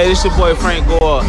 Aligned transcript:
Hey, 0.00 0.08
this 0.08 0.24
your 0.24 0.34
boy 0.34 0.54
Frank 0.54 0.86
Gore. 0.86 1.22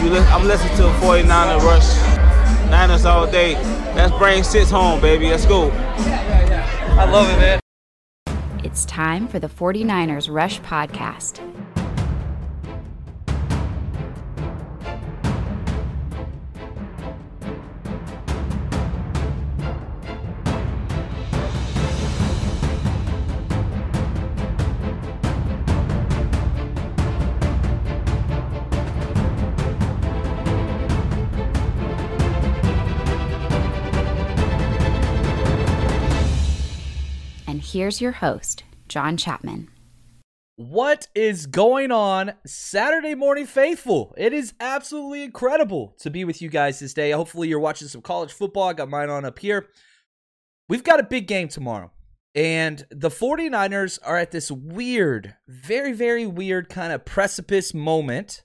You 0.00 0.10
li- 0.10 0.20
I'm 0.30 0.46
listening 0.46 0.76
to 0.76 0.84
49er 1.04 1.60
Rush. 1.60 2.70
Niners 2.70 3.04
all 3.04 3.28
day. 3.28 3.56
Let's 3.96 4.16
bring 4.16 4.44
six 4.44 4.70
home, 4.70 5.00
baby. 5.00 5.28
Let's 5.28 5.44
go. 5.44 5.72
I 5.72 7.10
love 7.10 7.28
it, 7.28 7.36
man. 7.40 7.60
It's 8.62 8.84
time 8.84 9.26
for 9.26 9.40
the 9.40 9.48
49ers 9.48 10.32
Rush 10.32 10.60
Podcast. 10.60 11.40
Here's 37.76 38.00
your 38.00 38.12
host, 38.12 38.64
John 38.88 39.18
Chapman. 39.18 39.68
What 40.56 41.08
is 41.14 41.44
going 41.44 41.92
on, 41.92 42.32
Saturday 42.46 43.14
morning 43.14 43.44
faithful? 43.44 44.14
It 44.16 44.32
is 44.32 44.54
absolutely 44.58 45.24
incredible 45.24 45.94
to 45.98 46.08
be 46.08 46.24
with 46.24 46.40
you 46.40 46.48
guys 46.48 46.78
this 46.78 46.94
day. 46.94 47.10
Hopefully, 47.10 47.48
you're 47.48 47.60
watching 47.60 47.88
some 47.88 48.00
college 48.00 48.32
football. 48.32 48.70
I 48.70 48.72
got 48.72 48.88
mine 48.88 49.10
on 49.10 49.26
up 49.26 49.38
here. 49.38 49.66
We've 50.70 50.82
got 50.82 51.00
a 51.00 51.02
big 51.02 51.26
game 51.26 51.48
tomorrow, 51.48 51.92
and 52.34 52.86
the 52.90 53.10
49ers 53.10 53.98
are 54.02 54.16
at 54.16 54.30
this 54.30 54.50
weird, 54.50 55.34
very, 55.46 55.92
very 55.92 56.24
weird 56.24 56.70
kind 56.70 56.94
of 56.94 57.04
precipice 57.04 57.74
moment 57.74 58.42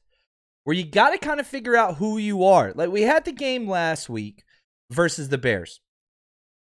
where 0.66 0.76
you 0.76 0.86
got 0.86 1.12
to 1.12 1.18
kind 1.18 1.40
of 1.40 1.48
figure 1.48 1.78
out 1.78 1.96
who 1.96 2.18
you 2.18 2.44
are. 2.44 2.74
Like, 2.76 2.92
we 2.92 3.04
had 3.04 3.24
the 3.24 3.32
game 3.32 3.66
last 3.70 4.10
week 4.10 4.44
versus 4.92 5.30
the 5.30 5.38
Bears. 5.38 5.80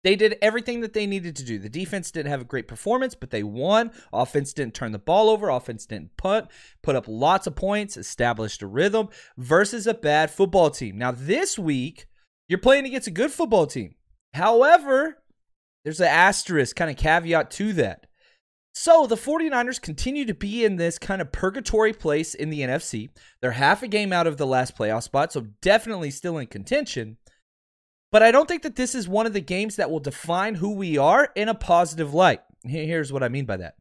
They 0.05 0.17
did 0.17 0.37
everything 0.43 0.83
that 0.83 0.93
they 0.93 1.07
needed 1.07 1.35
to 1.37 1.45
do. 1.45 1.59
The 1.59 1.71
defense 1.71 2.11
didn't 2.11 2.31
have 2.31 2.43
a 2.43 2.45
great 2.45 2.69
performance, 2.69 3.15
but 3.15 3.31
they 3.31 3.43
won. 3.43 3.91
Offense 4.13 4.53
didn't 4.53 4.75
turn 4.75 4.93
the 4.93 4.99
ball 4.99 5.31
over. 5.31 5.49
Offense 5.49 5.87
didn't 5.87 6.17
punt, 6.19 6.49
put 6.83 6.95
up 6.95 7.07
lots 7.09 7.47
of 7.47 7.57
points, 7.57 7.97
established 7.97 8.63
a 8.63 8.67
rhythm 8.67 9.09
versus 9.39 9.87
a 9.87 9.95
bad 9.95 10.31
football 10.31 10.71
team. 10.71 10.99
Now, 10.99 11.11
this 11.11 11.59
week, 11.59 12.07
you're 12.49 12.59
playing 12.59 12.85
against 12.85 13.09
a 13.09 13.11
good 13.13 13.33
football 13.33 13.67
team. 13.67 13.95
However, 14.35 15.23
there's 15.85 16.01
an 16.01 16.09
asterisk 16.09 16.77
kind 16.77 16.91
of 16.91 16.99
caveat 16.99 17.51
to 17.53 17.73
that. 17.73 18.07
So 18.75 19.07
the 19.07 19.15
49ers 19.15 19.81
continue 19.81 20.27
to 20.27 20.35
be 20.35 20.65
in 20.65 20.77
this 20.77 20.99
kind 20.99 21.23
of 21.23 21.33
purgatory 21.33 21.93
place 21.93 22.35
in 22.35 22.51
the 22.51 22.61
NFC. 22.61 23.09
They're 23.41 23.53
half 23.53 23.83
a 23.83 23.89
game 23.89 24.13
out 24.13 24.27
of 24.27 24.37
the 24.37 24.47
last 24.47 24.77
playoff 24.77 25.05
spot, 25.05 25.33
so 25.33 25.47
definitely 25.63 26.11
still 26.11 26.37
in 26.39 26.49
contention. 26.49 27.17
But 28.15 28.23
I 28.23 28.31
don't 28.31 28.47
think 28.47 28.63
that 28.63 28.77
this 28.77 28.95
is 28.95 29.09
one 29.09 29.27
of 29.27 29.33
the 29.33 29.41
games 29.41 29.75
that 29.75 29.91
will 29.91 29.99
define 29.99 30.55
who 30.55 30.77
we 30.77 30.97
are 30.97 31.31
in 31.35 31.49
a 31.49 31.55
positive 31.55 32.15
light. 32.15 32.43
Here's 32.63 33.13
what 33.13 33.25
I 33.25 33.29
mean 33.29 33.45
by 33.45 33.57
that 33.57 33.75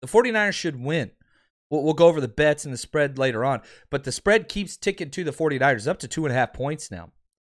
the 0.00 0.08
49ers 0.08 0.54
should 0.54 0.82
win. 0.82 1.10
We'll, 1.68 1.92
go 1.92 2.06
over 2.06 2.22
the 2.22 2.28
bets 2.28 2.64
and 2.64 2.72
the 2.72 2.78
spread 2.78 3.18
later 3.18 3.44
on, 3.44 3.60
but 3.90 4.04
the 4.04 4.12
spread 4.12 4.48
keeps 4.48 4.78
ticking 4.78 5.10
to 5.10 5.24
the 5.24 5.30
49ers 5.30 5.86
up 5.86 5.98
to 5.98 6.08
two 6.08 6.24
and 6.24 6.32
a 6.32 6.38
half 6.38 6.54
points 6.54 6.90
now. 6.90 7.10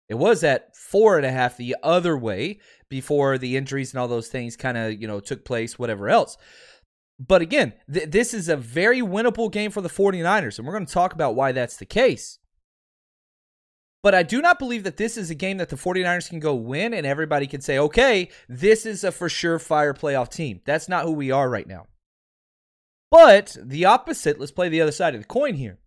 It 0.08 0.14
was 0.14 0.42
at 0.42 0.74
four 0.74 1.18
and 1.18 1.26
a 1.26 1.30
half 1.30 1.56
the 1.56 1.76
other 1.84 2.18
way 2.18 2.58
before 2.88 3.38
the 3.38 3.56
injuries 3.56 3.92
and 3.92 4.00
all 4.00 4.08
those 4.08 4.26
things 4.26 4.56
kind 4.56 4.76
of, 4.76 5.00
you 5.00 5.06
know, 5.06 5.20
took 5.20 5.44
place, 5.44 5.78
whatever 5.78 6.08
else. 6.08 6.36
But 7.20 7.42
again, 7.42 7.74
th- 7.92 8.10
this 8.10 8.34
is 8.34 8.48
a 8.48 8.56
very 8.56 9.02
winnable 9.02 9.52
game 9.52 9.70
for 9.70 9.82
the 9.82 9.88
49ers, 9.88 10.58
and 10.58 10.66
we're 10.66 10.74
going 10.74 10.86
to 10.86 10.92
talk 10.92 11.12
about 11.12 11.36
why 11.36 11.52
that's 11.52 11.76
the 11.76 11.86
case. 11.86 12.40
But 14.06 14.14
I 14.14 14.22
do 14.22 14.40
not 14.40 14.60
believe 14.60 14.84
that 14.84 14.98
this 14.98 15.16
is 15.16 15.30
a 15.30 15.34
game 15.34 15.56
that 15.56 15.68
the 15.68 15.74
49ers 15.74 16.28
can 16.28 16.38
go 16.38 16.54
win 16.54 16.94
and 16.94 17.04
everybody 17.04 17.48
can 17.48 17.60
say, 17.60 17.76
okay, 17.76 18.28
this 18.48 18.86
is 18.86 19.02
a 19.02 19.10
for 19.10 19.28
sure 19.28 19.58
fire 19.58 19.92
playoff 19.92 20.28
team. 20.28 20.60
That's 20.64 20.88
not 20.88 21.02
who 21.02 21.10
we 21.10 21.32
are 21.32 21.50
right 21.50 21.66
now. 21.66 21.88
But 23.10 23.56
the 23.60 23.84
opposite, 23.84 24.38
let's 24.38 24.52
play 24.52 24.68
the 24.68 24.80
other 24.80 24.92
side 24.92 25.16
of 25.16 25.22
the 25.22 25.26
coin 25.26 25.54
here. 25.54 25.80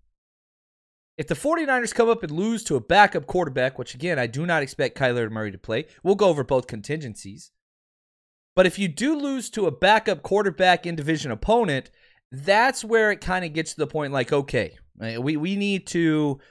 If 1.18 1.28
the 1.28 1.34
49ers 1.34 1.96
come 1.96 2.10
up 2.10 2.22
and 2.22 2.32
lose 2.34 2.62
to 2.66 2.76
a 2.76 2.82
backup 2.82 3.26
quarterback, 3.26 3.80
which 3.80 3.96
again, 3.96 4.20
I 4.20 4.28
do 4.28 4.46
not 4.46 4.64
expect 4.64 4.98
Kyler 4.98 5.32
Murray 5.32 5.54
to 5.54 5.58
play, 5.58 5.86
we'll 6.04 6.16
go 6.16 6.28
over 6.28 6.44
both 6.44 6.68
contingencies. 6.68 7.52
But 8.54 8.66
if 8.66 8.78
you 8.78 8.90
do 8.90 9.16
lose 9.16 9.50
to 9.52 9.66
a 9.66 9.72
backup 9.72 10.24
quarterback 10.24 10.86
in 10.86 10.98
division 10.98 11.32
opponent, 11.32 11.90
that's 12.34 12.84
where 12.84 13.12
it 13.12 13.22
kind 13.22 13.46
of 13.46 13.54
gets 13.54 13.76
to 13.76 13.80
the 13.80 13.88
point 13.88 14.12
like, 14.12 14.34
okay, 14.34 14.78
eh, 15.02 15.20
we, 15.20 15.38
we 15.38 15.56
need 15.56 15.88
to 15.88 16.42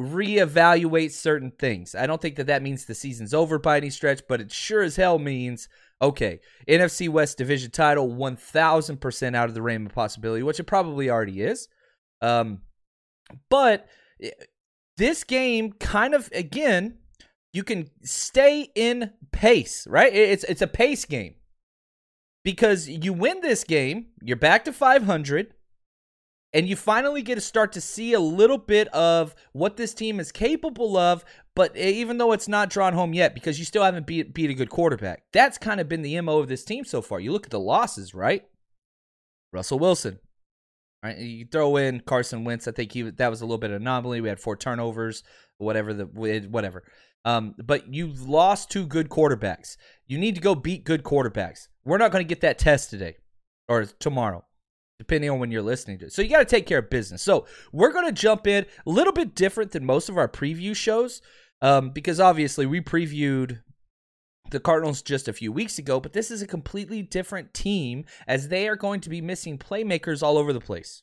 reevaluate 0.00 1.12
certain 1.12 1.50
things. 1.52 1.94
I 1.94 2.06
don't 2.06 2.20
think 2.20 2.36
that 2.36 2.46
that 2.46 2.62
means 2.62 2.84
the 2.84 2.94
season's 2.94 3.34
over 3.34 3.58
by 3.58 3.76
any 3.76 3.90
stretch, 3.90 4.22
but 4.28 4.40
it 4.40 4.52
sure 4.52 4.82
as 4.82 4.96
hell 4.96 5.18
means 5.18 5.68
okay, 6.02 6.40
NFC 6.66 7.08
West 7.08 7.36
division 7.36 7.70
title 7.70 8.08
1000% 8.08 9.36
out 9.36 9.48
of 9.48 9.54
the 9.54 9.62
realm 9.62 9.86
of 9.86 9.92
possibility, 9.92 10.42
which 10.42 10.58
it 10.58 10.64
probably 10.64 11.10
already 11.10 11.42
is. 11.42 11.68
Um, 12.22 12.62
but 13.48 13.86
eh, 14.22 14.30
this 14.96 15.24
game 15.24 15.72
kind 15.72 16.14
of 16.14 16.30
again, 16.32 16.98
you 17.52 17.64
can 17.64 17.88
stay 18.02 18.70
in 18.74 19.12
pace, 19.32 19.86
right? 19.86 20.12
It's 20.12 20.44
it's 20.44 20.62
a 20.62 20.66
pace 20.66 21.04
game. 21.04 21.34
Because 22.42 22.88
you 22.88 23.12
win 23.12 23.42
this 23.42 23.64
game, 23.64 24.06
you're 24.22 24.36
back 24.36 24.64
to 24.64 24.72
500 24.72 25.52
and 26.52 26.68
you 26.68 26.74
finally 26.76 27.22
get 27.22 27.36
to 27.36 27.40
start 27.40 27.72
to 27.72 27.80
see 27.80 28.12
a 28.12 28.20
little 28.20 28.58
bit 28.58 28.88
of 28.88 29.34
what 29.52 29.76
this 29.76 29.94
team 29.94 30.18
is 30.20 30.32
capable 30.32 30.96
of 30.96 31.24
but 31.54 31.76
even 31.76 32.18
though 32.18 32.32
it's 32.32 32.48
not 32.48 32.70
drawn 32.70 32.92
home 32.92 33.12
yet 33.12 33.34
because 33.34 33.58
you 33.58 33.64
still 33.64 33.82
haven't 33.82 34.06
beat, 34.06 34.32
beat 34.32 34.50
a 34.50 34.54
good 34.54 34.70
quarterback. 34.70 35.24
That's 35.32 35.58
kind 35.58 35.80
of 35.80 35.88
been 35.88 36.02
the 36.02 36.20
mo 36.20 36.38
of 36.38 36.48
this 36.48 36.64
team 36.64 36.84
so 36.84 37.02
far. 37.02 37.20
You 37.20 37.32
look 37.32 37.46
at 37.46 37.50
the 37.50 37.60
losses 37.60 38.14
right? 38.14 38.44
Russell 39.52 39.78
wilson 39.78 40.18
right? 41.02 41.18
You 41.18 41.46
throw 41.46 41.76
in 41.76 42.00
carson 42.00 42.44
wentz. 42.44 42.68
I 42.68 42.72
think 42.72 42.92
he 42.92 43.02
that 43.02 43.28
was 43.28 43.40
a 43.40 43.44
little 43.44 43.58
bit 43.58 43.70
of 43.70 43.80
anomaly. 43.80 44.20
We 44.20 44.28
had 44.28 44.40
four 44.40 44.56
turnovers 44.56 45.22
whatever 45.60 45.92
the 45.92 46.06
whatever. 46.06 46.84
Um, 47.24 47.54
but 47.62 47.92
you've 47.92 48.28
lost 48.28 48.70
two 48.70 48.86
good 48.86 49.10
quarterbacks. 49.10 49.76
You 50.06 50.18
need 50.18 50.34
to 50.36 50.40
go 50.40 50.54
beat 50.54 50.84
good 50.84 51.02
quarterbacks. 51.02 51.68
We're 51.84 51.98
not 51.98 52.12
going 52.12 52.24
to 52.24 52.28
get 52.28 52.40
that 52.40 52.58
test 52.58 52.90
today 52.90 53.16
or 53.68 53.84
tomorrow 53.84 54.44
depending 55.00 55.30
on 55.30 55.38
when 55.38 55.50
you're 55.50 55.62
listening 55.62 55.98
to 55.98 56.04
it. 56.04 56.12
So 56.12 56.20
you 56.20 56.28
got 56.28 56.40
to 56.40 56.44
take 56.44 56.66
care 56.66 56.80
of 56.80 56.90
business. 56.90 57.22
So 57.22 57.46
we're 57.72 57.90
going 57.90 58.04
to 58.04 58.12
jump 58.12 58.46
in 58.46 58.66
a 58.86 58.90
little 58.90 59.14
bit 59.14 59.34
different 59.34 59.72
than 59.72 59.86
most 59.86 60.10
of 60.10 60.18
our 60.18 60.28
preview 60.28 60.76
shows 60.76 61.22
um, 61.62 61.88
because 61.88 62.20
obviously 62.20 62.66
we 62.66 62.82
previewed 62.82 63.60
the 64.50 64.60
Cardinals 64.60 65.00
just 65.00 65.26
a 65.26 65.32
few 65.32 65.52
weeks 65.52 65.78
ago, 65.78 66.00
but 66.00 66.12
this 66.12 66.30
is 66.30 66.42
a 66.42 66.46
completely 66.46 67.00
different 67.00 67.54
team 67.54 68.04
as 68.28 68.48
they 68.48 68.68
are 68.68 68.76
going 68.76 69.00
to 69.00 69.08
be 69.08 69.22
missing 69.22 69.56
playmakers 69.56 70.22
all 70.22 70.36
over 70.36 70.52
the 70.52 70.60
place. 70.60 71.02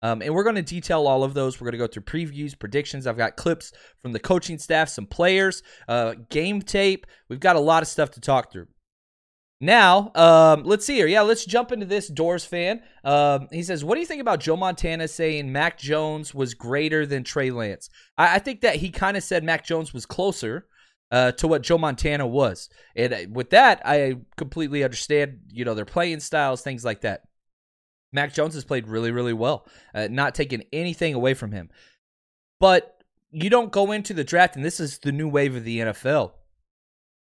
Um, 0.00 0.22
and 0.22 0.34
we're 0.34 0.44
going 0.44 0.56
to 0.56 0.62
detail 0.62 1.06
all 1.06 1.22
of 1.22 1.34
those. 1.34 1.60
We're 1.60 1.66
going 1.66 1.78
to 1.78 1.86
go 1.86 1.86
through 1.86 2.04
previews, 2.04 2.58
predictions. 2.58 3.06
I've 3.06 3.18
got 3.18 3.36
clips 3.36 3.70
from 4.00 4.12
the 4.12 4.18
coaching 4.18 4.56
staff, 4.56 4.88
some 4.88 5.06
players, 5.06 5.62
uh, 5.88 6.14
game 6.30 6.62
tape. 6.62 7.06
We've 7.28 7.40
got 7.40 7.56
a 7.56 7.60
lot 7.60 7.82
of 7.82 7.88
stuff 7.88 8.12
to 8.12 8.20
talk 8.20 8.50
through. 8.50 8.68
Now, 9.60 10.12
um, 10.14 10.64
let's 10.64 10.84
see 10.84 10.96
here. 10.96 11.06
Yeah, 11.06 11.22
let's 11.22 11.46
jump 11.46 11.72
into 11.72 11.86
this 11.86 12.08
Doors 12.08 12.44
fan. 12.44 12.82
Um, 13.04 13.48
he 13.50 13.62
says, 13.62 13.82
"What 13.84 13.94
do 13.94 14.00
you 14.00 14.06
think 14.06 14.20
about 14.20 14.40
Joe 14.40 14.56
Montana 14.56 15.08
saying 15.08 15.50
Mac 15.50 15.78
Jones 15.78 16.34
was 16.34 16.52
greater 16.52 17.06
than 17.06 17.24
Trey 17.24 17.50
Lance?" 17.50 17.88
I, 18.18 18.36
I 18.36 18.38
think 18.38 18.60
that 18.60 18.76
he 18.76 18.90
kind 18.90 19.16
of 19.16 19.22
said 19.22 19.44
Mac 19.44 19.64
Jones 19.64 19.94
was 19.94 20.04
closer 20.04 20.66
uh, 21.10 21.32
to 21.32 21.48
what 21.48 21.62
Joe 21.62 21.78
Montana 21.78 22.26
was, 22.26 22.68
and 22.94 23.14
uh, 23.14 23.18
with 23.30 23.50
that, 23.50 23.80
I 23.84 24.16
completely 24.36 24.84
understand. 24.84 25.38
You 25.48 25.64
know, 25.64 25.74
their 25.74 25.86
playing 25.86 26.20
styles, 26.20 26.60
things 26.60 26.84
like 26.84 27.00
that. 27.00 27.22
Mac 28.12 28.34
Jones 28.34 28.54
has 28.54 28.64
played 28.64 28.86
really, 28.88 29.10
really 29.10 29.32
well, 29.32 29.66
uh, 29.94 30.08
not 30.10 30.34
taking 30.34 30.64
anything 30.72 31.14
away 31.14 31.32
from 31.32 31.52
him. 31.52 31.70
But 32.60 33.02
you 33.30 33.48
don't 33.48 33.72
go 33.72 33.92
into 33.92 34.12
the 34.12 34.24
draft, 34.24 34.56
and 34.56 34.64
this 34.64 34.80
is 34.80 34.98
the 34.98 35.12
new 35.12 35.28
wave 35.28 35.56
of 35.56 35.64
the 35.64 35.78
NFL 35.78 36.32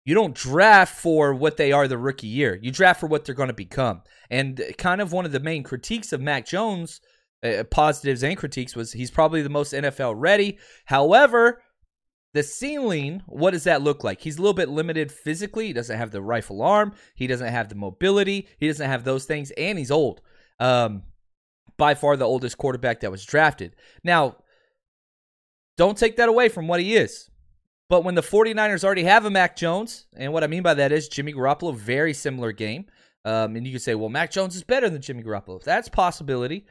You 0.04 0.14
don't 0.14 0.34
draft 0.34 0.98
for 0.98 1.32
what 1.32 1.56
they 1.56 1.72
are 1.72 1.88
the 1.88 1.98
rookie 1.98 2.26
year. 2.26 2.58
You 2.60 2.70
draft 2.70 3.00
for 3.00 3.06
what 3.06 3.24
they're 3.24 3.34
going 3.34 3.48
to 3.48 3.54
become. 3.54 4.02
And 4.30 4.62
kind 4.76 5.00
of 5.00 5.12
one 5.12 5.24
of 5.24 5.32
the 5.32 5.40
main 5.40 5.62
critiques 5.62 6.12
of 6.12 6.20
Mac 6.20 6.46
Jones, 6.46 7.00
uh, 7.42 7.64
positives 7.70 8.22
and 8.22 8.36
critiques, 8.36 8.76
was 8.76 8.92
he's 8.92 9.10
probably 9.10 9.40
the 9.40 9.48
most 9.48 9.72
NFL 9.72 10.14
ready. 10.16 10.58
However, 10.84 11.62
the 12.34 12.42
ceiling, 12.42 13.22
what 13.26 13.52
does 13.52 13.64
that 13.64 13.80
look 13.80 14.04
like? 14.04 14.20
He's 14.20 14.36
a 14.36 14.42
little 14.42 14.54
bit 14.54 14.68
limited 14.68 15.10
physically. 15.10 15.68
He 15.68 15.72
doesn't 15.72 15.96
have 15.96 16.10
the 16.10 16.20
rifle 16.20 16.60
arm. 16.60 16.92
He 17.14 17.26
doesn't 17.26 17.52
have 17.52 17.68
the 17.68 17.74
mobility. 17.74 18.48
He 18.58 18.66
doesn't 18.66 18.90
have 18.90 19.04
those 19.04 19.24
things, 19.24 19.52
and 19.52 19.78
he's 19.78 19.90
old. 19.90 20.20
Um, 20.60 21.04
by 21.76 21.94
far 21.94 22.16
the 22.16 22.26
oldest 22.26 22.58
quarterback 22.58 23.00
that 23.00 23.10
was 23.10 23.24
drafted. 23.24 23.74
Now, 24.02 24.36
don't 25.76 25.98
take 25.98 26.16
that 26.16 26.28
away 26.28 26.48
from 26.48 26.68
what 26.68 26.80
he 26.80 26.94
is. 26.94 27.30
But 27.88 28.04
when 28.04 28.14
the 28.14 28.22
49ers 28.22 28.84
already 28.84 29.04
have 29.04 29.24
a 29.24 29.30
Mac 29.30 29.56
Jones, 29.56 30.06
and 30.16 30.32
what 30.32 30.42
I 30.42 30.46
mean 30.46 30.62
by 30.62 30.74
that 30.74 30.92
is 30.92 31.08
Jimmy 31.08 31.32
Garoppolo, 31.32 31.74
very 31.74 32.14
similar 32.14 32.52
game. 32.52 32.86
Um, 33.24 33.56
and 33.56 33.66
you 33.66 33.72
can 33.72 33.80
say, 33.80 33.94
well, 33.94 34.08
Mac 34.08 34.30
Jones 34.30 34.56
is 34.56 34.62
better 34.62 34.88
than 34.88 35.02
Jimmy 35.02 35.22
Garoppolo. 35.22 35.62
That's 35.62 35.88
possibility. 35.88 36.66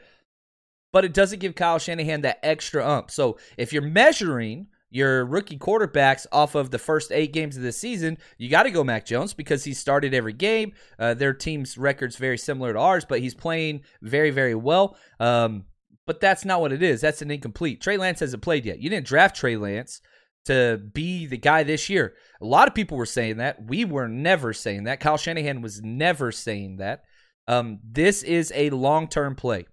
But 0.91 1.05
it 1.05 1.13
doesn't 1.13 1.39
give 1.39 1.55
Kyle 1.55 1.79
Shanahan 1.79 2.21
that 2.21 2.39
extra 2.43 2.87
ump. 2.87 3.09
So 3.09 3.37
if 3.57 3.73
you're 3.73 3.81
measuring 3.81 4.67
your 4.91 5.25
rookie 5.25 5.57
quarterbacks 5.57 6.27
off 6.31 6.53
of 6.53 6.69
the 6.69 6.77
first 6.77 7.11
eight 7.11 7.33
games 7.33 7.57
of 7.57 7.63
the 7.63 7.71
season, 7.71 8.17
you 8.37 8.49
got 8.49 8.63
to 8.63 8.71
go 8.71 8.83
Mac 8.83 9.05
Jones 9.05 9.33
because 9.33 9.63
he 9.63 9.73
started 9.73 10.13
every 10.13 10.33
game. 10.33 10.73
Uh, 10.99 11.15
their 11.15 11.33
team's 11.33 11.79
record's 11.79 12.15
very 12.15 12.37
similar 12.37 12.73
to 12.73 12.79
ours, 12.79 13.05
but 13.05 13.19
he's 13.19 13.33
playing 13.33 13.81
very, 14.03 14.29
very 14.29 14.53
well. 14.53 14.95
Um, 15.19 15.65
but 16.05 16.19
that's 16.19 16.45
not 16.45 16.61
what 16.61 16.71
it 16.71 16.83
is. 16.83 17.01
That's 17.01 17.23
an 17.23 17.31
incomplete. 17.31 17.81
Trey 17.81 17.97
Lance 17.97 18.19
hasn't 18.19 18.43
played 18.43 18.65
yet. 18.65 18.79
You 18.79 18.89
didn't 18.91 19.07
draft 19.07 19.35
Trey 19.35 19.57
Lance 19.57 20.01
to 20.45 20.81
be 20.93 21.25
the 21.25 21.37
guy 21.37 21.63
this 21.63 21.89
year. 21.89 22.13
A 22.41 22.45
lot 22.45 22.67
of 22.67 22.73
people 22.73 22.97
were 22.97 23.05
saying 23.05 23.37
that. 23.37 23.63
We 23.65 23.85
were 23.85 24.07
never 24.07 24.53
saying 24.53 24.83
that. 24.85 24.99
Kyle 24.99 25.17
Shanahan 25.17 25.61
was 25.61 25.81
never 25.81 26.31
saying 26.31 26.77
that. 26.77 27.03
Um, 27.47 27.79
this 27.83 28.23
is 28.23 28.51
a 28.55 28.69
long 28.69 29.07
term 29.07 29.35
play. 29.35 29.65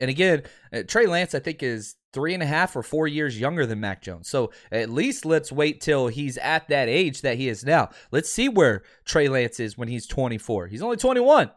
And 0.00 0.08
again, 0.08 0.42
uh, 0.72 0.82
Trey 0.86 1.06
Lance, 1.06 1.34
I 1.34 1.40
think, 1.40 1.62
is 1.62 1.96
three 2.12 2.34
and 2.34 2.42
a 2.42 2.46
half 2.46 2.74
or 2.74 2.82
four 2.82 3.06
years 3.06 3.38
younger 3.38 3.66
than 3.66 3.80
Mac 3.80 4.02
Jones. 4.02 4.28
So 4.28 4.50
at 4.72 4.90
least 4.90 5.24
let's 5.24 5.52
wait 5.52 5.80
till 5.80 6.08
he's 6.08 6.38
at 6.38 6.68
that 6.68 6.88
age 6.88 7.20
that 7.20 7.36
he 7.36 7.48
is 7.48 7.64
now. 7.64 7.90
Let's 8.10 8.30
see 8.30 8.48
where 8.48 8.82
Trey 9.04 9.28
Lance 9.28 9.60
is 9.60 9.78
when 9.78 9.88
he's 9.88 10.06
24. 10.06 10.68
He's 10.68 10.82
only 10.82 10.96
21, 10.96 11.50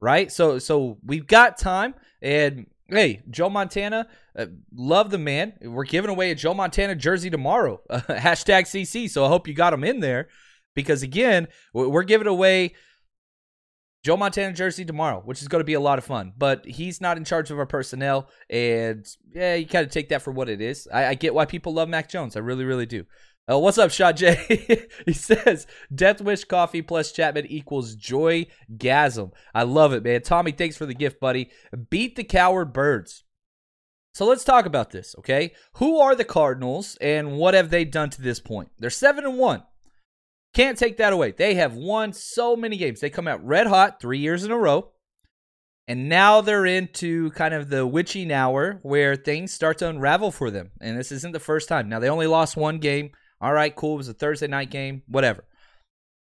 right? 0.00 0.32
So 0.32 0.58
so 0.58 0.98
we've 1.04 1.26
got 1.26 1.58
time. 1.58 1.94
And 2.20 2.66
hey, 2.92 3.22
Joe 3.30 3.48
Montana, 3.48 4.06
uh, 4.36 4.46
love 4.74 5.10
the 5.10 5.18
man. 5.18 5.54
We're 5.62 5.84
giving 5.84 6.10
away 6.10 6.30
a 6.30 6.34
Joe 6.34 6.54
Montana 6.54 6.94
jersey 6.94 7.30
tomorrow. 7.30 7.80
Uh, 7.88 8.00
hashtag 8.08 8.62
CC. 8.62 9.08
So 9.08 9.24
I 9.24 9.28
hope 9.28 9.48
you 9.48 9.54
got 9.54 9.72
him 9.72 9.84
in 9.84 10.00
there 10.00 10.28
because 10.74 11.02
again, 11.02 11.48
we're 11.72 12.02
giving 12.02 12.26
away 12.26 12.74
Joe 14.04 14.16
Montana 14.16 14.52
jersey 14.52 14.84
tomorrow, 14.84 15.22
which 15.24 15.42
is 15.42 15.48
going 15.48 15.60
to 15.60 15.64
be 15.64 15.74
a 15.74 15.80
lot 15.80 15.98
of 15.98 16.04
fun. 16.04 16.32
But 16.36 16.66
he's 16.66 17.00
not 17.00 17.16
in 17.16 17.24
charge 17.24 17.50
of 17.50 17.58
our 17.58 17.66
personnel, 17.66 18.28
and 18.50 19.06
yeah, 19.32 19.54
you 19.54 19.66
kind 19.66 19.86
of 19.86 19.92
take 19.92 20.08
that 20.08 20.22
for 20.22 20.32
what 20.32 20.48
it 20.48 20.60
is. 20.60 20.88
I, 20.92 21.06
I, 21.06 21.14
get 21.14 21.34
why 21.34 21.44
people 21.44 21.72
love 21.72 21.88
Mac 21.88 22.08
Jones. 22.08 22.36
I 22.36 22.40
really, 22.40 22.64
really 22.64 22.86
do. 22.86 23.04
Uh, 23.50 23.58
what's 23.58 23.78
up, 23.78 23.90
Shot 23.90 24.16
J? 24.16 24.86
he 25.06 25.12
says 25.12 25.66
Death 25.92 26.20
Wish 26.20 26.44
coffee 26.44 26.82
plus 26.82 27.10
Chapman 27.10 27.46
equals 27.46 27.96
joy 27.96 28.46
gasm. 28.76 29.32
I 29.52 29.64
love 29.64 29.92
it, 29.92 30.04
man. 30.04 30.22
Tommy, 30.22 30.52
thanks 30.52 30.76
for 30.76 30.86
the 30.86 30.94
gift, 30.94 31.18
buddy. 31.18 31.50
Beat 31.90 32.14
the 32.14 32.24
coward 32.24 32.72
birds. 32.72 33.24
So 34.14 34.26
let's 34.26 34.44
talk 34.44 34.64
about 34.64 34.90
this, 34.90 35.14
okay? 35.18 35.52
Who 35.74 35.98
are 35.98 36.14
the 36.14 36.24
Cardinals, 36.24 36.96
and 37.00 37.32
what 37.32 37.54
have 37.54 37.70
they 37.70 37.84
done 37.84 38.10
to 38.10 38.22
this 38.22 38.38
point? 38.38 38.68
They're 38.78 38.90
seven 38.90 39.24
and 39.24 39.38
one. 39.38 39.64
Can't 40.54 40.78
take 40.78 40.98
that 40.98 41.14
away. 41.14 41.32
They 41.32 41.54
have 41.54 41.74
won 41.74 42.12
so 42.12 42.54
many 42.54 42.76
games. 42.76 43.00
They 43.00 43.10
come 43.10 43.26
out 43.26 43.44
red 43.44 43.66
hot 43.66 44.00
three 44.00 44.18
years 44.18 44.44
in 44.44 44.50
a 44.50 44.58
row. 44.58 44.90
And 45.88 46.08
now 46.08 46.42
they're 46.42 46.66
into 46.66 47.30
kind 47.32 47.54
of 47.54 47.70
the 47.70 47.86
witching 47.86 48.30
hour 48.30 48.78
where 48.82 49.16
things 49.16 49.52
start 49.52 49.78
to 49.78 49.88
unravel 49.88 50.30
for 50.30 50.50
them. 50.50 50.70
And 50.80 50.96
this 50.96 51.10
isn't 51.10 51.32
the 51.32 51.40
first 51.40 51.68
time. 51.68 51.88
Now, 51.88 51.98
they 51.98 52.08
only 52.08 52.28
lost 52.28 52.56
one 52.56 52.78
game. 52.78 53.10
All 53.42 53.52
right, 53.52 53.74
cool. 53.74 53.94
It 53.94 53.98
was 53.98 54.08
a 54.08 54.14
Thursday 54.14 54.46
night 54.46 54.70
game, 54.70 55.02
whatever. 55.08 55.44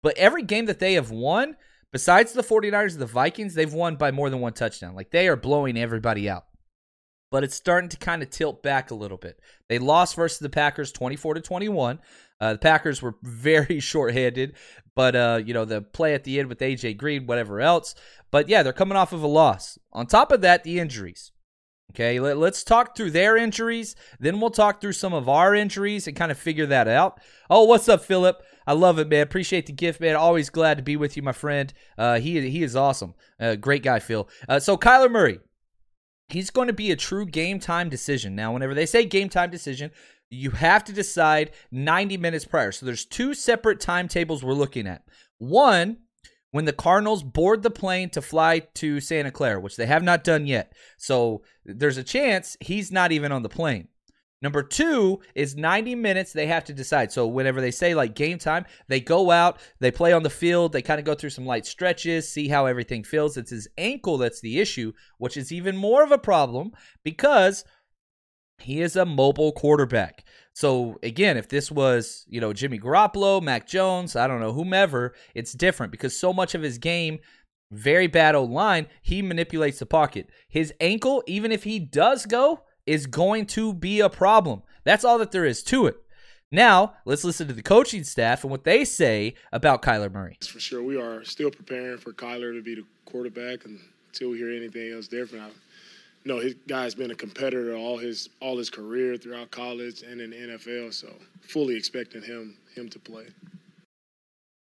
But 0.02 0.18
every 0.18 0.42
game 0.42 0.66
that 0.66 0.80
they 0.80 0.94
have 0.94 1.12
won, 1.12 1.56
besides 1.92 2.32
the 2.32 2.42
49ers 2.42 2.92
and 2.92 3.00
the 3.00 3.06
Vikings, 3.06 3.54
they've 3.54 3.72
won 3.72 3.94
by 3.94 4.10
more 4.10 4.28
than 4.28 4.40
one 4.40 4.52
touchdown. 4.52 4.96
Like 4.96 5.12
they 5.12 5.28
are 5.28 5.36
blowing 5.36 5.78
everybody 5.78 6.28
out. 6.28 6.46
But 7.30 7.44
it's 7.44 7.54
starting 7.54 7.88
to 7.90 7.96
kind 7.96 8.22
of 8.22 8.30
tilt 8.30 8.62
back 8.62 8.90
a 8.90 8.94
little 8.94 9.18
bit. 9.18 9.38
They 9.68 9.78
lost 9.78 10.16
versus 10.16 10.40
the 10.40 10.48
Packers 10.48 10.92
24 10.92 11.34
to 11.34 11.40
21. 11.40 12.00
Uh, 12.40 12.52
the 12.52 12.58
Packers 12.58 13.00
were 13.00 13.14
very 13.22 13.80
short-handed, 13.80 14.54
but 14.94 15.16
uh, 15.16 15.40
you 15.44 15.54
know 15.54 15.64
the 15.64 15.82
play 15.82 16.14
at 16.14 16.24
the 16.24 16.38
end 16.38 16.48
with 16.48 16.58
AJ 16.58 16.96
Green, 16.96 17.26
whatever 17.26 17.60
else. 17.60 17.94
But 18.30 18.48
yeah, 18.48 18.62
they're 18.62 18.72
coming 18.72 18.96
off 18.96 19.12
of 19.12 19.22
a 19.22 19.28
loss. 19.28 19.78
On 19.92 20.06
top 20.06 20.32
of 20.32 20.40
that, 20.42 20.64
the 20.64 20.78
injuries. 20.78 21.32
Okay, 21.96 22.20
let, 22.20 22.36
us 22.36 22.62
talk 22.62 22.94
through 22.94 23.12
their 23.12 23.38
injuries. 23.38 23.96
Then 24.20 24.38
we'll 24.38 24.50
talk 24.50 24.82
through 24.82 24.92
some 24.92 25.14
of 25.14 25.30
our 25.30 25.54
injuries 25.54 26.06
and 26.06 26.14
kind 26.14 26.30
of 26.30 26.36
figure 26.36 26.66
that 26.66 26.86
out. 26.86 27.18
Oh, 27.48 27.64
what's 27.64 27.88
up, 27.88 28.04
Philip? 28.04 28.42
I 28.66 28.74
love 28.74 28.98
it, 28.98 29.08
man. 29.08 29.22
Appreciate 29.22 29.64
the 29.64 29.72
gift, 29.72 29.98
man. 29.98 30.14
Always 30.14 30.50
glad 30.50 30.76
to 30.76 30.82
be 30.82 30.96
with 30.96 31.16
you, 31.16 31.22
my 31.22 31.32
friend. 31.32 31.72
Uh, 31.96 32.18
he 32.20 32.50
he 32.50 32.62
is 32.62 32.76
awesome. 32.76 33.14
Uh, 33.40 33.54
great 33.54 33.82
guy, 33.82 33.98
Phil. 33.98 34.28
Uh, 34.46 34.60
so 34.60 34.76
Kyler 34.76 35.10
Murray, 35.10 35.40
he's 36.28 36.50
going 36.50 36.66
to 36.66 36.74
be 36.74 36.90
a 36.90 36.96
true 36.96 37.24
game 37.24 37.58
time 37.60 37.88
decision. 37.88 38.36
Now, 38.36 38.52
whenever 38.52 38.74
they 38.74 38.84
say 38.84 39.06
game 39.06 39.30
time 39.30 39.50
decision, 39.50 39.90
you 40.28 40.50
have 40.50 40.84
to 40.84 40.92
decide 40.92 41.52
90 41.70 42.18
minutes 42.18 42.44
prior. 42.44 42.72
So 42.72 42.84
there's 42.84 43.06
two 43.06 43.32
separate 43.32 43.80
timetables 43.80 44.44
we're 44.44 44.52
looking 44.52 44.86
at. 44.86 45.02
One, 45.38 45.96
when 46.50 46.64
the 46.64 46.72
Cardinals 46.72 47.22
board 47.22 47.62
the 47.62 47.70
plane 47.70 48.10
to 48.10 48.22
fly 48.22 48.60
to 48.74 49.00
Santa 49.00 49.30
Clara, 49.30 49.60
which 49.60 49.76
they 49.76 49.86
have 49.86 50.02
not 50.02 50.24
done 50.24 50.46
yet. 50.46 50.72
So 50.96 51.42
there's 51.64 51.98
a 51.98 52.04
chance 52.04 52.56
he's 52.60 52.92
not 52.92 53.12
even 53.12 53.32
on 53.32 53.42
the 53.42 53.48
plane. 53.48 53.88
Number 54.42 54.62
two 54.62 55.20
is 55.34 55.56
90 55.56 55.94
minutes 55.94 56.32
they 56.32 56.46
have 56.46 56.64
to 56.64 56.74
decide. 56.74 57.10
So 57.10 57.26
whenever 57.26 57.60
they 57.60 57.70
say 57.70 57.94
like 57.94 58.14
game 58.14 58.38
time, 58.38 58.66
they 58.86 59.00
go 59.00 59.30
out, 59.30 59.58
they 59.80 59.90
play 59.90 60.12
on 60.12 60.22
the 60.22 60.30
field, 60.30 60.72
they 60.72 60.82
kind 60.82 61.00
of 61.00 61.06
go 61.06 61.14
through 61.14 61.30
some 61.30 61.46
light 61.46 61.64
stretches, 61.64 62.30
see 62.30 62.48
how 62.48 62.66
everything 62.66 63.02
feels. 63.02 63.36
It's 63.36 63.50
his 63.50 63.66
ankle 63.78 64.18
that's 64.18 64.40
the 64.40 64.60
issue, 64.60 64.92
which 65.18 65.38
is 65.38 65.52
even 65.52 65.76
more 65.76 66.02
of 66.02 66.12
a 66.12 66.18
problem 66.18 66.72
because 67.02 67.64
he 68.58 68.80
is 68.80 68.96
a 68.96 69.04
mobile 69.04 69.52
quarterback. 69.52 70.24
So 70.52 70.98
again, 71.02 71.36
if 71.36 71.48
this 71.48 71.70
was, 71.70 72.24
you 72.28 72.40
know, 72.40 72.52
Jimmy 72.52 72.78
Garoppolo, 72.78 73.42
Mac 73.42 73.66
Jones, 73.66 74.16
I 74.16 74.26
don't 74.26 74.40
know, 74.40 74.52
whomever, 74.52 75.14
it's 75.34 75.52
different 75.52 75.92
because 75.92 76.18
so 76.18 76.32
much 76.32 76.54
of 76.54 76.62
his 76.62 76.78
game, 76.78 77.18
very 77.70 78.06
bad 78.06 78.34
old 78.34 78.50
line, 78.50 78.86
he 79.02 79.20
manipulates 79.22 79.78
the 79.78 79.86
pocket. 79.86 80.28
His 80.48 80.72
ankle, 80.80 81.22
even 81.26 81.52
if 81.52 81.64
he 81.64 81.78
does 81.78 82.24
go, 82.26 82.62
is 82.86 83.06
going 83.06 83.46
to 83.46 83.74
be 83.74 84.00
a 84.00 84.08
problem. 84.08 84.62
That's 84.84 85.04
all 85.04 85.18
that 85.18 85.32
there 85.32 85.44
is 85.44 85.62
to 85.64 85.86
it. 85.86 85.96
Now, 86.52 86.94
let's 87.04 87.24
listen 87.24 87.48
to 87.48 87.54
the 87.54 87.62
coaching 87.62 88.04
staff 88.04 88.44
and 88.44 88.50
what 88.50 88.64
they 88.64 88.84
say 88.84 89.34
about 89.52 89.82
Kyler 89.82 90.12
Murray. 90.12 90.38
For 90.48 90.60
sure, 90.60 90.82
we 90.82 90.96
are 90.96 91.24
still 91.24 91.50
preparing 91.50 91.98
for 91.98 92.12
Kyler 92.12 92.56
to 92.56 92.62
be 92.62 92.76
the 92.76 92.84
quarterback 93.04 93.64
and 93.64 93.80
until 94.08 94.30
we 94.30 94.38
hear 94.38 94.50
anything 94.50 94.92
else 94.92 95.08
different 95.08 95.52
know, 96.26 96.40
his 96.40 96.54
guy's 96.68 96.94
been 96.94 97.10
a 97.10 97.14
competitor 97.14 97.74
all 97.76 97.98
his 97.98 98.28
all 98.40 98.58
his 98.58 98.68
career 98.68 99.16
throughout 99.16 99.50
college 99.50 100.02
and 100.02 100.20
in 100.20 100.30
the 100.30 100.36
NFL. 100.36 100.92
So 100.92 101.08
fully 101.40 101.76
expecting 101.76 102.22
him 102.22 102.58
him 102.74 102.88
to 102.90 102.98
play. 102.98 103.26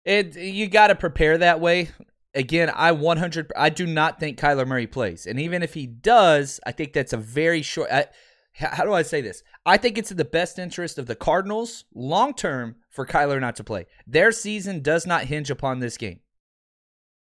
It 0.04 0.36
you 0.36 0.68
got 0.68 0.88
to 0.88 0.94
prepare 0.94 1.38
that 1.38 1.60
way. 1.60 1.90
Again, 2.34 2.70
I 2.74 2.92
100. 2.92 3.52
I 3.56 3.68
do 3.68 3.86
not 3.86 4.18
think 4.18 4.38
Kyler 4.38 4.66
Murray 4.66 4.86
plays, 4.86 5.26
and 5.26 5.38
even 5.38 5.62
if 5.62 5.74
he 5.74 5.86
does, 5.86 6.60
I 6.66 6.72
think 6.72 6.92
that's 6.92 7.12
a 7.12 7.18
very 7.18 7.62
short. 7.62 7.90
I, 7.92 8.06
how 8.54 8.84
do 8.84 8.92
I 8.92 9.02
say 9.02 9.20
this? 9.20 9.42
I 9.64 9.76
think 9.76 9.96
it's 9.96 10.10
in 10.10 10.16
the 10.16 10.24
best 10.24 10.58
interest 10.58 10.98
of 10.98 11.06
the 11.06 11.14
Cardinals 11.14 11.84
long 11.94 12.34
term 12.34 12.76
for 12.90 13.06
Kyler 13.06 13.40
not 13.40 13.56
to 13.56 13.64
play. 13.64 13.86
Their 14.06 14.32
season 14.32 14.80
does 14.80 15.06
not 15.06 15.24
hinge 15.24 15.50
upon 15.50 15.78
this 15.78 15.96
game. 15.96 16.20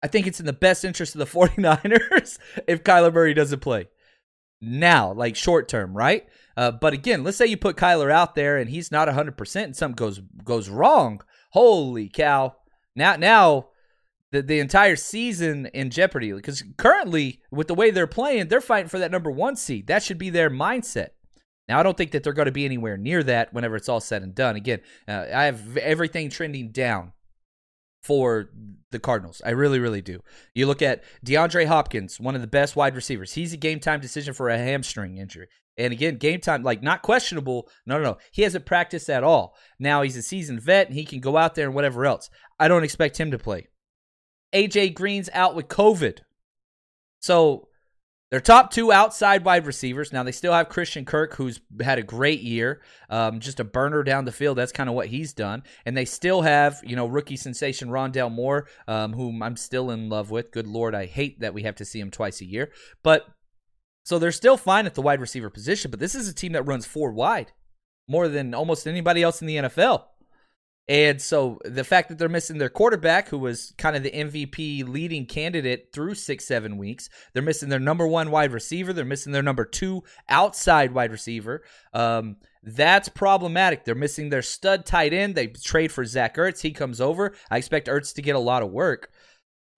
I 0.01 0.07
think 0.07 0.25
it's 0.25 0.39
in 0.39 0.45
the 0.45 0.53
best 0.53 0.83
interest 0.83 1.15
of 1.15 1.19
the 1.19 1.25
49ers 1.39 2.39
if 2.67 2.83
Kyler 2.83 3.13
Murray 3.13 3.33
doesn't 3.33 3.59
play 3.59 3.87
now, 4.63 5.13
like 5.13 5.35
short 5.35 5.67
term, 5.67 5.95
right? 5.95 6.27
Uh, 6.55 6.71
but 6.71 6.93
again, 6.93 7.23
let's 7.23 7.37
say 7.37 7.45
you 7.45 7.57
put 7.57 7.75
Kyler 7.75 8.11
out 8.11 8.35
there 8.35 8.57
and 8.57 8.69
he's 8.69 8.91
not 8.91 9.07
100% 9.07 9.63
and 9.63 9.75
something 9.75 9.95
goes 9.95 10.21
goes 10.43 10.69
wrong. 10.69 11.21
Holy 11.51 12.09
cow. 12.09 12.55
Now 12.95 13.15
now 13.15 13.69
the, 14.31 14.41
the 14.41 14.59
entire 14.59 14.95
season 14.95 15.67
in 15.73 15.89
jeopardy 15.89 16.31
because 16.31 16.63
currently 16.77 17.41
with 17.51 17.67
the 17.67 17.75
way 17.75 17.91
they're 17.91 18.07
playing, 18.07 18.47
they're 18.47 18.61
fighting 18.61 18.89
for 18.89 18.99
that 18.99 19.11
number 19.11 19.31
1 19.31 19.55
seed. 19.55 19.87
That 19.87 20.03
should 20.03 20.17
be 20.17 20.29
their 20.29 20.49
mindset. 20.49 21.09
Now, 21.69 21.79
I 21.79 21.83
don't 21.83 21.95
think 21.95 22.11
that 22.11 22.23
they're 22.23 22.33
going 22.33 22.47
to 22.47 22.51
be 22.51 22.65
anywhere 22.65 22.97
near 22.97 23.23
that 23.23 23.53
whenever 23.53 23.75
it's 23.77 23.87
all 23.87 24.01
said 24.01 24.21
and 24.21 24.35
done. 24.35 24.55
Again, 24.55 24.81
uh, 25.07 25.27
I 25.33 25.45
have 25.45 25.77
everything 25.77 26.29
trending 26.29 26.71
down 26.71 27.13
for 28.03 28.49
the 28.91 28.99
Cardinals. 28.99 29.41
I 29.45 29.51
really, 29.51 29.79
really 29.79 30.01
do. 30.01 30.21
You 30.53 30.67
look 30.67 30.81
at 30.81 31.03
DeAndre 31.25 31.65
Hopkins, 31.65 32.19
one 32.19 32.35
of 32.35 32.41
the 32.41 32.47
best 32.47 32.75
wide 32.75 32.95
receivers. 32.95 33.33
He's 33.33 33.53
a 33.53 33.57
game 33.57 33.79
time 33.79 34.01
decision 34.01 34.33
for 34.33 34.49
a 34.49 34.57
hamstring 34.57 35.17
injury. 35.17 35.47
And 35.77 35.91
again, 35.91 36.17
game 36.17 36.39
time, 36.39 36.63
like 36.63 36.83
not 36.83 37.01
questionable. 37.01 37.69
No, 37.85 37.97
no, 37.97 38.03
no. 38.03 38.17
He 38.31 38.43
hasn't 38.43 38.65
practiced 38.65 39.09
at 39.09 39.23
all. 39.23 39.55
Now 39.79 40.03
he's 40.03 40.17
a 40.17 40.21
seasoned 40.21 40.61
vet 40.61 40.87
and 40.87 40.95
he 40.95 41.05
can 41.05 41.19
go 41.19 41.37
out 41.37 41.55
there 41.55 41.65
and 41.65 41.73
whatever 41.73 42.05
else. 42.05 42.29
I 42.59 42.67
don't 42.67 42.83
expect 42.83 43.19
him 43.19 43.31
to 43.31 43.39
play. 43.39 43.67
AJ 44.53 44.93
Green's 44.93 45.29
out 45.33 45.55
with 45.55 45.67
COVID. 45.67 46.19
So 47.19 47.69
their 48.33 48.41
top 48.41 48.71
two 48.71 48.91
outside 48.91 49.45
wide 49.45 49.67
receivers. 49.67 50.11
Now 50.11 50.23
they 50.23 50.31
still 50.31 50.53
have 50.53 50.67
Christian 50.67 51.05
Kirk, 51.05 51.35
who's 51.35 51.61
had 51.79 51.99
a 51.99 52.01
great 52.01 52.41
year, 52.41 52.81
um, 53.07 53.39
just 53.39 53.59
a 53.59 53.63
burner 53.63 54.01
down 54.01 54.25
the 54.25 54.31
field. 54.31 54.57
That's 54.57 54.71
kind 54.71 54.89
of 54.89 54.95
what 54.95 55.05
he's 55.05 55.33
done. 55.33 55.61
And 55.85 55.95
they 55.95 56.05
still 56.05 56.41
have, 56.41 56.81
you 56.83 56.95
know, 56.95 57.05
rookie 57.05 57.37
sensation 57.37 57.89
Rondale 57.89 58.31
Moore, 58.31 58.67
um, 58.87 59.13
whom 59.13 59.43
I'm 59.43 59.55
still 59.55 59.91
in 59.91 60.09
love 60.09 60.31
with. 60.31 60.49
Good 60.49 60.65
lord, 60.65 60.95
I 60.95 61.05
hate 61.05 61.41
that 61.41 61.53
we 61.53 61.61
have 61.61 61.75
to 61.75 61.85
see 61.85 61.99
him 61.99 62.09
twice 62.09 62.41
a 62.41 62.45
year. 62.45 62.71
But 63.03 63.27
so 64.03 64.17
they're 64.17 64.31
still 64.31 64.57
fine 64.57 64.87
at 64.87 64.95
the 64.95 65.03
wide 65.03 65.21
receiver 65.21 65.51
position. 65.51 65.91
But 65.91 65.99
this 65.99 66.15
is 66.15 66.27
a 66.27 66.33
team 66.33 66.53
that 66.53 66.63
runs 66.63 66.87
four 66.87 67.11
wide 67.11 67.51
more 68.07 68.27
than 68.27 68.55
almost 68.55 68.87
anybody 68.87 69.21
else 69.21 69.41
in 69.41 69.47
the 69.47 69.57
NFL. 69.57 70.05
And 70.89 71.21
so 71.21 71.59
the 71.63 71.85
fact 71.85 72.09
that 72.09 72.17
they're 72.17 72.27
missing 72.27 72.57
their 72.57 72.69
quarterback, 72.69 73.29
who 73.29 73.37
was 73.37 73.73
kind 73.77 73.95
of 73.95 74.03
the 74.03 74.11
MVP 74.11 74.87
leading 74.87 75.25
candidate 75.25 75.89
through 75.93 76.15
six, 76.15 76.45
seven 76.45 76.77
weeks, 76.77 77.09
they're 77.33 77.41
missing 77.41 77.69
their 77.69 77.79
number 77.79 78.05
one 78.05 78.31
wide 78.31 78.51
receiver. 78.51 78.91
They're 78.91 79.05
missing 79.05 79.31
their 79.31 79.43
number 79.43 79.63
two 79.63 80.03
outside 80.27 80.93
wide 80.93 81.11
receiver. 81.11 81.63
Um, 81.93 82.35
that's 82.63 83.07
problematic. 83.07 83.85
They're 83.85 83.95
missing 83.95 84.29
their 84.29 84.41
stud 84.41 84.85
tight 84.85 85.13
end. 85.13 85.35
They 85.35 85.47
trade 85.47 85.91
for 85.91 86.05
Zach 86.05 86.35
Ertz. 86.35 86.61
He 86.61 86.71
comes 86.71 86.99
over. 86.99 87.33
I 87.49 87.57
expect 87.57 87.87
Ertz 87.87 88.13
to 88.15 88.21
get 88.21 88.35
a 88.35 88.39
lot 88.39 88.63
of 88.63 88.71
work. 88.71 89.09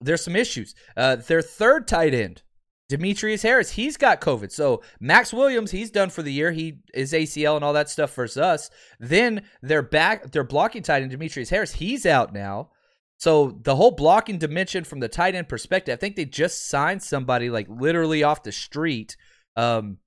There's 0.02 0.24
some 0.24 0.36
issues. 0.36 0.74
Uh, 0.98 1.18
their 1.18 1.42
third 1.42 1.88
tight 1.88 2.14
end, 2.14 2.42
Demetrius 2.88 3.42
Harris, 3.42 3.72
he's 3.72 3.98
got 3.98 4.22
COVID. 4.22 4.52
So 4.52 4.84
Maxx 5.00 5.34
Williams, 5.34 5.72
he's 5.72 5.90
done 5.90 6.10
for 6.10 6.22
the 6.22 6.32
year. 6.32 6.52
He 6.52 6.80
is 6.94 7.14
ACL 7.14 7.56
and 7.56 7.66
all 7.66 7.74
that 7.74 7.90
stuff 7.90 8.14
versus 8.14 8.38
us. 8.38 8.70
Then 9.00 9.44
they're 9.62 9.82
back, 9.82 10.32
they're 10.32 10.44
blocking 10.44 10.84
tight 10.84 11.02
end 11.02 11.12
Demetrius 11.12 11.50
Harris. 11.50 11.74
He's 11.74 12.06
out 12.06 12.34
now. 12.34 12.70
So 13.18 13.58
the 13.64 13.76
whole 13.76 13.92
blocking 13.92 14.38
dimension 14.38 14.84
from 14.84 15.00
the 15.00 15.08
tight 15.08 15.36
end 15.36 15.50
perspective, 15.50 15.94
I 15.94 15.96
think 15.98 16.16
they 16.16 16.26
just 16.26 16.70
signed 16.70 17.02
somebody 17.02 17.50
like 17.50 17.68
literally 17.70 18.24
off 18.24 18.44
the 18.44 18.52
street, 18.52 19.16
um, 19.56 19.98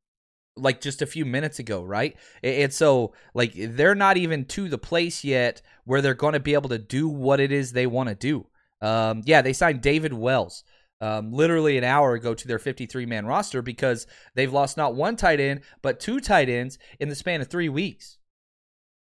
like 0.56 0.80
just 0.80 1.02
a 1.02 1.06
few 1.06 1.24
minutes 1.24 1.58
ago, 1.58 1.82
right? 1.82 2.16
And 2.44 2.72
so 2.72 3.14
like 3.34 3.54
they're 3.56 3.94
not 3.94 4.18
even 4.18 4.44
to 4.46 4.68
the 4.68 4.78
place 4.78 5.24
yet 5.24 5.62
where 5.84 6.00
they're 6.00 6.14
going 6.14 6.34
to 6.34 6.40
be 6.40 6.54
able 6.54 6.68
to 6.68 6.78
do 6.78 7.08
what 7.08 7.40
it 7.40 7.50
is 7.50 7.72
they 7.72 7.86
want 7.86 8.08
to 8.08 8.14
do. 8.14 8.46
Um, 8.80 9.22
yeah, 9.24 9.42
they 9.42 9.52
signed 9.52 9.80
David 9.80 10.12
Wells 10.12 10.62
um, 11.00 11.32
literally 11.32 11.78
an 11.78 11.84
hour 11.84 12.14
ago 12.14 12.34
to 12.34 12.48
their 12.48 12.58
53 12.58 13.06
man 13.06 13.26
roster 13.26 13.62
because 13.62 14.06
they've 14.34 14.52
lost 14.52 14.76
not 14.76 14.94
one 14.94 15.16
tight 15.16 15.40
end 15.40 15.60
but 15.82 16.00
two 16.00 16.20
tight 16.20 16.48
ends 16.48 16.78
in 16.98 17.08
the 17.08 17.14
span 17.14 17.40
of 17.40 17.48
three 17.48 17.68
weeks. 17.68 18.18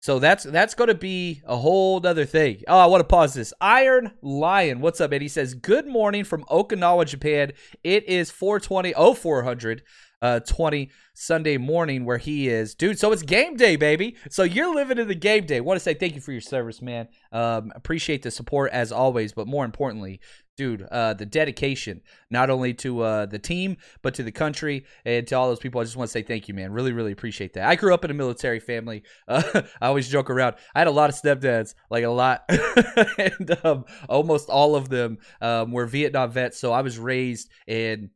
So 0.04 0.20
that's 0.20 0.44
that's 0.44 0.74
going 0.74 0.90
to 0.90 0.96
be 0.96 1.42
a 1.46 1.56
whole 1.56 2.06
other 2.06 2.26
thing. 2.26 2.62
Oh, 2.68 2.78
I 2.78 2.88
want 2.88 3.00
to 3.00 3.08
pause 3.08 3.34
this. 3.34 3.54
Iron 3.62 4.12
Lion, 4.22 4.82
what's 4.82 5.00
up? 5.00 5.14
He 5.14 5.30
says, 5.30 5.54
"Good 5.54 5.88
morning 5.88 6.26
from 6.26 6.44
Okinawa, 6.52 7.06
Japan. 7.06 7.54
It 7.86 8.04
is 8.10 8.30
420 8.30 8.94
0400 9.16 9.82
uh, 10.24 10.40
20 10.40 10.90
Sunday 11.14 11.58
morning 11.58 12.06
where 12.06 12.18
he 12.18 12.48
is. 12.48 12.74
Dude, 12.76 12.98
so 12.98 13.12
it's 13.12 13.22
game 13.22 13.58
day, 13.58 13.76
baby. 13.76 14.16
So 14.30 14.44
you're 14.44 14.74
living 14.74 14.98
in 14.98 15.10
the 15.10 15.16
game 15.16 15.46
day. 15.46 15.60
Want 15.60 15.76
to 15.76 15.84
say 15.84 15.94
thank 15.94 16.16
you 16.16 16.22
for 16.22 16.32
your 16.32 16.42
service, 16.42 16.82
man. 16.82 17.10
Um, 17.34 17.74
appreciate 17.76 18.24
the 18.24 18.32
support 18.32 18.72
as 18.72 18.94
always, 18.94 19.34
but 19.34 19.48
more 19.48 19.66
importantly, 19.66 20.22
dude, 20.56 20.84
uh, 20.92 21.14
the 21.14 21.26
dedication 21.26 22.02
not 22.30 22.50
only 22.50 22.74
to 22.74 23.02
uh, 23.02 23.26
the 23.26 23.40
team 23.40 23.78
but 24.02 24.14
to 24.16 24.24
the 24.24 24.32
country 24.32 24.86
and 25.06 25.28
to 25.28 25.36
all 25.36 25.48
those 25.48 25.60
people. 25.60 25.82
I 25.82 25.84
just 25.84 25.98
want 25.98 26.10
to 26.10 26.12
say 26.12 26.22
thank 26.22 26.48
you, 26.48 26.54
man. 26.54 26.72
Really, 26.72 26.92
really 26.92 27.12
appreciate 27.12 27.54
that. 27.54 27.68
I 27.68 27.76
grew 27.76 27.94
up 27.94 28.06
in 28.06 28.12
a 28.12 28.16
military 28.16 28.60
family. 28.60 29.04
Uh, 29.26 29.64
I 29.82 29.88
always 29.88 30.10
joke 30.10 30.30
around. 30.30 30.56
I 30.76 30.80
had 30.80 30.88
a 30.88 30.92
lot 30.92 31.10
of 31.10 31.16
stepdads, 31.16 31.76
like 31.90 32.04
a 32.04 32.10
lot, 32.10 32.44
and 33.18 33.58
um, 33.64 33.86
almost 34.08 34.50
all 34.50 34.76
of 34.76 34.90
them 34.90 35.18
um, 35.42 35.72
were 35.72 35.86
Vietnam 35.86 36.30
vets. 36.30 36.60
So 36.60 36.72
I 36.72 36.82
was 36.82 37.00
raised 37.00 37.50
in 37.66 38.12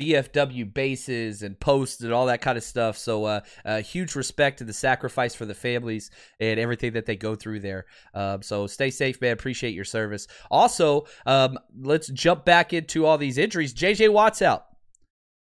VFW 0.00 0.72
bases 0.72 1.42
and 1.42 1.58
posts 1.58 2.02
and 2.02 2.12
all 2.12 2.26
that 2.26 2.40
kind 2.40 2.58
of 2.58 2.64
stuff. 2.64 2.96
So, 2.98 3.24
uh, 3.24 3.40
uh, 3.64 3.82
huge 3.82 4.14
respect 4.14 4.58
to 4.58 4.64
the 4.64 4.72
sacrifice 4.72 5.34
for 5.34 5.46
the 5.46 5.54
families 5.54 6.10
and 6.40 6.60
everything 6.60 6.92
that 6.92 7.06
they 7.06 7.16
go 7.16 7.34
through 7.34 7.60
there. 7.60 7.86
Um, 8.14 8.42
so, 8.42 8.66
stay 8.66 8.90
safe, 8.90 9.20
man. 9.20 9.32
Appreciate 9.32 9.74
your 9.74 9.84
service. 9.84 10.26
Also, 10.50 11.06
um, 11.24 11.58
let's 11.80 12.08
jump 12.08 12.44
back 12.44 12.72
into 12.72 13.06
all 13.06 13.18
these 13.18 13.38
injuries. 13.38 13.74
JJ 13.74 14.12
Watt's 14.12 14.42
out. 14.42 14.66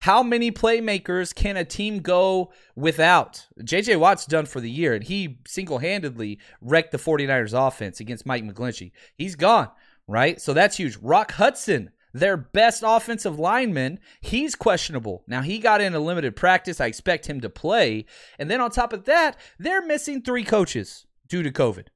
How 0.06 0.22
many 0.22 0.52
playmakers 0.52 1.34
can 1.34 1.58
a 1.58 1.66
team 1.66 2.00
go 2.00 2.52
without? 2.76 3.48
JJ 3.60 3.98
Watt's 3.98 4.28
done 4.28 4.46
for 4.46 4.62
the 4.62 4.70
year, 4.70 4.94
and 4.94 5.04
he 5.04 5.40
single 5.48 5.80
handedly 5.80 6.38
wrecked 6.62 6.92
the 6.92 7.00
49ers 7.00 7.58
offense 7.68 8.00
against 8.00 8.26
Mike 8.26 8.44
McGlinchey. 8.44 8.92
He's 9.18 9.36
gone, 9.36 9.70
right? 10.08 10.40
So 10.40 10.54
that's 10.54 10.78
huge. 10.78 10.98
Rock 10.98 11.32
Hudson 11.32 11.90
their 12.16 12.38
best 12.38 12.82
offensive 12.86 13.38
lineman, 13.38 14.00
he's 14.22 14.56
questionable. 14.56 15.26
Now, 15.28 15.42
he 15.42 15.60
got 15.60 15.82
in 15.82 15.94
a 15.94 16.00
limited 16.00 16.38
practice. 16.38 16.80
I 16.80 16.86
expect 16.86 17.28
him 17.28 17.42
to 17.42 17.50
play. 17.50 18.06
And 18.40 18.50
then 18.50 18.62
on 18.62 18.72
top 18.72 18.94
of 18.94 19.04
that, 19.04 19.38
they're 19.60 19.86
missing 19.86 20.22
three 20.22 20.46
coaches 20.46 21.06
due 21.28 21.44
to 21.44 21.52
COVID. 21.52 21.88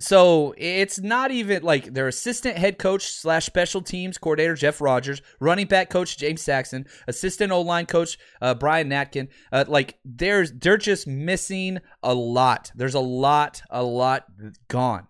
So 0.00 0.54
it's 0.56 1.00
not 1.00 1.32
even 1.32 1.62
like 1.62 1.92
their 1.92 2.08
assistant 2.08 2.56
head 2.56 2.78
coach 2.78 3.06
slash 3.08 3.44
special 3.44 3.82
teams 3.82 4.16
coordinator 4.16 4.54
Jeff 4.54 4.80
Rogers, 4.80 5.20
running 5.38 5.66
back 5.66 5.90
coach 5.90 6.16
James 6.16 6.40
Saxon, 6.40 6.86
assistant 7.06 7.52
O 7.52 7.60
line 7.60 7.84
coach 7.86 8.18
uh, 8.40 8.54
Brian 8.54 8.88
Natkin. 8.88 9.28
Uh, 9.52 9.66
like 9.68 9.98
there's 10.02 10.50
they're 10.52 10.78
just 10.78 11.06
missing 11.06 11.78
a 12.02 12.14
lot. 12.14 12.72
There's 12.74 12.94
a 12.94 13.00
lot, 13.00 13.62
a 13.70 13.84
lot 13.84 14.24
gone. 14.68 15.08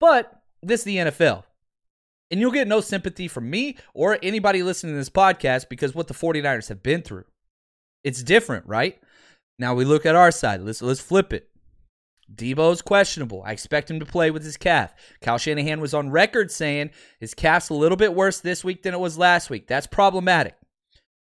But 0.00 0.32
this 0.60 0.80
is 0.80 0.84
the 0.84 0.96
NFL. 0.96 1.44
And 2.30 2.40
you'll 2.40 2.50
get 2.50 2.68
no 2.68 2.80
sympathy 2.80 3.28
from 3.28 3.48
me 3.48 3.76
or 3.94 4.18
anybody 4.22 4.62
listening 4.62 4.94
to 4.94 4.98
this 4.98 5.10
podcast 5.10 5.68
because 5.68 5.94
what 5.94 6.08
the 6.08 6.14
49ers 6.14 6.68
have 6.68 6.82
been 6.82 7.02
through. 7.02 7.24
It's 8.02 8.22
different, 8.22 8.66
right? 8.66 9.00
Now 9.58 9.74
we 9.74 9.84
look 9.84 10.06
at 10.06 10.16
our 10.16 10.30
side. 10.30 10.60
Let's 10.60 10.82
let's 10.82 11.00
flip 11.00 11.32
it. 11.32 11.48
Deebo's 12.34 12.82
questionable. 12.82 13.42
I 13.46 13.52
expect 13.52 13.90
him 13.90 14.00
to 14.00 14.06
play 14.06 14.30
with 14.30 14.44
his 14.44 14.56
calf. 14.56 14.92
Kyle 15.20 15.38
Shanahan 15.38 15.80
was 15.80 15.94
on 15.94 16.10
record 16.10 16.50
saying 16.50 16.90
his 17.20 17.34
calf's 17.34 17.68
a 17.68 17.74
little 17.74 17.96
bit 17.96 18.14
worse 18.14 18.40
this 18.40 18.64
week 18.64 18.82
than 18.82 18.94
it 18.94 19.00
was 19.00 19.16
last 19.16 19.48
week. 19.48 19.68
That's 19.68 19.86
problematic. 19.86 20.56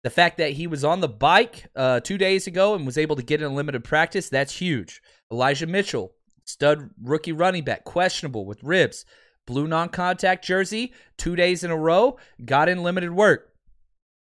The 0.04 0.10
fact 0.10 0.38
that 0.38 0.54
he 0.54 0.66
was 0.66 0.84
on 0.84 1.02
the 1.02 1.08
bike 1.10 1.68
uh, 1.76 2.00
two 2.00 2.18
days 2.18 2.48
ago 2.48 2.74
and 2.74 2.86
was 2.86 2.98
able 2.98 3.16
to 3.18 3.24
get 3.24 3.42
in 3.42 3.52
a 3.52 3.54
limited 3.54 3.84
practice, 3.84 4.30
that's 4.30 4.58
huge. 4.58 5.02
Elijah 5.32 5.68
Mitchell, 5.68 6.14
stud 6.46 6.90
rookie 7.02 7.34
running 7.34 7.64
back, 7.64 7.84
questionable 7.84 8.46
with 8.46 8.64
ribs 8.64 9.06
blue 9.50 9.68
non 9.68 9.90
contact 9.90 10.46
jersey 10.46 10.94
two 11.18 11.36
days 11.36 11.64
in 11.64 11.72
a 11.72 11.76
row, 11.76 12.18
got 12.46 12.70
in 12.70 12.84
limited 12.84 13.12
work. 13.12 13.52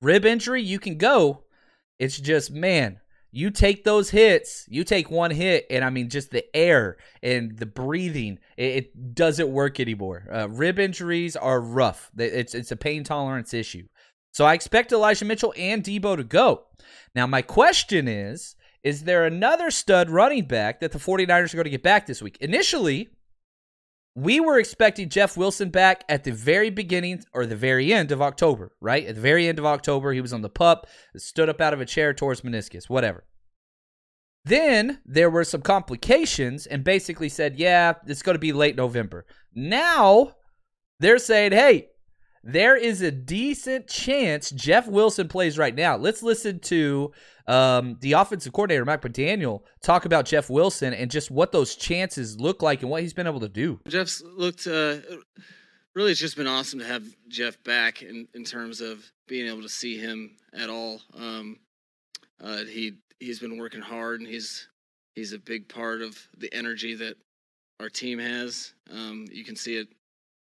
Rib 0.00 0.24
injury, 0.24 0.62
you 0.62 0.78
can 0.78 0.96
go. 0.96 1.44
It's 1.98 2.18
just, 2.18 2.50
man, 2.50 3.00
you 3.30 3.50
take 3.50 3.84
those 3.84 4.08
hits, 4.08 4.64
you 4.68 4.82
take 4.82 5.10
one 5.10 5.30
hit, 5.30 5.66
and 5.68 5.84
I 5.84 5.90
mean, 5.90 6.08
just 6.08 6.30
the 6.30 6.44
air 6.56 6.96
and 7.22 7.56
the 7.58 7.66
breathing, 7.66 8.38
it, 8.56 8.64
it 8.64 9.14
doesn't 9.14 9.52
work 9.52 9.78
anymore. 9.78 10.26
Uh, 10.32 10.48
rib 10.48 10.78
injuries 10.78 11.36
are 11.36 11.60
rough. 11.60 12.10
It's, 12.16 12.54
it's 12.54 12.72
a 12.72 12.76
pain 12.76 13.04
tolerance 13.04 13.52
issue. 13.52 13.86
So 14.32 14.46
I 14.46 14.54
expect 14.54 14.90
Elijah 14.90 15.26
Mitchell 15.26 15.52
and 15.54 15.84
Deebo 15.84 16.16
to 16.16 16.24
go. 16.24 16.62
Now, 17.14 17.26
my 17.26 17.42
question 17.42 18.08
is 18.08 18.56
is 18.82 19.04
there 19.04 19.26
another 19.26 19.70
stud 19.70 20.08
running 20.08 20.46
back 20.46 20.80
that 20.80 20.92
the 20.92 20.98
49ers 20.98 21.52
are 21.52 21.58
going 21.58 21.64
to 21.64 21.70
get 21.70 21.82
back 21.82 22.06
this 22.06 22.22
week? 22.22 22.38
Initially, 22.40 23.10
we 24.14 24.40
were 24.40 24.58
expecting 24.58 25.08
Jeff 25.08 25.36
Wilson 25.36 25.70
back 25.70 26.04
at 26.08 26.24
the 26.24 26.32
very 26.32 26.70
beginning 26.70 27.22
or 27.32 27.46
the 27.46 27.56
very 27.56 27.92
end 27.92 28.10
of 28.10 28.20
October, 28.20 28.72
right? 28.80 29.06
At 29.06 29.14
the 29.14 29.20
very 29.20 29.46
end 29.46 29.58
of 29.58 29.66
October, 29.66 30.12
he 30.12 30.20
was 30.20 30.32
on 30.32 30.42
the 30.42 30.48
pup, 30.48 30.86
stood 31.16 31.48
up 31.48 31.60
out 31.60 31.72
of 31.72 31.80
a 31.80 31.86
chair, 31.86 32.12
towards 32.12 32.40
meniscus, 32.40 32.88
whatever. 32.88 33.24
Then 34.44 35.00
there 35.04 35.30
were 35.30 35.44
some 35.44 35.62
complications 35.62 36.66
and 36.66 36.82
basically 36.82 37.28
said, 37.28 37.58
yeah, 37.58 37.94
it's 38.06 38.22
going 38.22 38.34
to 38.34 38.40
be 38.40 38.52
late 38.52 38.76
November. 38.76 39.26
Now 39.54 40.34
they're 40.98 41.18
saying, 41.18 41.52
hey, 41.52 41.89
there 42.42 42.76
is 42.76 43.02
a 43.02 43.10
decent 43.10 43.86
chance 43.86 44.50
Jeff 44.50 44.86
Wilson 44.86 45.28
plays 45.28 45.58
right 45.58 45.74
now. 45.74 45.96
Let's 45.96 46.22
listen 46.22 46.58
to 46.60 47.12
um, 47.46 47.98
the 48.00 48.12
offensive 48.12 48.52
coordinator, 48.52 48.84
Mike 48.84 49.02
McDaniel, 49.02 49.62
talk 49.82 50.04
about 50.04 50.24
Jeff 50.24 50.48
Wilson 50.48 50.94
and 50.94 51.10
just 51.10 51.30
what 51.30 51.52
those 51.52 51.74
chances 51.74 52.40
look 52.40 52.62
like 52.62 52.82
and 52.82 52.90
what 52.90 53.02
he's 53.02 53.12
been 53.12 53.26
able 53.26 53.40
to 53.40 53.48
do. 53.48 53.80
Jeff's 53.88 54.22
looked 54.22 54.66
uh, 54.66 54.96
really, 55.94 56.12
it's 56.12 56.20
just 56.20 56.36
been 56.36 56.46
awesome 56.46 56.78
to 56.78 56.86
have 56.86 57.04
Jeff 57.28 57.62
back 57.64 58.02
in, 58.02 58.26
in 58.34 58.44
terms 58.44 58.80
of 58.80 59.04
being 59.28 59.46
able 59.46 59.62
to 59.62 59.68
see 59.68 59.98
him 59.98 60.36
at 60.54 60.70
all. 60.70 61.00
Um, 61.14 61.58
uh, 62.42 62.64
he 62.64 62.94
he's 63.18 63.38
been 63.38 63.58
working 63.58 63.82
hard 63.82 64.20
and 64.20 64.28
he's 64.28 64.68
he's 65.14 65.32
a 65.32 65.38
big 65.38 65.68
part 65.68 66.00
of 66.00 66.18
the 66.38 66.52
energy 66.54 66.94
that 66.94 67.16
our 67.80 67.90
team 67.90 68.18
has. 68.18 68.72
Um, 68.90 69.26
you 69.30 69.44
can 69.44 69.56
see 69.56 69.76
it 69.76 69.88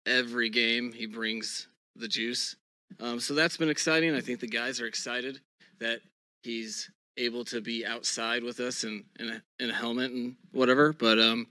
every 0.07 0.49
game. 0.49 0.93
He 0.93 1.07
brings 1.07 1.69
the 1.99 2.09
juice. 2.09 2.57
Um, 3.01 3.21
so 3.21 3.35
that's 3.35 3.57
been 3.57 3.69
exciting. 3.69 4.15
I 4.15 4.21
think 4.21 4.41
the 4.41 4.47
guys 4.47 4.81
are 4.81 4.87
excited 4.87 5.41
that 5.81 6.01
he's 6.43 6.91
able 7.17 7.45
to 7.45 7.61
be 7.61 7.85
outside 7.85 8.43
with 8.43 8.61
us 8.61 8.85
in 8.85 9.05
in 9.19 9.29
a, 9.31 9.43
in 9.63 9.71
a 9.71 9.75
helmet 9.75 10.13
and 10.13 10.37
whatever. 10.53 10.93
But 10.93 11.19
um, 11.19 11.47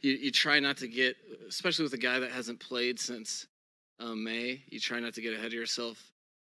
you 0.00 0.12
you 0.12 0.30
try 0.30 0.60
not 0.60 0.76
to 0.78 0.88
get, 0.88 1.16
especially 1.48 1.82
with 1.84 1.92
a 1.94 1.98
guy 1.98 2.18
that 2.18 2.30
hasn't 2.30 2.60
played 2.60 2.98
since 2.98 3.46
um, 3.98 4.24
May. 4.24 4.62
You 4.68 4.80
try 4.80 5.00
not 5.00 5.14
to 5.14 5.20
get 5.20 5.34
ahead 5.34 5.46
of 5.46 5.52
yourself 5.52 6.02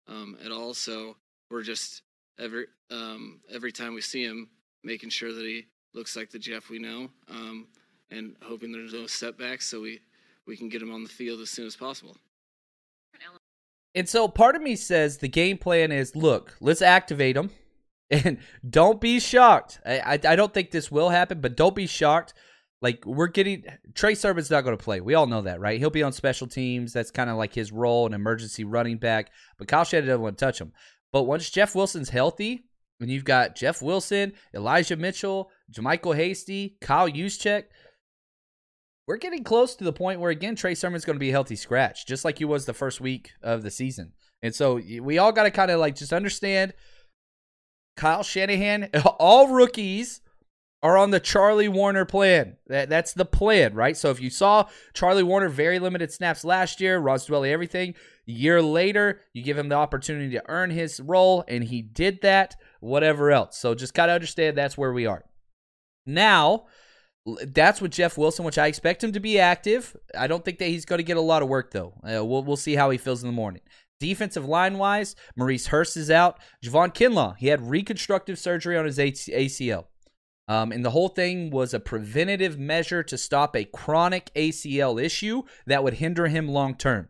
um, 0.06 0.36
at 0.44 0.52
all. 0.52 0.74
So 0.74 1.16
we're 1.50 1.62
just 1.62 2.02
every 2.38 2.66
um, 2.90 3.40
every 3.50 3.72
time 3.72 3.94
we 3.94 4.00
see 4.00 4.24
him, 4.24 4.48
making 4.84 5.10
sure 5.10 5.32
that 5.32 5.44
he 5.44 5.66
looks 5.94 6.16
like 6.16 6.30
the 6.30 6.38
Jeff 6.38 6.68
we 6.68 6.78
know, 6.78 7.08
um, 7.30 7.66
and 8.10 8.36
hoping 8.42 8.72
there's 8.72 8.92
no 8.92 9.06
setbacks, 9.06 9.66
so 9.66 9.80
we 9.80 10.00
we 10.46 10.56
can 10.56 10.68
get 10.68 10.82
him 10.82 10.92
on 10.92 11.02
the 11.02 11.08
field 11.08 11.40
as 11.40 11.50
soon 11.50 11.66
as 11.66 11.76
possible. 11.76 12.16
And 13.94 14.08
so 14.08 14.28
part 14.28 14.56
of 14.56 14.62
me 14.62 14.76
says 14.76 15.18
the 15.18 15.28
game 15.28 15.58
plan 15.58 15.92
is 15.92 16.14
look, 16.14 16.54
let's 16.60 16.82
activate 16.82 17.36
him. 17.36 17.50
And 18.10 18.38
don't 18.66 19.02
be 19.02 19.20
shocked. 19.20 19.80
I, 19.84 19.98
I, 19.98 20.12
I 20.12 20.36
don't 20.36 20.54
think 20.54 20.70
this 20.70 20.90
will 20.90 21.10
happen, 21.10 21.42
but 21.42 21.58
don't 21.58 21.74
be 21.74 21.86
shocked. 21.86 22.32
Like 22.80 23.04
we're 23.04 23.26
getting 23.26 23.64
Trey 23.92 24.14
Sermon's 24.14 24.50
not 24.50 24.62
going 24.64 24.74
to 24.74 24.82
play. 24.82 25.02
We 25.02 25.12
all 25.12 25.26
know 25.26 25.42
that, 25.42 25.60
right? 25.60 25.78
He'll 25.78 25.90
be 25.90 26.02
on 26.02 26.12
special 26.12 26.46
teams. 26.46 26.94
That's 26.94 27.10
kind 27.10 27.28
of 27.28 27.36
like 27.36 27.52
his 27.52 27.70
role, 27.70 28.06
an 28.06 28.14
emergency 28.14 28.64
running 28.64 28.96
back. 28.96 29.30
But 29.58 29.68
Kyle 29.68 29.84
Shanahan 29.84 30.08
doesn't 30.08 30.22
want 30.22 30.38
to 30.38 30.44
touch 30.44 30.58
him. 30.58 30.72
But 31.12 31.24
once 31.24 31.50
Jeff 31.50 31.74
Wilson's 31.74 32.08
healthy, 32.08 32.64
when 32.98 33.10
you've 33.10 33.24
got 33.24 33.56
Jeff 33.56 33.82
Wilson, 33.82 34.32
Elijah 34.54 34.96
Mitchell, 34.96 35.50
JaMycal 35.72 36.16
Hasty, 36.16 36.76
Kyle 36.80 37.08
Juszczyk, 37.08 37.64
we're 39.08 39.16
getting 39.16 39.42
close 39.42 39.74
to 39.74 39.84
the 39.84 39.92
point 39.92 40.20
where 40.20 40.30
again 40.30 40.54
Trey 40.54 40.74
Sermon's 40.74 41.06
going 41.06 41.16
to 41.16 41.20
be 41.20 41.30
a 41.30 41.32
healthy 41.32 41.56
scratch, 41.56 42.06
just 42.06 42.24
like 42.26 42.38
he 42.38 42.44
was 42.44 42.66
the 42.66 42.74
first 42.74 43.00
week 43.00 43.32
of 43.42 43.62
the 43.62 43.70
season. 43.70 44.12
And 44.42 44.54
so 44.54 44.80
we 45.00 45.16
all 45.18 45.32
got 45.32 45.44
to 45.44 45.50
kind 45.50 45.70
of 45.70 45.80
like 45.80 45.96
just 45.96 46.12
understand 46.12 46.74
Kyle 47.96 48.22
Shanahan, 48.22 48.90
all 49.18 49.48
rookies 49.48 50.20
are 50.82 50.96
on 50.96 51.10
the 51.10 51.18
Charlie 51.18 51.68
Woerner 51.68 52.04
plan. 52.04 52.58
That, 52.68 52.88
that's 52.88 53.14
the 53.14 53.24
plan, 53.24 53.74
right? 53.74 53.96
So 53.96 54.10
if 54.10 54.20
you 54.20 54.30
saw 54.30 54.68
Charlie 54.92 55.24
Woerner 55.24 55.48
very 55.50 55.78
limited 55.80 56.12
snaps 56.12 56.44
last 56.44 56.80
year, 56.80 56.98
Ross 56.98 57.26
Dwelley 57.26 57.50
everything, 57.50 57.94
year 58.26 58.62
later, 58.62 59.22
you 59.32 59.42
give 59.42 59.58
him 59.58 59.70
the 59.70 59.74
opportunity 59.74 60.30
to 60.30 60.42
earn 60.48 60.70
his 60.70 61.00
role, 61.00 61.44
and 61.48 61.64
he 61.64 61.82
did 61.82 62.20
that, 62.22 62.54
whatever 62.78 63.32
else. 63.32 63.58
So 63.58 63.74
just 63.74 63.94
kind 63.94 64.10
of 64.10 64.14
understand 64.14 64.56
that's 64.56 64.78
where 64.78 64.92
we 64.92 65.06
are. 65.06 65.24
Now, 66.06 66.66
that's 67.46 67.80
with 67.80 67.92
Jeff 67.92 68.16
Wilson, 68.16 68.44
which 68.44 68.58
I 68.58 68.66
expect 68.66 69.02
him 69.02 69.12
to 69.12 69.20
be 69.20 69.38
active. 69.38 69.96
I 70.16 70.26
don't 70.26 70.44
think 70.44 70.58
that 70.58 70.68
he's 70.68 70.84
going 70.84 70.98
to 70.98 71.04
get 71.04 71.16
a 71.16 71.22
lot 71.22 71.42
of 71.42 71.48
work 71.48 71.70
though. 71.70 71.94
Uh, 72.02 72.24
we'll 72.24 72.42
we'll 72.42 72.56
see 72.56 72.74
how 72.74 72.90
he 72.90 72.98
feels 72.98 73.22
in 73.22 73.28
the 73.28 73.34
morning. 73.34 73.62
Defensive 74.00 74.46
line 74.46 74.78
wise, 74.78 75.16
Maurice 75.36 75.66
Hurst 75.66 75.96
is 75.96 76.10
out. 76.10 76.38
Javon 76.64 76.94
Kinlaw, 76.94 77.36
he 77.36 77.48
had 77.48 77.68
reconstructive 77.68 78.38
surgery 78.38 78.76
on 78.76 78.84
his 78.84 78.98
ACL. 78.98 79.86
Um, 80.46 80.72
and 80.72 80.84
the 80.84 80.90
whole 80.90 81.08
thing 81.08 81.50
was 81.50 81.74
a 81.74 81.80
preventative 81.80 82.58
measure 82.58 83.02
to 83.02 83.18
stop 83.18 83.54
a 83.54 83.64
chronic 83.64 84.30
ACL 84.34 85.02
issue 85.02 85.42
that 85.66 85.84
would 85.84 85.94
hinder 85.94 86.26
him 86.26 86.48
long 86.48 86.74
term. 86.74 87.08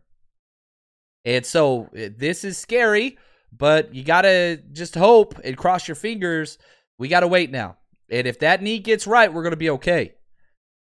And 1.23 1.45
so 1.45 1.89
uh, 1.97 2.09
this 2.17 2.43
is 2.43 2.57
scary, 2.57 3.17
but 3.51 3.93
you 3.93 4.03
got 4.03 4.23
to 4.23 4.57
just 4.73 4.95
hope 4.95 5.39
and 5.43 5.55
cross 5.57 5.87
your 5.87 5.95
fingers. 5.95 6.57
We 6.97 7.07
got 7.07 7.21
to 7.21 7.27
wait 7.27 7.51
now. 7.51 7.77
And 8.11 8.27
if 8.27 8.39
that 8.39 8.61
knee 8.61 8.79
gets 8.79 9.07
right, 9.07 9.31
we're 9.31 9.43
going 9.43 9.51
to 9.51 9.57
be 9.57 9.69
okay. 9.71 10.13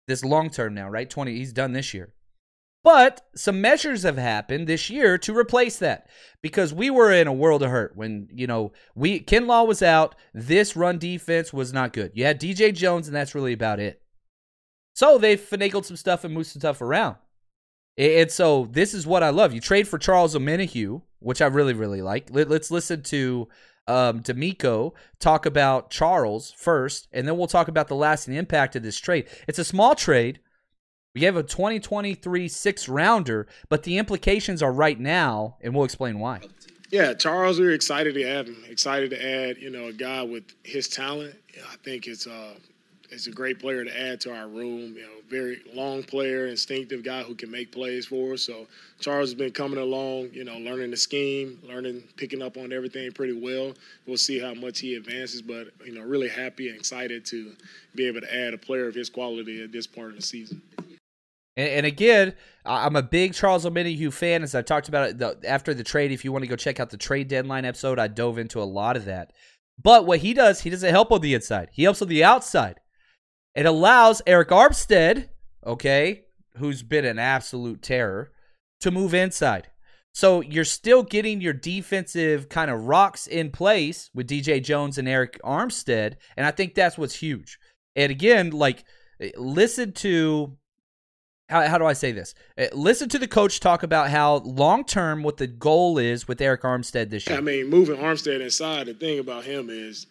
This 0.08 0.26
long 0.26 0.50
term 0.50 0.74
now, 0.74 0.90
right? 0.90 1.10
20, 1.10 1.36
he's 1.36 1.54
done 1.54 1.74
this 1.74 1.94
year. 1.94 2.14
But 2.84 3.22
some 3.36 3.62
measures 3.62 4.04
have 4.04 4.18
happened 4.18 4.66
this 4.66 4.90
year 4.90 5.18
to 5.20 5.38
replace 5.38 5.78
that 5.78 6.08
because 6.42 6.74
we 6.74 6.90
were 6.90 7.12
in 7.12 7.28
a 7.28 7.34
world 7.34 7.62
of 7.62 7.70
hurt 7.70 7.96
when, 7.96 8.28
you 8.34 8.48
know, 8.48 8.72
we 8.96 9.20
Kinlaw 9.20 9.68
was 9.68 9.84
out. 9.84 10.16
This 10.34 10.76
run 10.76 10.98
defense 10.98 11.54
was 11.54 11.72
not 11.72 11.94
good. 11.94 12.12
You 12.16 12.26
had 12.26 12.42
DJ 12.42 12.74
Jones, 12.74 13.08
and 13.08 13.16
that's 13.16 13.36
really 13.36 13.54
about 13.54 13.80
it. 13.80 14.02
So 14.96 15.20
they 15.20 15.38
finagled 15.38 15.86
some 15.86 15.96
stuff 15.96 16.24
and 16.24 16.34
moved 16.34 16.48
some 16.48 16.60
stuff 16.60 16.82
around. 16.82 17.18
And 17.98 18.32
so 18.32 18.68
this 18.72 18.96
is 18.96 19.06
what 19.06 19.22
I 19.22 19.30
love. 19.30 19.54
You 19.54 19.62
trade 19.62 19.88
for 19.88 20.00
Charles 20.00 20.36
Omenihu, 20.36 21.04
which 21.20 21.42
I 21.42 21.48
really, 21.48 21.74
really 21.74 22.02
like. 22.02 22.30
Let's 22.32 22.72
listen 22.72 23.04
to 23.04 23.48
um, 23.88 24.22
DeMeco 24.22 24.94
talk 25.20 25.46
about 25.46 25.90
Charles 25.90 26.52
first, 26.58 27.08
and 27.12 27.28
then 27.28 27.38
we'll 27.38 27.48
talk 27.48 27.68
about 27.68 27.88
the 27.88 27.96
lasting 27.96 28.34
impact 28.34 28.76
of 28.76 28.84
this 28.84 29.00
trade. 29.00 29.28
It's 29.48 29.60
a 29.60 29.64
small 29.64 29.96
trade. 29.96 30.40
We 31.14 31.24
have 31.24 31.36
a 31.36 31.44
2023 31.44 32.48
six 32.48 32.88
rounder, 32.88 33.48
but 33.70 33.84
the 33.84 33.98
implications 33.98 34.62
are 34.64 34.72
right 34.72 35.00
now, 35.00 35.58
and 35.62 35.76
we'll 35.76 35.86
explain 35.86 36.20
why. 36.20 36.42
Yeah, 36.90 37.14
Charles, 37.14 37.60
we 37.60 37.68
are 37.68 37.72
excited 37.72 38.14
to 38.16 38.24
add 38.24 38.48
him. 38.48 38.64
Excited 38.70 39.12
to 39.12 39.26
add, 39.26 39.58
you 39.58 39.70
know, 39.70 39.88
a 39.88 39.94
guy 39.94 40.24
with 40.24 40.44
his 40.64 40.88
talent. 40.88 41.36
I 41.72 41.76
think 41.84 42.08
it's 42.08 42.28
uh, 42.28 42.54
it's 43.12 43.28
a 43.28 43.32
great 43.32 43.60
player 43.60 43.84
to 43.84 44.02
add 44.02 44.22
to 44.22 44.34
our 44.34 44.48
room. 44.48 44.96
You 44.96 45.02
know, 45.02 45.22
very 45.30 45.62
long 45.74 46.04
player, 46.04 46.48
instinctive 46.48 47.04
guy 47.04 47.24
who 47.24 47.36
can 47.36 47.52
make 47.52 47.72
plays 47.72 48.06
for 48.06 48.34
us. 48.34 48.42
So 48.42 48.68
Charles 49.00 49.30
has 49.30 49.34
been 49.34 49.52
coming 49.52 49.80
along, 49.80 50.30
you 50.34 50.44
know, 50.44 50.58
learning 50.58 50.92
the 50.92 50.98
scheme, 50.98 51.60
learning, 51.64 52.04
picking 52.18 52.42
up 52.42 52.58
on 52.58 52.74
everything 52.74 53.12
pretty 53.12 53.40
well. 53.40 53.74
We'll 54.08 54.18
see 54.18 54.40
how 54.40 54.54
much 54.54 54.80
he 54.80 54.96
advances, 54.96 55.42
but 55.42 55.68
you 55.86 55.94
know, 55.94 56.02
really 56.02 56.30
happy 56.30 56.70
and 56.70 56.78
excited 56.78 57.26
to 57.28 57.52
be 57.96 58.08
able 58.08 58.22
to 58.22 58.34
add 58.34 58.54
a 58.54 58.58
player 58.58 58.88
of 58.88 58.96
his 58.96 59.10
quality 59.10 59.64
at 59.64 59.72
this 59.72 59.88
part 59.88 60.10
of 60.10 60.16
the 60.16 60.22
season. 60.22 60.62
And, 61.58 61.86
again, 61.86 62.34
I'm 62.66 62.96
a 62.96 63.04
big 63.04 63.34
Charles 63.34 63.66
Omenihu 63.66 64.14
fan. 64.14 64.42
As 64.42 64.56
I 64.56 64.62
talked 64.62 64.88
about 64.88 65.22
it 65.22 65.46
after 65.46 65.74
the 65.74 65.84
trade, 65.84 66.14
if 66.14 66.24
you 66.24 66.32
want 66.32 66.44
to 66.44 66.48
go 66.48 66.56
check 66.56 66.80
out 66.80 66.92
the 66.92 66.98
trade 66.98 67.28
deadline 67.28 67.66
episode, 67.66 68.00
I 68.00 68.08
dove 68.08 68.38
into 68.38 68.62
a 68.62 68.64
lot 68.64 68.96
of 68.96 69.04
that. 69.06 69.34
But 69.82 70.06
what 70.06 70.20
he 70.20 70.34
does, 70.34 70.62
he 70.62 70.70
doesn't 70.70 70.90
help 70.90 71.12
on 71.12 71.20
the 71.20 71.34
inside. 71.34 71.70
He 71.74 71.84
helps 71.84 72.02
on 72.02 72.08
the 72.08 72.24
outside. 72.24 72.80
It 73.56 73.66
allows 73.66 74.22
Arik 74.28 74.48
Armstead, 74.48 75.30
okay, 75.66 76.24
who's 76.58 76.84
been 76.84 77.06
an 77.06 77.20
absolute 77.20 77.82
terror, 77.82 78.32
to 78.82 78.92
move 78.92 79.14
inside. 79.14 79.68
So 80.14 80.42
you're 80.42 80.66
still 80.66 81.04
getting 81.04 81.40
your 81.40 81.54
defensive 81.54 82.50
kind 82.50 82.70
of 82.70 82.86
rocks 82.86 83.28
in 83.28 83.52
place 83.52 84.10
with 84.14 84.28
DJ 84.28 84.62
Jones 84.62 84.98
and 84.98 85.08
Arik 85.08 85.40
Armstead, 85.42 86.16
and 86.36 86.46
I 86.46 86.52
think 86.52 86.76
that's 86.76 86.98
what's 86.98 87.16
huge. 87.16 87.60
And 87.96 88.12
again, 88.12 88.52
like 88.52 88.84
listen 89.36 89.94
to 89.94 90.58
how, 91.50 91.68
how 91.68 91.78
do 91.78 91.86
I 91.86 91.94
say 91.94 92.14
this? 92.14 92.34
Uh, 92.58 92.68
listen 92.74 93.10
to 93.10 93.20
the 93.20 93.28
coach 93.28 93.60
talk 93.60 93.84
about 93.84 94.10
how 94.10 94.38
long 94.38 94.86
term 94.86 95.22
what 95.22 95.38
the 95.38 95.48
goal 95.48 95.98
is 95.98 96.28
with 96.28 96.40
Arik 96.40 96.62
Armstead 96.62 97.10
this 97.10 97.28
year. 97.28 97.38
I 97.38 97.42
mean, 97.42 97.70
moving 97.70 97.98
Armstead 97.98 98.40
inside. 98.40 98.88
The 98.88 98.94
thing 98.94 99.20
about 99.20 99.44
him 99.44 99.70
is 99.70 100.08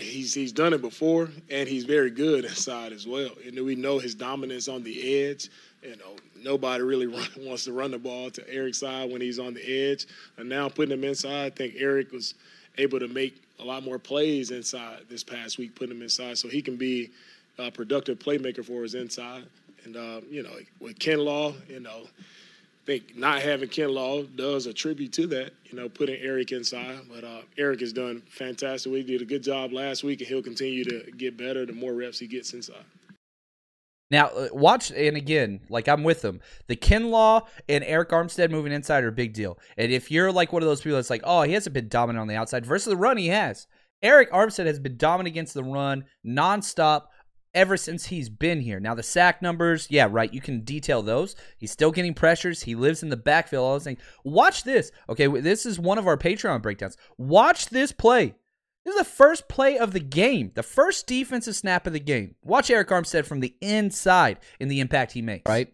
he's 0.00 0.34
he's 0.34 0.52
done 0.52 0.72
it 0.72 0.82
before, 0.82 1.28
and 1.50 1.68
he's 1.68 1.84
very 1.84 2.10
good 2.10 2.44
inside 2.44 2.92
as 2.92 3.06
well. 3.06 3.30
And 3.46 3.58
we 3.64 3.74
know 3.74 3.98
his 3.98 4.14
dominance 4.14 4.68
on 4.68 4.82
the 4.82 5.26
edge. 5.26 5.48
You 5.82 5.96
know, 5.96 6.16
nobody 6.42 6.82
really 6.82 7.06
run, 7.08 7.26
wants 7.38 7.64
to 7.64 7.72
run 7.72 7.90
the 7.90 7.98
ball 7.98 8.30
to 8.30 8.42
Arik's 8.42 8.78
side 8.78 9.10
when 9.10 9.20
he's 9.20 9.38
on 9.38 9.54
the 9.54 9.90
edge. 9.90 10.06
And 10.36 10.48
now 10.48 10.68
putting 10.68 10.92
him 10.92 11.04
inside, 11.04 11.46
I 11.46 11.50
think 11.50 11.74
Arik 11.74 12.12
was 12.12 12.34
able 12.78 12.98
to 13.00 13.08
make 13.08 13.42
a 13.58 13.64
lot 13.64 13.82
more 13.82 13.98
plays 13.98 14.50
inside 14.50 15.00
this 15.08 15.22
past 15.22 15.58
week, 15.58 15.74
putting 15.74 15.96
him 15.96 16.02
inside, 16.02 16.38
so 16.38 16.48
he 16.48 16.62
can 16.62 16.76
be 16.76 17.10
a 17.58 17.70
productive 17.70 18.18
playmaker 18.18 18.64
for 18.64 18.82
his 18.82 18.94
inside. 18.94 19.44
And 19.84 19.96
uh, 19.96 20.20
you 20.30 20.42
know, 20.42 20.54
with 20.80 20.98
Kinlaw, 20.98 21.54
you 21.68 21.80
know 21.80 22.06
think 22.84 23.16
not 23.16 23.42
having 23.42 23.68
Kinlaw 23.68 24.34
does 24.36 24.66
a 24.66 24.72
tribute 24.72 25.12
to 25.14 25.26
that, 25.28 25.52
you 25.66 25.78
know, 25.78 25.88
putting 25.88 26.20
Arik 26.22 26.52
inside. 26.52 27.00
But 27.08 27.24
uh, 27.24 27.42
Arik 27.58 27.80
has 27.80 27.92
done 27.92 28.22
fantastic. 28.28 28.92
We 28.92 29.02
did 29.02 29.22
a 29.22 29.24
good 29.24 29.42
job 29.42 29.72
last 29.72 30.04
week, 30.04 30.20
and 30.20 30.28
he'll 30.28 30.42
continue 30.42 30.84
to 30.84 31.10
get 31.16 31.36
better 31.36 31.64
the 31.64 31.72
more 31.72 31.94
reps 31.94 32.18
he 32.18 32.26
gets 32.26 32.52
inside. 32.52 32.84
Now, 34.10 34.26
uh, 34.26 34.48
watch, 34.52 34.90
and 34.90 35.16
again, 35.16 35.60
like 35.70 35.88
I'm 35.88 36.04
with 36.04 36.20
them. 36.20 36.40
The 36.66 36.76
Kinlaw 36.76 37.46
and 37.68 37.82
Arik 37.82 38.08
Armstead 38.08 38.50
moving 38.50 38.72
inside 38.72 39.04
are 39.04 39.08
a 39.08 39.12
big 39.12 39.32
deal. 39.32 39.58
And 39.78 39.90
if 39.90 40.10
you're 40.10 40.30
like 40.30 40.52
one 40.52 40.62
of 40.62 40.68
those 40.68 40.82
people 40.82 40.96
that's 40.96 41.08
like, 41.08 41.22
oh, 41.24 41.42
he 41.42 41.54
hasn't 41.54 41.72
been 41.72 41.88
dominant 41.88 42.20
on 42.20 42.28
the 42.28 42.36
outside 42.36 42.66
versus 42.66 42.90
the 42.90 42.96
run, 42.96 43.16
he 43.16 43.28
has. 43.28 43.66
Arik 44.04 44.28
Armstead 44.30 44.66
has 44.66 44.78
been 44.78 44.98
dominant 44.98 45.28
against 45.28 45.54
the 45.54 45.64
run 45.64 46.04
nonstop 46.26 47.04
ever 47.54 47.76
since 47.76 48.06
he's 48.06 48.28
been 48.28 48.60
here. 48.60 48.80
Now 48.80 48.94
the 48.94 49.02
sack 49.02 49.42
numbers, 49.42 49.86
yeah, 49.90 50.08
right. 50.10 50.32
You 50.32 50.40
can 50.40 50.60
detail 50.60 51.02
those. 51.02 51.36
He's 51.58 51.70
still 51.70 51.90
getting 51.90 52.14
pressures. 52.14 52.62
He 52.62 52.74
lives 52.74 53.02
in 53.02 53.08
the 53.08 53.16
backfield. 53.16 53.70
I 53.70 53.74
was 53.74 53.84
saying, 53.84 53.98
watch 54.24 54.64
this. 54.64 54.90
Okay, 55.08 55.26
this 55.26 55.66
is 55.66 55.78
one 55.78 55.98
of 55.98 56.06
our 56.06 56.16
Patreon 56.16 56.62
breakdowns. 56.62 56.96
Watch 57.18 57.68
this 57.68 57.92
play. 57.92 58.34
This 58.84 58.94
is 58.94 59.00
the 59.00 59.04
first 59.04 59.48
play 59.48 59.78
of 59.78 59.92
the 59.92 60.00
game, 60.00 60.50
the 60.54 60.62
first 60.62 61.06
defensive 61.06 61.54
snap 61.54 61.86
of 61.86 61.92
the 61.92 62.00
game. 62.00 62.34
Watch 62.42 62.68
Arik 62.68 62.86
Armstead 62.86 63.26
from 63.26 63.40
the 63.40 63.54
inside 63.60 64.38
in 64.58 64.68
the 64.68 64.80
impact 64.80 65.12
he 65.12 65.22
makes. 65.22 65.48
Right. 65.48 65.68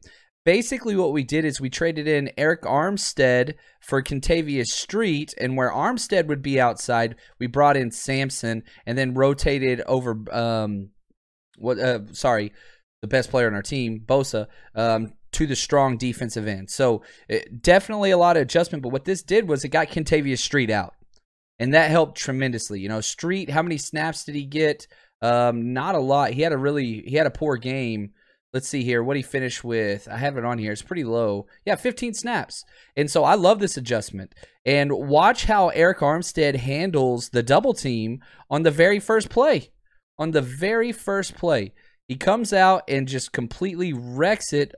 Basically, 0.45 0.97
what 0.97 1.13
we 1.13 1.25
did 1.25 1.45
is 1.45 1.61
we 1.61 1.71
traded 1.71 2.07
in 2.07 2.31
Arik 2.39 2.63
Armstead 2.63 3.55
for 3.81 4.03
Kentavius 4.03 4.69
Street, 4.69 5.35
and 5.39 5.57
where 5.57 5.71
Armstead 5.71 6.27
would 6.27 6.43
be 6.43 6.61
outside, 6.61 7.17
we 7.39 7.47
brought 7.47 7.77
in 7.77 7.91
Samson 7.91 8.63
and 8.87 8.97
then 8.97 9.15
rotated 9.15 9.83
over 9.83 10.17
um, 10.33 10.89
what 11.59 11.79
uh, 11.79 12.01
sorry, 12.13 12.53
the 13.03 13.09
best 13.09 13.31
player 13.31 13.47
on 13.47 13.55
our 13.55 13.63
team, 13.63 14.01
Bosa, 14.05 14.47
um, 14.75 15.13
to 15.33 15.47
the 15.47 15.57
strong 15.57 15.97
defensive 15.97 16.47
end. 16.49 16.71
So 16.71 17.03
it, 17.29 17.63
definitely 17.63 18.11
a 18.11 18.19
lot 18.19 18.37
of 18.37 18.43
adjustment. 18.43 18.83
But 18.83 18.93
what 18.93 19.05
this 19.05 19.23
did 19.23 19.49
was 19.49 19.65
it 19.65 19.69
got 19.69 19.89
Kentavius 19.89 20.39
Street 20.39 20.71
out. 20.71 20.95
and 21.59 21.75
that 21.75 21.91
helped 21.91 22.17
tremendously. 22.19 22.81
You 22.81 22.89
know, 22.89 23.01
Street, 23.01 23.51
how 23.51 23.63
many 23.63 23.79
snaps 23.79 24.25
did 24.25 24.35
he 24.35 24.45
get? 24.45 24.87
Um, 25.21 25.73
not 25.73 25.95
a 25.95 26.01
lot. 26.01 26.31
He 26.33 26.43
had 26.43 26.53
a 26.53 26.59
really 26.59 27.03
he 27.03 27.17
had 27.17 27.27
a 27.27 27.31
poor 27.31 27.57
game. 27.57 28.13
Let's 28.53 28.69
see 28.69 28.83
here 28.83 29.03
what 29.03 29.17
he 29.17 29.23
finished 29.23 29.63
with. 29.63 30.09
I 30.11 30.17
have 30.17 30.39
it 30.39 30.45
on 30.45 30.57
here. 30.59 30.73
It's 30.73 30.81
pretty 30.81 31.05
low. 31.05 31.47
Yeah, 31.67 31.75
15 31.75 32.15
snaps. 32.15 32.65
And 32.97 33.11
so 33.11 33.23
I 33.23 33.35
love 33.35 33.59
this 33.59 33.77
adjustment. 33.77 34.35
And 34.65 34.91
watch 34.93 35.45
how 35.45 35.71
Arik 35.71 35.99
Armstead 35.99 36.57
handles 36.57 37.29
the 37.29 37.43
double 37.43 37.75
team 37.75 38.23
on 38.49 38.63
the 38.63 38.71
very 38.71 39.01
first 39.01 39.29
play. 39.29 39.71
On 40.19 40.33
the 40.33 40.43
very 40.43 40.93
first 40.93 41.37
play, 41.37 41.73
he 42.09 42.17
comes 42.17 42.53
out 42.53 42.83
and 42.89 43.07
just 43.07 43.33
completely 43.33 43.93
wrecks 43.93 44.53
it. 44.53 44.75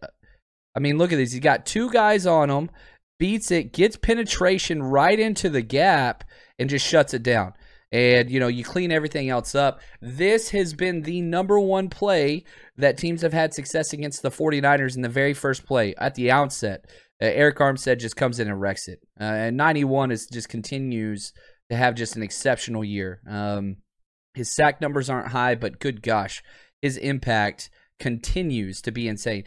I 0.77 0.81
mean, 0.81 0.99
look 0.99 1.13
at 1.13 1.17
this. 1.17 1.33
He's 1.33 1.41
got 1.41 1.65
two 1.65 1.91
guys 1.91 2.27
on 2.27 2.51
him, 2.51 2.71
beats 3.19 3.51
it, 3.51 3.73
gets 3.73 3.97
penetration 3.97 4.83
right 4.83 5.19
into 5.19 5.49
the 5.49 5.63
gap, 5.63 6.25
and 6.59 6.69
just 6.69 6.87
shuts 6.87 7.15
it 7.15 7.23
down. 7.23 7.55
And 7.93 8.31
you 8.31 8.39
know 8.39 8.47
you 8.47 8.63
clean 8.63 8.93
everything 8.93 9.31
else 9.31 9.55
up. 9.55 9.81
This 10.01 10.51
has 10.51 10.75
been 10.75 11.03
the 11.03 11.23
number 11.23 11.59
one 11.59 11.89
play 11.89 12.45
that 12.77 12.97
teams 12.97 13.23
have 13.23 13.33
had 13.33 13.53
success 13.53 13.93
against 13.93 14.23
the 14.23 14.31
49ers 14.31 14.95
in 14.95 15.03
the 15.03 15.09
very 15.09 15.35
first 15.35 15.67
play 15.67 15.95
at 15.99 16.15
the 16.15 16.31
outset. 16.31 16.85
Uh, 17.21 17.27
arik 17.27 17.57
armstead 17.57 17.99
just 17.99 18.17
comes 18.17 18.39
in 18.39 18.49
and 18.49 18.61
wrecks 18.61 18.87
it. 18.87 19.01
Uh, 19.21 19.25
and 19.25 19.57
91 19.57 20.13
is 20.13 20.27
just 20.27 20.49
continues 20.49 21.33
to 21.69 21.77
have 21.77 21.95
just 21.95 22.17
an 22.17 22.23
exceptional 22.23 22.85
year. 22.85 23.21
Um, 23.29 23.77
his 24.35 24.51
sack 24.51 24.81
numbers 24.81 25.11
aren't 25.11 25.29
high 25.29 25.55
but 25.55 25.81
good 25.81 26.03
gosh 26.03 26.43
his 26.83 26.97
impact 26.97 27.71
continues 27.99 28.81
to 28.83 28.91
be 28.91 29.09
insane 29.09 29.45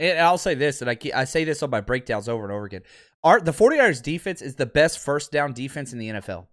and 0.00 0.20
I'll 0.20 0.38
say 0.38 0.54
this, 0.54 0.80
and 0.80 0.88
I, 0.88 0.96
I 1.12 1.24
say 1.24 1.42
this 1.42 1.60
on 1.60 1.70
my 1.70 1.80
breakdowns 1.80 2.28
over 2.28 2.44
and 2.44 2.52
over 2.52 2.64
again. 2.64 2.82
Our, 3.24 3.40
the 3.40 3.50
49ers 3.50 4.00
defense 4.00 4.40
is 4.42 4.54
the 4.54 4.64
best 4.64 5.00
first 5.00 5.32
down 5.32 5.54
defense 5.54 5.92
in 5.92 5.98
the 5.98 6.10
NFL 6.10 6.46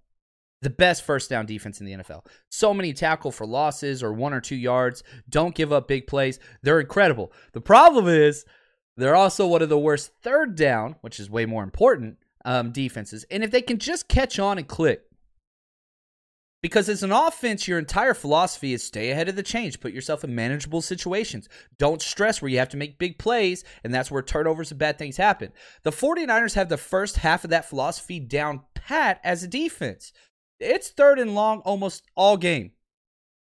the 0.65 0.69
best 0.71 1.03
first 1.03 1.29
down 1.29 1.45
defense 1.45 1.79
in 1.79 1.85
the 1.85 1.93
NFL. 1.93 2.25
So 2.49 2.73
many 2.73 2.91
tackle 2.91 3.31
for 3.31 3.45
losses 3.45 4.01
or 4.01 4.11
one 4.11 4.33
or 4.33 4.41
two 4.41 4.55
yards. 4.55 5.03
Don't 5.29 5.53
give 5.53 5.71
up 5.71 5.87
big 5.87 6.07
plays. 6.07 6.39
They're 6.63 6.79
incredible. 6.79 7.31
The 7.53 7.61
problem 7.61 8.07
is 8.07 8.45
they're 8.97 9.15
also 9.15 9.45
one 9.45 9.61
of 9.61 9.69
the 9.69 9.77
worst 9.77 10.11
third 10.23 10.55
down, 10.55 10.95
which 11.01 11.19
is 11.19 11.29
way 11.29 11.45
more 11.45 11.63
important, 11.63 12.17
um, 12.45 12.71
defenses. 12.71 13.25
And 13.29 13.43
if 13.43 13.51
they 13.51 13.61
can 13.61 13.77
just 13.77 14.07
catch 14.07 14.39
on 14.39 14.57
and 14.57 14.67
click, 14.67 15.03
because 16.61 16.89
as 16.89 17.03
an 17.03 17.11
offense, 17.11 17.67
your 17.67 17.77
entire 17.77 18.13
philosophy 18.13 18.73
is 18.73 18.83
stay 18.83 19.11
ahead 19.11 19.29
of 19.29 19.35
the 19.35 19.43
change, 19.43 19.79
put 19.79 19.93
yourself 19.93 20.23
in 20.23 20.33
manageable 20.33 20.81
situations. 20.81 21.47
Don't 21.77 22.01
stress 22.01 22.41
where 22.41 22.49
you 22.49 22.57
have 22.57 22.69
to 22.69 22.77
make 22.77 22.97
big 22.97 23.19
plays, 23.19 23.63
and 23.83 23.93
that's 23.93 24.09
where 24.09 24.21
turnovers 24.23 24.71
and 24.71 24.79
bad 24.79 24.97
things 24.97 25.17
happen. 25.17 25.51
The 25.83 25.91
49ers 25.91 26.55
have 26.55 26.69
the 26.69 26.77
first 26.77 27.17
half 27.17 27.43
of 27.43 27.51
that 27.51 27.69
philosophy 27.69 28.19
down 28.19 28.61
pat 28.73 29.19
as 29.23 29.43
a 29.43 29.47
defense. 29.47 30.11
It's 30.59 30.89
third 30.89 31.19
and 31.19 31.35
long 31.35 31.59
almost 31.59 32.03
all 32.15 32.37
game. 32.37 32.71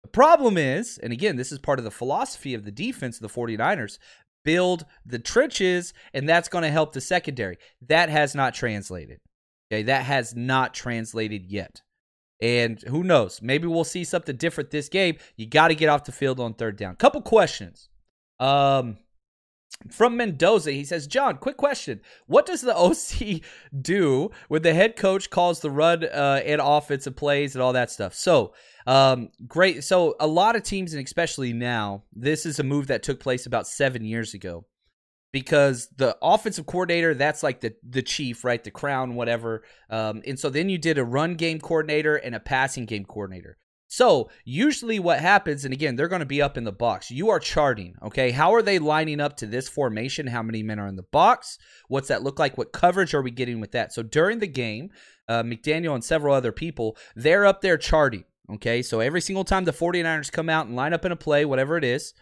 The 0.02 0.08
problem 0.08 0.56
is, 0.56 0.98
and 0.98 1.12
again, 1.12 1.36
this 1.36 1.52
is 1.52 1.58
part 1.58 1.78
of 1.78 1.84
the 1.84 1.90
philosophy 1.90 2.54
of 2.54 2.64
the 2.64 2.70
defense 2.70 3.16
of 3.16 3.22
the 3.22 3.40
49ers 3.40 3.98
build 4.44 4.86
the 5.04 5.18
trenches, 5.18 5.92
and 6.14 6.28
that's 6.28 6.48
going 6.48 6.62
to 6.62 6.70
help 6.70 6.92
the 6.92 7.00
secondary. 7.00 7.58
That 7.86 8.08
has 8.08 8.34
not 8.34 8.54
translated. 8.54 9.18
Okay, 9.70 9.82
that 9.84 10.04
has 10.04 10.34
not 10.34 10.74
translated 10.74 11.46
yet. 11.46 11.82
And 12.42 12.80
who 12.82 13.04
knows? 13.04 13.42
Maybe 13.42 13.66
we'll 13.66 13.84
see 13.84 14.04
something 14.04 14.36
different 14.36 14.70
this 14.70 14.88
game. 14.88 15.16
You 15.36 15.46
got 15.46 15.68
to 15.68 15.74
get 15.74 15.88
off 15.88 16.04
the 16.04 16.12
field 16.12 16.40
on 16.40 16.54
third 16.54 16.76
down. 16.76 16.96
Couple 16.96 17.20
questions. 17.20 17.88
Um, 18.38 18.98
from 19.90 20.16
Mendoza, 20.16 20.72
he 20.72 20.84
says, 20.84 21.06
John, 21.06 21.36
quick 21.36 21.56
question. 21.56 22.00
What 22.26 22.46
does 22.46 22.60
the 22.60 22.76
OC 22.76 23.42
do 23.80 24.30
when 24.48 24.62
the 24.62 24.74
head 24.74 24.96
coach 24.96 25.30
calls 25.30 25.60
the 25.60 25.70
run 25.70 26.04
uh, 26.04 26.40
and 26.44 26.60
offensive 26.62 27.16
plays 27.16 27.54
and 27.54 27.62
all 27.62 27.72
that 27.74 27.90
stuff? 27.90 28.14
So, 28.14 28.54
um, 28.86 29.30
great. 29.46 29.84
So, 29.84 30.16
a 30.20 30.26
lot 30.26 30.56
of 30.56 30.62
teams, 30.62 30.94
and 30.94 31.04
especially 31.04 31.52
now, 31.52 32.04
this 32.12 32.46
is 32.46 32.58
a 32.58 32.64
move 32.64 32.88
that 32.88 33.02
took 33.02 33.20
place 33.20 33.46
about 33.46 33.66
seven 33.66 34.04
years 34.04 34.34
ago 34.34 34.64
because 35.32 35.88
the 35.96 36.16
offensive 36.22 36.66
coordinator, 36.66 37.14
that's 37.14 37.42
like 37.42 37.60
the, 37.60 37.74
the 37.88 38.02
chief, 38.02 38.44
right? 38.44 38.62
The 38.62 38.70
crown, 38.70 39.14
whatever. 39.14 39.62
Um, 39.88 40.22
and 40.26 40.38
so 40.38 40.50
then 40.50 40.68
you 40.68 40.78
did 40.78 40.98
a 40.98 41.04
run 41.04 41.34
game 41.34 41.60
coordinator 41.60 42.16
and 42.16 42.34
a 42.34 42.40
passing 42.40 42.86
game 42.86 43.04
coordinator. 43.04 43.56
So, 43.92 44.30
usually 44.44 45.00
what 45.00 45.18
happens, 45.18 45.64
and 45.64 45.74
again, 45.74 45.96
they're 45.96 46.06
going 46.06 46.20
to 46.20 46.26
be 46.26 46.40
up 46.40 46.56
in 46.56 46.62
the 46.62 46.70
box. 46.70 47.10
You 47.10 47.30
are 47.30 47.40
charting, 47.40 47.96
okay? 48.04 48.30
How 48.30 48.54
are 48.54 48.62
they 48.62 48.78
lining 48.78 49.20
up 49.20 49.36
to 49.38 49.46
this 49.46 49.68
formation? 49.68 50.28
How 50.28 50.44
many 50.44 50.62
men 50.62 50.78
are 50.78 50.86
in 50.86 50.94
the 50.94 51.02
box? 51.02 51.58
What's 51.88 52.06
that 52.06 52.22
look 52.22 52.38
like? 52.38 52.56
What 52.56 52.70
coverage 52.70 53.14
are 53.14 53.22
we 53.22 53.32
getting 53.32 53.58
with 53.58 53.72
that? 53.72 53.92
So, 53.92 54.04
during 54.04 54.38
the 54.38 54.46
game, 54.46 54.90
uh, 55.28 55.42
McDaniel 55.42 55.94
and 55.96 56.04
several 56.04 56.36
other 56.36 56.52
people, 56.52 56.96
they're 57.16 57.44
up 57.44 57.62
there 57.62 57.76
charting, 57.76 58.22
okay? 58.48 58.80
So, 58.80 59.00
every 59.00 59.20
single 59.20 59.42
time 59.42 59.64
the 59.64 59.72
49ers 59.72 60.30
come 60.30 60.48
out 60.48 60.66
and 60.68 60.76
line 60.76 60.94
up 60.94 61.04
in 61.04 61.10
a 61.10 61.16
play, 61.16 61.44
whatever 61.44 61.76
it 61.76 61.82
is, 61.82 62.14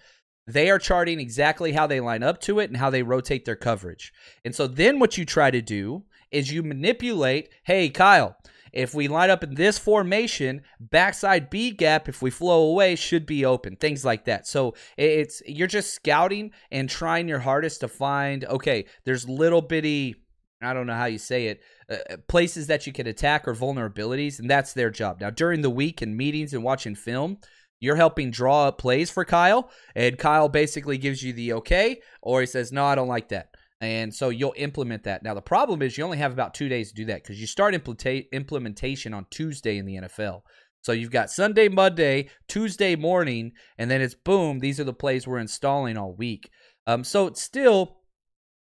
they 0.48 0.70
are 0.70 0.78
charting 0.78 1.20
exactly 1.20 1.72
how 1.72 1.86
they 1.86 2.00
line 2.00 2.22
up 2.22 2.40
to 2.40 2.58
it 2.58 2.70
and 2.70 2.78
how 2.78 2.90
they 2.90 3.02
rotate 3.02 3.44
their 3.44 3.56
coverage. 3.56 4.12
And 4.44 4.54
so, 4.54 4.66
then 4.66 4.98
what 4.98 5.18
you 5.18 5.24
try 5.24 5.50
to 5.50 5.60
do 5.60 6.04
is 6.30 6.52
you 6.52 6.62
manipulate, 6.62 7.50
hey, 7.64 7.88
Kyle, 7.90 8.36
if 8.72 8.94
we 8.94 9.08
line 9.08 9.30
up 9.30 9.42
in 9.42 9.54
this 9.54 9.78
formation, 9.78 10.62
backside 10.80 11.50
B 11.50 11.70
gap, 11.70 12.08
if 12.08 12.22
we 12.22 12.30
flow 12.30 12.70
away, 12.70 12.96
should 12.96 13.26
be 13.26 13.44
open. 13.44 13.76
Things 13.76 14.04
like 14.04 14.24
that. 14.26 14.46
So 14.46 14.74
it's 14.96 15.42
you're 15.46 15.66
just 15.66 15.94
scouting 15.94 16.52
and 16.70 16.88
trying 16.88 17.28
your 17.28 17.38
hardest 17.40 17.80
to 17.80 17.88
find. 17.88 18.44
Okay, 18.44 18.86
there's 19.04 19.28
little 19.28 19.62
bitty. 19.62 20.16
I 20.60 20.74
don't 20.74 20.86
know 20.86 20.94
how 20.94 21.06
you 21.06 21.18
say 21.18 21.46
it. 21.46 21.60
Uh, 21.88 21.96
uh, 22.10 22.16
places 22.28 22.66
that 22.66 22.86
you 22.86 22.92
can 22.92 23.06
attack 23.06 23.46
or 23.46 23.54
vulnerabilities, 23.54 24.38
and 24.38 24.50
that's 24.50 24.72
their 24.72 24.90
job. 24.90 25.20
Now, 25.20 25.30
during 25.30 25.62
the 25.62 25.70
week 25.70 26.02
and 26.02 26.16
meetings 26.16 26.52
and 26.52 26.64
watching 26.64 26.94
film, 26.94 27.38
you're 27.80 27.96
helping 27.96 28.30
draw 28.30 28.68
up 28.68 28.78
plays 28.78 29.10
for 29.10 29.24
Kyle, 29.24 29.70
and 29.94 30.18
Kyle 30.18 30.48
basically 30.48 30.98
gives 30.98 31.22
you 31.22 31.32
the 31.32 31.52
okay, 31.54 32.00
or 32.22 32.40
he 32.40 32.46
says, 32.46 32.72
No, 32.72 32.84
I 32.84 32.94
don't 32.94 33.08
like 33.08 33.28
that. 33.28 33.50
And 33.80 34.12
so 34.12 34.30
you'll 34.30 34.54
implement 34.56 35.04
that. 35.04 35.22
Now, 35.22 35.34
the 35.34 35.40
problem 35.40 35.82
is 35.82 35.96
you 35.96 36.04
only 36.04 36.18
have 36.18 36.32
about 36.32 36.54
two 36.54 36.68
days 36.68 36.88
to 36.88 36.94
do 36.96 37.04
that 37.06 37.22
because 37.22 37.40
you 37.40 37.46
start 37.46 37.74
implementation 37.74 39.14
on 39.14 39.26
Tuesday 39.30 39.78
in 39.78 39.86
the 39.86 39.96
NFL. 39.96 40.42
So 40.82 40.92
you've 40.92 41.10
got 41.10 41.30
Sunday, 41.30 41.68
Monday, 41.68 42.28
Tuesday 42.48 42.96
morning, 42.96 43.52
and 43.76 43.90
then 43.90 44.00
it's 44.00 44.14
boom, 44.14 44.58
these 44.58 44.80
are 44.80 44.84
the 44.84 44.92
plays 44.92 45.26
we're 45.26 45.38
installing 45.38 45.96
all 45.96 46.12
week. 46.12 46.50
Um, 46.86 47.04
so 47.04 47.26
it's 47.26 47.42
still, 47.42 47.98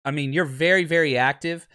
I 0.04 0.12
mean, 0.12 0.34
you're 0.34 0.46
very, 0.46 0.84
very 0.84 1.18
active, 1.18 1.68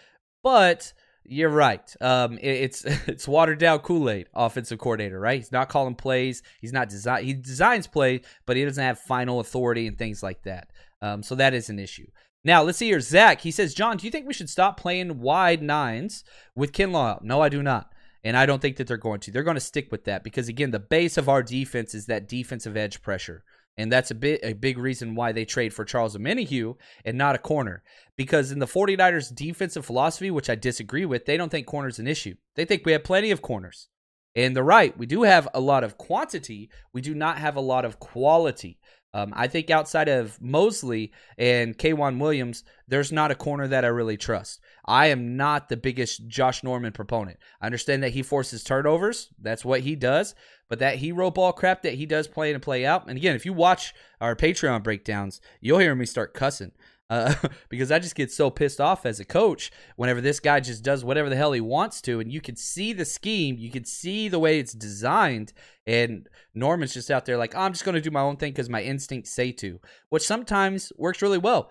but 0.42 0.92
you're 1.24 1.50
right. 1.50 1.94
Um, 2.00 2.38
it, 2.38 2.46
it's 2.46 2.84
it's 3.06 3.28
watered 3.28 3.58
down 3.58 3.80
Kool 3.80 4.10
Aid 4.10 4.28
offensive 4.34 4.78
coordinator, 4.78 5.18
right? 5.18 5.38
He's 5.38 5.52
not 5.52 5.68
calling 5.68 5.94
plays. 5.94 6.42
He's 6.60 6.72
not 6.72 6.88
design. 6.88 7.24
He 7.24 7.34
designs 7.34 7.86
plays, 7.86 8.20
but 8.46 8.56
he 8.56 8.64
doesn't 8.64 8.82
have 8.82 8.98
final 8.98 9.40
authority 9.40 9.86
and 9.86 9.98
things 9.98 10.22
like 10.22 10.42
that. 10.42 10.70
Um, 11.02 11.22
so 11.22 11.34
that 11.34 11.54
is 11.54 11.68
an 11.70 11.78
issue. 11.78 12.06
Now, 12.44 12.62
let's 12.62 12.78
see 12.78 12.88
here. 12.88 13.00
Zach, 13.00 13.40
he 13.40 13.50
says, 13.50 13.74
John, 13.74 13.96
do 13.96 14.06
you 14.06 14.10
think 14.10 14.26
we 14.26 14.34
should 14.34 14.50
stop 14.50 14.78
playing 14.78 15.20
wide 15.20 15.62
nines 15.62 16.24
with 16.54 16.72
Kinlaw 16.72 17.22
No, 17.22 17.40
I 17.40 17.48
do 17.48 17.62
not. 17.62 17.90
And 18.22 18.36
I 18.36 18.46
don't 18.46 18.60
think 18.60 18.76
that 18.76 18.86
they're 18.86 18.96
going 18.96 19.20
to. 19.20 19.30
They're 19.30 19.42
going 19.42 19.56
to 19.56 19.60
stick 19.60 19.90
with 19.90 20.04
that 20.04 20.24
because, 20.24 20.48
again, 20.48 20.70
the 20.70 20.78
base 20.78 21.18
of 21.18 21.28
our 21.28 21.42
defense 21.42 21.94
is 21.94 22.06
that 22.06 22.28
defensive 22.28 22.76
edge 22.76 23.02
pressure. 23.02 23.44
And 23.76 23.90
that's 23.90 24.10
a 24.10 24.14
bit 24.14 24.40
a 24.42 24.52
big 24.52 24.78
reason 24.78 25.14
why 25.14 25.32
they 25.32 25.44
trade 25.44 25.74
for 25.74 25.84
Charles 25.84 26.16
Omenihu 26.16 26.76
and 27.04 27.18
not 27.18 27.34
a 27.34 27.38
corner. 27.38 27.82
Because 28.16 28.52
in 28.52 28.60
the 28.60 28.66
49ers 28.66 29.34
defensive 29.34 29.84
philosophy, 29.84 30.30
which 30.30 30.48
I 30.48 30.54
disagree 30.54 31.04
with, 31.04 31.26
they 31.26 31.36
don't 31.36 31.48
think 31.48 31.66
corners 31.66 31.98
an 31.98 32.06
issue. 32.06 32.36
They 32.54 32.64
think 32.64 32.86
we 32.86 32.92
have 32.92 33.02
plenty 33.02 33.30
of 33.30 33.42
corners. 33.42 33.88
And 34.36 34.54
they're 34.54 34.64
right. 34.64 34.96
We 34.96 35.06
do 35.06 35.22
have 35.22 35.48
a 35.54 35.60
lot 35.60 35.84
of 35.84 35.96
quantity. 35.96 36.70
We 36.92 37.00
do 37.00 37.14
not 37.14 37.38
have 37.38 37.56
a 37.56 37.60
lot 37.60 37.84
of 37.84 38.00
quality. 38.00 38.78
Um, 39.14 39.32
I 39.36 39.46
think 39.46 39.70
outside 39.70 40.08
of 40.08 40.42
Moseley 40.42 41.12
and 41.38 41.78
K'Waun 41.78 42.18
Williams, 42.18 42.64
there's 42.88 43.12
not 43.12 43.30
a 43.30 43.36
corner 43.36 43.68
that 43.68 43.84
I 43.84 43.88
really 43.88 44.16
trust. 44.16 44.60
I 44.84 45.06
am 45.06 45.36
not 45.36 45.68
the 45.68 45.76
biggest 45.76 46.26
Josh 46.26 46.64
Norman 46.64 46.92
proponent. 46.92 47.38
I 47.60 47.66
understand 47.66 48.02
that 48.02 48.10
he 48.10 48.24
forces 48.24 48.64
turnovers. 48.64 49.28
That's 49.40 49.64
what 49.64 49.82
he 49.82 49.94
does. 49.94 50.34
But 50.68 50.78
that 50.78 50.98
hero 50.98 51.30
ball 51.30 51.52
crap 51.52 51.82
that 51.82 51.94
he 51.94 52.06
does 52.06 52.26
play 52.26 52.48
in 52.48 52.54
and 52.54 52.62
play 52.62 52.86
out. 52.86 53.08
And 53.08 53.16
again, 53.18 53.36
if 53.36 53.44
you 53.44 53.52
watch 53.52 53.94
our 54.20 54.34
Patreon 54.34 54.82
breakdowns, 54.82 55.40
you'll 55.60 55.78
hear 55.78 55.94
me 55.94 56.06
start 56.06 56.34
cussing 56.34 56.72
uh, 57.10 57.34
because 57.68 57.92
I 57.92 57.98
just 57.98 58.14
get 58.14 58.32
so 58.32 58.50
pissed 58.50 58.80
off 58.80 59.06
as 59.06 59.20
a 59.20 59.24
coach 59.24 59.70
whenever 59.96 60.20
this 60.20 60.40
guy 60.40 60.60
just 60.60 60.82
does 60.82 61.04
whatever 61.04 61.28
the 61.28 61.36
hell 61.36 61.52
he 61.52 61.60
wants 61.60 62.00
to, 62.02 62.20
and 62.20 62.32
you 62.32 62.40
can 62.40 62.56
see 62.56 62.92
the 62.92 63.04
scheme, 63.04 63.56
you 63.58 63.70
can 63.70 63.84
see 63.84 64.28
the 64.28 64.38
way 64.38 64.58
it's 64.58 64.72
designed, 64.72 65.52
and 65.86 66.28
Norman's 66.54 66.94
just 66.94 67.10
out 67.10 67.24
there 67.24 67.36
like, 67.36 67.54
oh, 67.54 67.60
I'm 67.60 67.72
just 67.72 67.84
going 67.84 67.94
to 67.94 68.00
do 68.00 68.10
my 68.10 68.20
own 68.20 68.36
thing 68.36 68.52
because 68.52 68.70
my 68.70 68.82
instincts 68.82 69.30
say 69.30 69.52
to, 69.52 69.80
which 70.08 70.26
sometimes 70.26 70.92
works 70.96 71.22
really 71.22 71.38
well. 71.38 71.70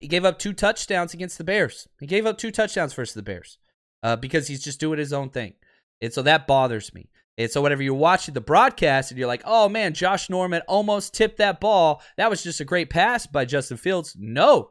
He 0.00 0.08
gave 0.08 0.24
up 0.24 0.38
two 0.38 0.52
touchdowns 0.52 1.14
against 1.14 1.38
the 1.38 1.44
Bears. 1.44 1.88
He 2.00 2.06
gave 2.06 2.26
up 2.26 2.36
two 2.36 2.50
touchdowns 2.50 2.92
versus 2.92 3.14
the 3.14 3.22
Bears 3.22 3.58
uh, 4.02 4.16
because 4.16 4.48
he's 4.48 4.64
just 4.64 4.80
doing 4.80 4.98
his 4.98 5.12
own 5.12 5.30
thing, 5.30 5.54
and 6.00 6.12
so 6.12 6.22
that 6.22 6.46
bothers 6.46 6.92
me. 6.92 7.08
And 7.42 7.50
so 7.50 7.62
whenever 7.62 7.82
you're 7.82 7.94
watching 7.94 8.34
the 8.34 8.40
broadcast 8.40 9.10
and 9.10 9.18
you're 9.18 9.28
like, 9.28 9.42
oh 9.44 9.68
man, 9.68 9.94
Josh 9.94 10.30
Norman 10.30 10.62
almost 10.68 11.14
tipped 11.14 11.38
that 11.38 11.60
ball. 11.60 12.02
That 12.16 12.30
was 12.30 12.42
just 12.42 12.60
a 12.60 12.64
great 12.64 12.90
pass 12.90 13.26
by 13.26 13.44
Justin 13.44 13.76
Fields. 13.76 14.16
No. 14.18 14.70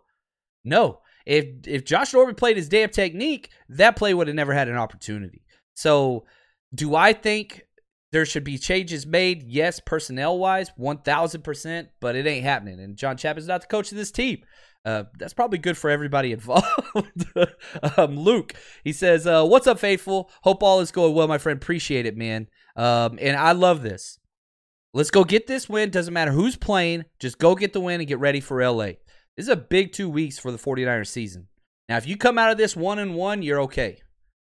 No. 0.64 1.00
If 1.26 1.68
if 1.68 1.86
Josh 1.86 2.14
Norman 2.14 2.36
played 2.36 2.58
his 2.58 2.70
damn 2.70 2.90
technique, 2.90 3.50
that 3.70 3.96
play 3.96 4.14
would 4.14 4.28
have 4.28 4.36
never 4.36 4.54
had 4.54 4.68
an 4.68 4.78
opportunity. 4.78 5.44
So, 5.76 6.26
do 6.74 6.96
I 6.96 7.14
think 7.14 7.64
there 8.12 8.26
should 8.26 8.44
be 8.44 8.58
changes 8.58 9.06
made? 9.06 9.44
Yes, 9.44 9.80
personnel 9.80 10.38
wise, 10.38 10.72
1000%, 10.80 11.88
but 12.00 12.16
it 12.16 12.28
ain't 12.28 12.44
happening. 12.44 12.80
And 12.80 12.98
John 12.98 13.18
Chapman's 13.18 13.48
not 13.48 13.62
the 13.62 13.68
coach 13.68 13.92
of 13.92 13.98
this 13.98 14.12
team. 14.12 14.42
Uh, 14.84 15.04
that's 15.18 15.34
probably 15.34 15.60
good 15.60 15.78
for 15.78 15.90
everybody 15.90 16.32
involved. 16.34 16.66
um, 17.98 18.18
Luke, 18.18 18.54
he 18.84 18.94
says, 18.94 19.28
uh, 19.28 19.46
What's 19.46 19.68
up, 19.68 19.80
faithful? 19.80 20.30
Hope 20.44 20.64
all 20.64 20.80
is 20.80 20.92
going 20.92 21.14
well, 21.14 21.28
my 21.28 21.38
friend. 21.38 21.58
Appreciate 21.58 22.06
it, 22.06 22.18
man. 22.18 22.48
Um, 22.76 23.18
and 23.22 23.36
I 23.36 23.52
love 23.52 23.82
this. 23.82 24.20
Let's 24.94 25.12
go 25.12 25.24
get 25.24 25.48
this 25.48 25.70
win. 25.70 25.90
Doesn't 25.90 26.14
matter 26.14 26.32
who's 26.32 26.58
playing. 26.58 27.06
Just 27.20 27.38
go 27.40 27.56
get 27.56 27.74
the 27.74 27.80
win 27.80 28.02
and 28.02 28.08
get 28.08 28.20
ready 28.20 28.42
for 28.42 28.66
LA. 28.66 28.94
This 29.38 29.46
is 29.46 29.50
a 29.50 29.56
big 29.56 29.94
two 29.94 30.10
weeks 30.10 30.38
for 30.38 30.52
the 30.52 30.58
49ers 30.58 31.08
season. 31.08 31.48
Now, 31.88 31.98
if 31.98 32.08
you 32.08 32.18
come 32.18 32.38
out 32.38 32.52
of 32.52 32.58
this 32.58 32.76
one 32.76 33.00
and 33.00 33.16
one, 33.16 33.42
you're 33.42 33.62
okay. 33.62 34.02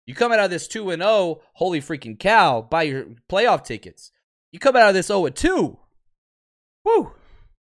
You 0.07 0.14
come 0.14 0.33
out 0.33 0.40
of 0.40 0.50
this 0.50 0.68
2 0.68 0.90
and 0.90 1.02
0, 1.02 1.40
holy 1.55 1.81
freaking 1.81 2.18
cow, 2.18 2.62
buy 2.62 2.85
your 2.85 3.07
playoff 3.29 3.64
tickets. 3.64 4.12
You 4.52 4.61
come 4.61 4.76
out 4.76 4.88
of 4.88 4.94
this 4.94 5.09
0 5.09 5.26
and 5.26 5.35
2. 5.35 5.79
Woo. 6.85 7.12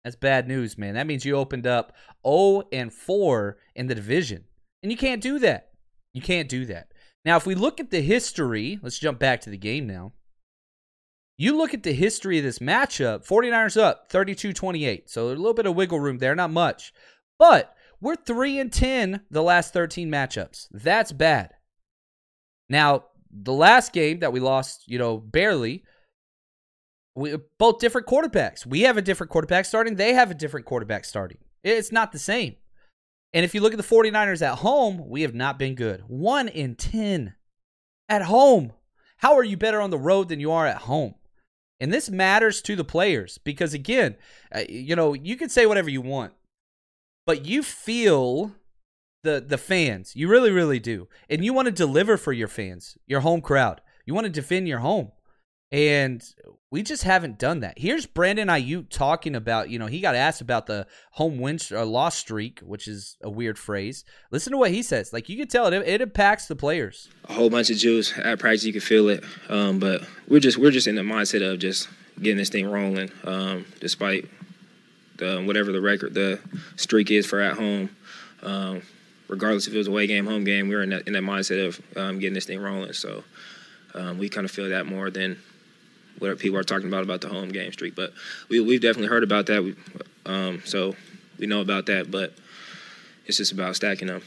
That's 0.04 0.16
bad 0.16 0.48
news, 0.48 0.78
man. 0.78 0.96
That 0.96 1.08
means 1.08 1.26
you 1.26 1.36
opened 1.36 1.66
up 1.66 1.94
0 2.26 2.64
and 2.72 2.94
4 2.94 3.58
in 3.76 3.88
the 3.88 3.96
division. 3.96 4.44
And 4.84 4.92
you 4.92 4.98
can't 4.98 5.22
do 5.22 5.40
that. 5.40 5.70
You 6.14 6.22
can't 6.22 6.50
do 6.50 6.66
that. 6.66 6.92
Now, 7.24 7.38
if 7.38 7.46
we 7.46 7.56
look 7.56 7.80
at 7.80 7.92
the 7.92 8.02
history, 8.02 8.80
let's 8.82 9.00
jump 9.00 9.20
back 9.20 9.42
to 9.42 9.50
the 9.50 9.58
game 9.58 9.88
now. 9.88 10.14
You 11.38 11.56
look 11.56 11.76
at 11.76 11.84
the 11.84 11.94
history 11.94 12.40
of 12.40 12.44
this 12.44 12.60
matchup, 12.60 13.26
49ers 13.28 13.80
up 13.80 14.10
32 14.10 14.54
28. 14.54 15.10
So 15.10 15.28
a 15.28 15.30
little 15.30 15.54
bit 15.54 15.68
of 15.68 15.76
wiggle 15.76 16.00
room 16.00 16.18
there, 16.18 16.36
not 16.36 16.50
much. 16.50 16.92
But 17.38 17.76
we're 18.02 18.16
3 18.16 18.60
and 18.60 18.74
10 18.74 19.22
the 19.30 19.44
last 19.44 19.72
13 19.72 20.10
matchups. 20.10 20.68
That's 20.72 21.12
bad. 21.12 21.52
Now, 22.70 23.06
the 23.32 23.54
last 23.54 23.94
game 23.94 24.20
that 24.20 24.34
we 24.34 24.40
lost, 24.40 24.84
you 24.88 24.98
know, 24.98 25.18
barely, 25.18 25.84
we 27.16 27.36
both 27.60 27.80
different 27.80 28.08
quarterbacks. 28.08 28.66
We 28.66 28.82
have 28.82 28.98
a 28.98 29.02
different 29.02 29.32
quarterback 29.32 29.66
starting, 29.66 29.96
they 29.96 30.14
have 30.14 30.32
a 30.32 30.36
different 30.36 30.66
quarterback 30.66 31.06
starting. 31.06 31.38
It's 31.64 31.92
not 31.92 32.12
the 32.12 32.20
same. 32.20 32.56
And 33.34 33.46
if 33.46 33.54
you 33.54 33.62
look 33.62 33.74
at 33.74 33.78
the 33.78 33.84
49ers 33.84 34.42
at 34.42 34.60
home, 34.60 35.08
we 35.08 35.22
have 35.22 35.36
not 35.36 35.60
been 35.60 35.76
good. 35.76 36.02
1 36.08 36.48
in 36.48 36.76
10 36.76 37.36
at 38.10 38.24
home. 38.24 38.74
How 39.18 39.36
are 39.36 39.44
you 39.44 39.58
better 39.58 39.82
on 39.82 39.90
the 39.90 39.98
road 39.98 40.30
than 40.30 40.40
you 40.40 40.52
are 40.52 40.66
at 40.66 40.78
home? 40.78 41.16
And 41.80 41.94
this 41.94 42.10
matters 42.10 42.62
to 42.64 42.76
the 42.76 42.84
players 42.84 43.38
because 43.38 43.74
again, 43.74 44.16
uh, 44.54 44.64
you 44.68 44.96
know, 44.96 45.14
you 45.14 45.36
can 45.36 45.50
say 45.50 45.66
whatever 45.66 45.90
you 45.90 46.02
want, 46.02 46.34
but 47.26 47.46
you 47.46 47.62
feel 47.62 48.54
the 49.24 49.44
the 49.46 49.58
fans. 49.58 50.16
You 50.16 50.28
really, 50.28 50.52
really 50.52 50.80
do. 50.80 51.08
And 51.30 51.44
you 51.44 51.54
want 51.54 51.68
to 51.68 51.72
deliver 51.72 52.18
for 52.18 52.34
your 52.34 52.48
fans, 52.48 52.98
your 53.06 53.20
home 53.20 53.42
crowd. 53.42 53.82
You 54.06 54.14
want 54.14 54.26
to 54.26 54.32
defend 54.32 54.68
your 54.68 54.80
home. 54.80 55.12
And 55.72 56.24
we 56.70 56.82
just 56.82 57.04
haven't 57.04 57.40
done 57.40 57.62
that. 57.62 57.78
Here's 57.78 58.06
Brandon 58.06 58.48
Aiyuk 58.48 58.90
talking 58.90 59.36
about, 59.36 59.70
you 59.70 59.80
know, 59.80 59.88
he 59.88 60.00
got 60.00 60.16
asked 60.16 60.42
about 60.42 60.66
the 60.66 60.88
home 61.12 61.40
win 61.40 61.60
or 61.72 61.78
uh, 61.78 61.86
loss 61.86 62.18
streak, 62.18 62.60
which 62.60 62.88
is 62.88 63.18
a 63.22 63.30
weird 63.30 63.58
phrase. 63.58 64.06
Listen 64.32 64.52
to 64.52 64.58
what 64.58 64.72
he 64.72 64.82
says. 64.82 65.12
Like 65.12 65.30
you 65.30 65.38
can 65.38 65.48
tell 65.48 65.68
it, 65.68 65.74
it 65.74 66.02
impacts 66.02 66.48
the 66.48 66.56
players. 66.56 67.10
A 67.26 67.34
whole 67.34 67.50
bunch 67.50 67.70
of 67.70 67.78
Jews 67.78 68.14
at 68.18 68.40
practice, 68.40 68.66
you 68.66 68.72
can 68.72 68.82
feel 68.82 69.10
it. 69.10 69.24
Um, 69.50 69.80
but 69.80 70.04
we're 70.28 70.40
just 70.40 70.58
we're 70.58 70.72
just 70.72 70.88
in 70.88 70.96
the 70.96 71.02
mindset 71.02 71.42
of 71.42 71.60
just 71.60 71.90
getting 72.22 72.38
this 72.38 72.50
thing 72.50 72.70
rolling, 72.70 73.12
um, 73.24 73.66
despite 73.80 74.30
the, 75.18 75.42
whatever 75.44 75.72
the 75.72 75.82
record, 75.82 76.14
the 76.14 76.40
streak 76.76 77.12
is 77.12 77.26
for 77.26 77.40
at 77.40 77.58
home. 77.58 77.90
Um, 78.42 78.82
regardless 79.28 79.68
if 79.68 79.74
it 79.74 79.78
was 79.78 79.88
a 79.88 79.92
away 79.92 80.08
game, 80.08 80.26
home 80.26 80.44
game, 80.44 80.68
we 80.68 80.76
were 80.76 80.84
in 80.84 80.90
that, 80.90 81.08
in 81.08 81.14
that 81.14 81.24
mindset 81.24 81.66
of 81.66 81.82
um, 81.98 82.20
getting 82.20 82.34
this 82.34 82.46
thing 82.46 82.60
rolling. 82.60 82.94
So 82.94 83.24
um, 83.94 84.18
we 84.18 84.30
kind 84.30 84.46
of 84.46 84.52
feel 84.52 84.70
that 84.70 84.86
more 84.86 85.10
than 85.10 85.38
what 86.20 86.40
people 86.40 86.58
are 86.58 86.64
talking 86.64 86.88
about 86.88 87.04
about 87.04 87.22
the 87.22 87.30
home 87.30 87.50
game 87.50 87.72
streak. 87.72 87.96
But 87.96 88.14
we, 88.50 88.60
we've 88.60 88.82
definitely 88.82 89.10
heard 89.10 89.24
about 89.24 89.46
that. 89.48 89.64
We, 89.64 89.76
um, 90.26 90.62
so 90.66 90.96
we 91.38 91.48
know 91.48 91.62
about 91.62 91.86
that, 91.88 92.12
but 92.12 92.34
it's 93.26 93.38
just 93.38 93.52
about 93.52 93.76
stacking 93.76 94.08
them. 94.08 94.22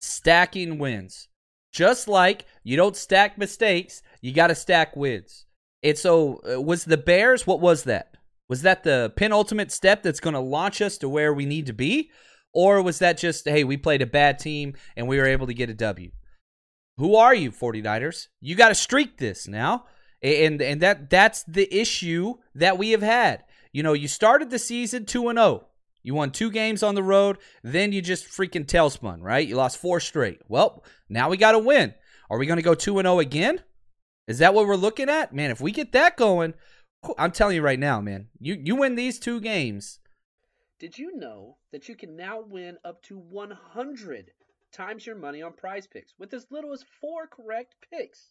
Stacking 0.00 0.78
wins. 0.78 1.28
Just 1.72 2.08
like 2.08 2.46
you 2.64 2.76
don't 2.76 2.96
stack 2.96 3.38
mistakes, 3.38 4.02
you 4.20 4.32
got 4.32 4.48
to 4.48 4.54
stack 4.54 4.96
wins. 4.96 5.46
And 5.82 5.96
so, 5.96 6.40
uh, 6.50 6.60
was 6.60 6.84
the 6.84 6.96
Bears, 6.96 7.46
what 7.46 7.60
was 7.60 7.84
that? 7.84 8.16
Was 8.48 8.62
that 8.62 8.82
the 8.82 9.12
penultimate 9.16 9.70
step 9.70 10.02
that's 10.02 10.20
going 10.20 10.34
to 10.34 10.40
launch 10.40 10.80
us 10.80 10.98
to 10.98 11.08
where 11.08 11.32
we 11.32 11.46
need 11.46 11.66
to 11.66 11.72
be? 11.72 12.10
Or 12.54 12.82
was 12.82 12.98
that 13.00 13.18
just, 13.18 13.46
hey, 13.46 13.62
we 13.62 13.76
played 13.76 14.02
a 14.02 14.06
bad 14.06 14.38
team 14.38 14.74
and 14.96 15.06
we 15.06 15.18
were 15.18 15.26
able 15.26 15.46
to 15.46 15.54
get 15.54 15.70
a 15.70 15.74
W? 15.74 16.10
Who 16.96 17.14
are 17.14 17.34
you, 17.34 17.52
49ers? 17.52 18.26
You 18.40 18.56
got 18.56 18.70
to 18.70 18.74
streak 18.74 19.18
this 19.18 19.46
now. 19.46 19.84
And 20.22 20.60
and 20.60 20.80
that 20.80 21.10
that's 21.10 21.44
the 21.44 21.72
issue 21.74 22.34
that 22.54 22.78
we 22.78 22.90
have 22.90 23.02
had. 23.02 23.44
You 23.72 23.82
know, 23.82 23.92
you 23.92 24.08
started 24.08 24.50
the 24.50 24.58
season 24.58 25.04
2 25.04 25.28
and 25.28 25.38
0. 25.38 25.66
You 26.02 26.14
won 26.14 26.30
two 26.30 26.50
games 26.50 26.82
on 26.82 26.94
the 26.94 27.02
road, 27.02 27.38
then 27.62 27.92
you 27.92 28.00
just 28.00 28.26
freaking 28.26 28.64
tailspun, 28.64 29.22
right? 29.22 29.46
You 29.46 29.56
lost 29.56 29.78
four 29.78 30.00
straight. 30.00 30.40
Well, 30.48 30.82
now 31.08 31.28
we 31.28 31.36
got 31.36 31.52
to 31.52 31.58
win. 31.58 31.94
Are 32.30 32.38
we 32.38 32.46
going 32.46 32.58
to 32.58 32.62
go 32.62 32.74
2 32.74 32.98
and 32.98 33.06
0 33.06 33.18
again? 33.20 33.62
Is 34.26 34.38
that 34.38 34.54
what 34.54 34.66
we're 34.66 34.76
looking 34.76 35.08
at? 35.08 35.34
Man, 35.34 35.50
if 35.50 35.60
we 35.60 35.72
get 35.72 35.92
that 35.92 36.16
going, 36.16 36.54
I'm 37.16 37.32
telling 37.32 37.56
you 37.56 37.62
right 37.62 37.78
now, 37.78 38.00
man. 38.00 38.28
You 38.38 38.58
you 38.62 38.76
win 38.76 38.94
these 38.94 39.18
two 39.18 39.40
games. 39.40 40.00
Did 40.78 40.98
you 40.98 41.16
know 41.16 41.56
that 41.72 41.88
you 41.88 41.96
can 41.96 42.16
now 42.16 42.40
win 42.40 42.76
up 42.84 43.02
to 43.04 43.18
100 43.18 44.30
times 44.70 45.06
your 45.06 45.16
money 45.16 45.42
on 45.42 45.52
prize 45.52 45.86
picks 45.86 46.14
with 46.18 46.32
as 46.34 46.46
little 46.50 46.72
as 46.72 46.84
four 47.00 47.26
correct 47.26 47.74
picks? 47.90 48.28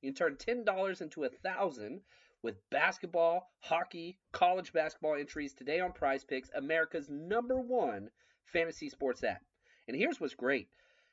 You 0.00 0.12
can 0.12 0.16
turn 0.16 0.64
$10 0.64 1.00
into 1.00 1.24
a 1.24 1.28
thousand 1.28 2.02
with 2.42 2.68
basketball, 2.70 3.50
hockey, 3.60 4.18
college 4.32 4.72
basketball 4.72 5.16
entries 5.16 5.54
today 5.54 5.80
on 5.80 5.92
Prize 5.92 6.24
Picks, 6.24 6.50
America's 6.54 7.08
number 7.08 7.60
one 7.60 8.10
fantasy 8.44 8.88
sports 8.88 9.24
app. 9.24 9.42
And 9.88 9.96
here's 9.96 10.20
what's 10.20 10.34
great. 10.34 10.68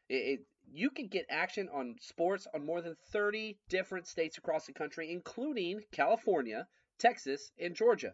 It, 0.07 0.13
it, 0.13 0.39
you 0.71 0.89
can 0.91 1.07
get 1.07 1.25
action 1.29 1.69
on 1.73 1.95
sports 1.99 2.47
on 2.53 2.65
more 2.65 2.81
than 2.81 2.95
30 3.11 3.57
different 3.69 4.07
states 4.07 4.37
across 4.37 4.65
the 4.67 4.73
country, 4.73 5.11
including 5.11 5.81
California, 5.91 6.67
Texas, 6.99 7.51
and 7.59 7.75
Georgia. 7.75 8.13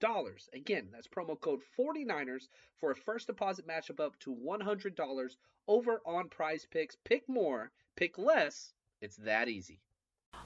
dollars. 0.00 0.48
Again, 0.54 0.88
that's 0.92 1.08
promo 1.08 1.40
code 1.40 1.60
49ers 1.78 2.48
for 2.78 2.90
a 2.90 2.96
first 2.96 3.26
deposit 3.26 3.66
matchup 3.66 4.00
up 4.00 4.18
to 4.20 4.34
$100 4.34 5.30
over 5.68 6.00
on 6.06 6.28
prize 6.28 6.66
picks. 6.70 6.96
Pick 7.04 7.28
more, 7.28 7.72
pick 7.96 8.18
less. 8.18 8.72
It's 9.00 9.16
that 9.16 9.48
easy. 9.48 9.80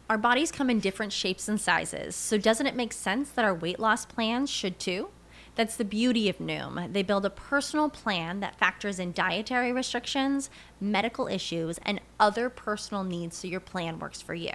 Our 0.08 0.18
bodies 0.18 0.50
come 0.50 0.70
in 0.70 0.80
different 0.80 1.12
shapes 1.12 1.48
and 1.48 1.60
sizes, 1.60 2.16
so 2.16 2.36
doesn't 2.36 2.66
it 2.66 2.74
make 2.74 2.92
sense 2.92 3.30
that 3.30 3.44
our 3.44 3.54
weight 3.54 3.78
loss 3.78 4.04
plans 4.04 4.50
should 4.50 4.78
too? 4.78 5.10
That's 5.54 5.76
the 5.76 5.84
beauty 5.84 6.28
of 6.28 6.38
Noom. 6.38 6.92
They 6.92 7.02
build 7.02 7.26
a 7.26 7.30
personal 7.30 7.90
plan 7.90 8.40
that 8.40 8.58
factors 8.58 8.98
in 8.98 9.12
dietary 9.12 9.72
restrictions, 9.72 10.48
medical 10.80 11.26
issues, 11.26 11.78
and 11.82 12.00
other 12.18 12.48
personal 12.48 13.04
needs 13.04 13.36
so 13.36 13.48
your 13.48 13.60
plan 13.60 13.98
works 13.98 14.22
for 14.22 14.34
you. 14.34 14.54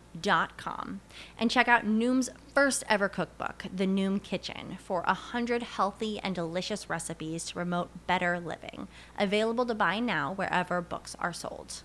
noom.com 0.13 1.01
and 1.37 1.51
check 1.51 1.67
out 1.67 1.85
Noom's 1.85 2.29
first 2.53 2.83
ever 2.89 3.09
cookbook, 3.09 3.65
The 3.73 3.85
Noom 3.85 4.21
Kitchen, 4.21 4.77
for 4.79 5.01
100 5.03 5.63
healthy 5.63 6.19
and 6.19 6.35
delicious 6.35 6.89
recipes 6.89 7.45
to 7.45 7.53
promote 7.55 8.07
better 8.07 8.39
living. 8.39 8.87
Available 9.17 9.65
to 9.65 9.75
buy 9.75 9.99
now 9.99 10.33
wherever 10.33 10.81
books 10.81 11.15
are 11.19 11.33
sold. 11.33 11.83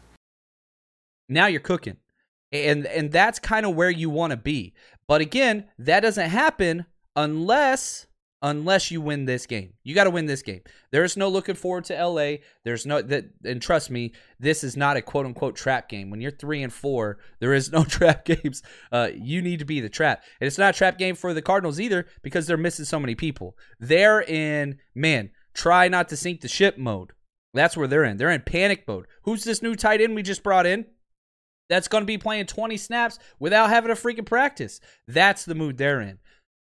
Now 1.28 1.46
you're 1.46 1.60
cooking. 1.60 1.96
And 2.52 2.86
and 2.86 3.10
that's 3.10 3.40
kind 3.40 3.66
of 3.66 3.74
where 3.74 3.90
you 3.90 4.08
want 4.08 4.30
to 4.30 4.36
be. 4.36 4.72
But 5.08 5.20
again, 5.20 5.64
that 5.78 6.00
doesn't 6.00 6.30
happen 6.30 6.86
unless 7.16 8.06
unless 8.46 8.92
you 8.92 9.00
win 9.00 9.24
this 9.24 9.44
game. 9.44 9.72
You 9.82 9.92
got 9.92 10.04
to 10.04 10.10
win 10.10 10.26
this 10.26 10.42
game. 10.42 10.60
There's 10.92 11.16
no 11.16 11.28
looking 11.28 11.56
forward 11.56 11.84
to 11.86 12.06
LA. 12.06 12.36
There's 12.64 12.86
no 12.86 13.02
that 13.02 13.24
and 13.44 13.60
trust 13.60 13.90
me, 13.90 14.12
this 14.38 14.62
is 14.62 14.76
not 14.76 14.96
a 14.96 15.02
quote 15.02 15.26
unquote 15.26 15.56
trap 15.56 15.88
game. 15.88 16.10
When 16.10 16.20
you're 16.20 16.30
3 16.30 16.62
and 16.62 16.72
4, 16.72 17.18
there 17.40 17.52
is 17.52 17.72
no 17.72 17.84
trap 17.96 18.24
games. 18.24 18.62
Uh 18.92 19.08
you 19.12 19.42
need 19.42 19.58
to 19.58 19.64
be 19.64 19.80
the 19.80 19.88
trap. 19.88 20.22
And 20.40 20.46
it's 20.46 20.58
not 20.58 20.74
a 20.76 20.78
trap 20.78 20.96
game 20.96 21.16
for 21.16 21.34
the 21.34 21.42
Cardinals 21.42 21.80
either 21.80 22.06
because 22.22 22.46
they're 22.46 22.56
missing 22.56 22.84
so 22.84 23.00
many 23.00 23.16
people. 23.16 23.56
They're 23.80 24.22
in 24.22 24.78
man, 24.94 25.30
try 25.52 25.88
not 25.88 26.08
to 26.10 26.16
sink 26.16 26.40
the 26.40 26.48
ship 26.48 26.78
mode. 26.78 27.12
That's 27.52 27.76
where 27.76 27.88
they're 27.88 28.04
in. 28.04 28.16
They're 28.16 28.30
in 28.30 28.42
panic 28.42 28.84
mode. 28.86 29.06
Who's 29.22 29.42
this 29.42 29.62
new 29.62 29.74
tight 29.74 30.00
end 30.00 30.14
we 30.14 30.22
just 30.22 30.44
brought 30.44 30.66
in? 30.66 30.86
That's 31.68 31.88
going 31.88 32.02
to 32.02 32.06
be 32.06 32.18
playing 32.18 32.46
20 32.46 32.76
snaps 32.76 33.18
without 33.40 33.70
having 33.70 33.90
a 33.90 33.94
freaking 33.94 34.26
practice. 34.26 34.80
That's 35.08 35.44
the 35.44 35.56
mood 35.56 35.78
they're 35.78 36.00
in. 36.00 36.18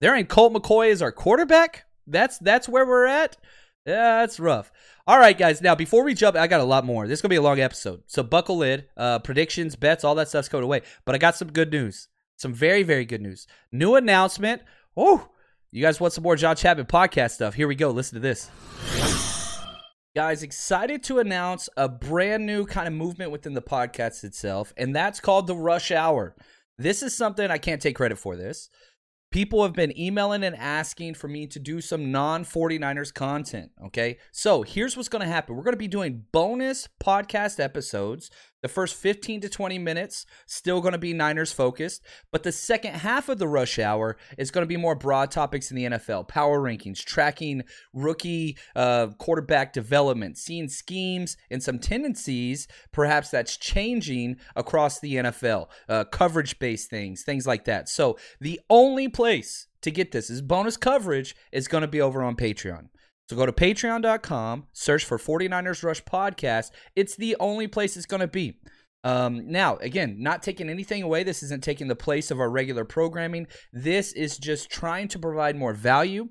They're 0.00 0.16
in 0.16 0.26
Colt 0.26 0.52
McCoy 0.52 0.90
as 0.90 1.02
our 1.02 1.12
quarterback. 1.12 1.84
That's 2.06 2.38
that's 2.38 2.68
where 2.68 2.86
we're 2.86 3.06
at. 3.06 3.36
Yeah, 3.86 4.20
that's 4.20 4.40
rough. 4.40 4.72
All 5.06 5.18
right, 5.18 5.36
guys. 5.36 5.62
Now, 5.62 5.74
before 5.74 6.04
we 6.04 6.14
jump, 6.14 6.36
I 6.36 6.46
got 6.48 6.60
a 6.60 6.64
lot 6.64 6.84
more. 6.84 7.06
This 7.06 7.18
is 7.18 7.22
gonna 7.22 7.30
be 7.30 7.36
a 7.36 7.42
long 7.42 7.60
episode, 7.60 8.02
so 8.06 8.22
buckle 8.22 8.62
in. 8.62 8.84
Uh, 8.96 9.20
predictions, 9.20 9.76
bets, 9.76 10.04
all 10.04 10.14
that 10.16 10.28
stuff's 10.28 10.48
going 10.48 10.64
away. 10.64 10.82
But 11.04 11.14
I 11.14 11.18
got 11.18 11.36
some 11.36 11.52
good 11.52 11.70
news. 11.70 12.08
Some 12.36 12.52
very, 12.52 12.82
very 12.82 13.04
good 13.04 13.22
news. 13.22 13.46
New 13.72 13.94
announcement. 13.94 14.62
Oh, 14.96 15.28
you 15.72 15.82
guys 15.82 16.00
want 16.00 16.12
some 16.12 16.24
more 16.24 16.36
John 16.36 16.56
Chapman 16.56 16.86
podcast 16.86 17.32
stuff? 17.32 17.54
Here 17.54 17.68
we 17.68 17.74
go. 17.74 17.90
Listen 17.90 18.16
to 18.16 18.20
this. 18.20 18.50
Guys, 20.14 20.42
excited 20.42 21.02
to 21.04 21.18
announce 21.18 21.68
a 21.76 21.88
brand 21.88 22.46
new 22.46 22.64
kind 22.64 22.88
of 22.88 22.94
movement 22.94 23.30
within 23.30 23.52
the 23.52 23.62
podcast 23.62 24.24
itself, 24.24 24.72
and 24.76 24.96
that's 24.96 25.20
called 25.20 25.46
the 25.46 25.54
Rush 25.54 25.90
Hour. 25.90 26.34
This 26.78 27.02
is 27.02 27.14
something 27.14 27.50
I 27.50 27.58
can't 27.58 27.82
take 27.82 27.96
credit 27.96 28.18
for 28.18 28.36
this. 28.36 28.70
People 29.36 29.64
have 29.64 29.74
been 29.74 29.92
emailing 30.00 30.42
and 30.44 30.56
asking 30.56 31.12
for 31.12 31.28
me 31.28 31.46
to 31.48 31.58
do 31.58 31.82
some 31.82 32.10
non 32.10 32.42
49ers 32.42 33.12
content. 33.12 33.70
Okay. 33.84 34.16
So 34.32 34.62
here's 34.62 34.96
what's 34.96 35.10
going 35.10 35.20
to 35.20 35.28
happen 35.28 35.54
we're 35.54 35.62
going 35.62 35.74
to 35.74 35.76
be 35.76 35.86
doing 35.86 36.24
bonus 36.32 36.88
podcast 36.98 37.62
episodes. 37.62 38.30
The 38.66 38.72
first 38.72 38.96
15 38.96 39.42
to 39.42 39.48
20 39.48 39.78
minutes, 39.78 40.26
still 40.46 40.80
going 40.80 40.90
to 40.90 40.98
be 40.98 41.12
Niners 41.12 41.52
focused. 41.52 42.02
But 42.32 42.42
the 42.42 42.50
second 42.50 42.94
half 42.94 43.28
of 43.28 43.38
the 43.38 43.46
rush 43.46 43.78
hour 43.78 44.16
is 44.36 44.50
going 44.50 44.64
to 44.64 44.68
be 44.68 44.76
more 44.76 44.96
broad 44.96 45.30
topics 45.30 45.70
in 45.70 45.76
the 45.76 45.84
NFL 45.84 46.26
power 46.26 46.60
rankings, 46.60 46.98
tracking 46.98 47.62
rookie 47.92 48.58
uh, 48.74 49.06
quarterback 49.18 49.72
development, 49.72 50.36
seeing 50.36 50.68
schemes 50.68 51.36
and 51.48 51.62
some 51.62 51.78
tendencies, 51.78 52.66
perhaps 52.90 53.30
that's 53.30 53.56
changing 53.56 54.38
across 54.56 54.98
the 54.98 55.14
NFL, 55.14 55.68
uh, 55.88 56.02
coverage 56.02 56.58
based 56.58 56.90
things, 56.90 57.22
things 57.22 57.46
like 57.46 57.66
that. 57.66 57.88
So 57.88 58.18
the 58.40 58.60
only 58.68 59.06
place 59.06 59.68
to 59.82 59.92
get 59.92 60.10
this 60.10 60.28
is 60.28 60.42
bonus 60.42 60.76
coverage 60.76 61.36
is 61.52 61.68
going 61.68 61.82
to 61.82 61.86
be 61.86 62.00
over 62.00 62.20
on 62.20 62.34
Patreon. 62.34 62.88
So 63.28 63.34
go 63.34 63.46
to 63.46 63.52
patreon.com, 63.52 64.66
search 64.72 65.04
for 65.04 65.18
49ers 65.18 65.82
Rush 65.82 66.02
Podcast. 66.04 66.70
It's 66.94 67.16
the 67.16 67.36
only 67.40 67.66
place 67.66 67.96
it's 67.96 68.06
going 68.06 68.20
to 68.20 68.28
be. 68.28 68.60
Um, 69.02 69.50
now, 69.50 69.76
again, 69.76 70.16
not 70.18 70.42
taking 70.42 70.68
anything 70.68 71.02
away. 71.02 71.22
This 71.22 71.42
isn't 71.42 71.64
taking 71.64 71.88
the 71.88 71.96
place 71.96 72.30
of 72.30 72.40
our 72.40 72.50
regular 72.50 72.84
programming. 72.84 73.46
This 73.72 74.12
is 74.12 74.38
just 74.38 74.70
trying 74.70 75.08
to 75.08 75.18
provide 75.18 75.56
more 75.56 75.72
value 75.72 76.28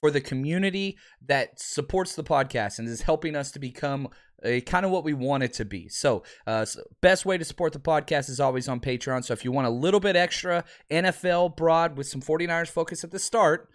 for 0.00 0.10
the 0.10 0.20
community 0.20 0.96
that 1.26 1.58
supports 1.60 2.14
the 2.14 2.24
podcast 2.24 2.78
and 2.78 2.88
is 2.88 3.02
helping 3.02 3.34
us 3.34 3.50
to 3.52 3.58
become 3.58 4.08
a 4.44 4.60
kind 4.60 4.84
of 4.84 4.92
what 4.92 5.04
we 5.04 5.14
want 5.14 5.42
it 5.42 5.52
to 5.54 5.64
be. 5.64 5.88
So, 5.88 6.22
uh, 6.46 6.64
so, 6.64 6.82
best 7.00 7.26
way 7.26 7.38
to 7.38 7.44
support 7.44 7.72
the 7.72 7.80
podcast 7.80 8.28
is 8.28 8.38
always 8.38 8.68
on 8.68 8.80
Patreon. 8.80 9.24
So, 9.24 9.32
if 9.32 9.44
you 9.44 9.50
want 9.50 9.66
a 9.66 9.70
little 9.70 10.00
bit 10.00 10.14
extra 10.14 10.64
NFL 10.90 11.56
broad 11.56 11.96
with 11.96 12.06
some 12.06 12.20
49ers 12.20 12.68
focus 12.68 13.02
at 13.02 13.10
the 13.10 13.18
start, 13.18 13.68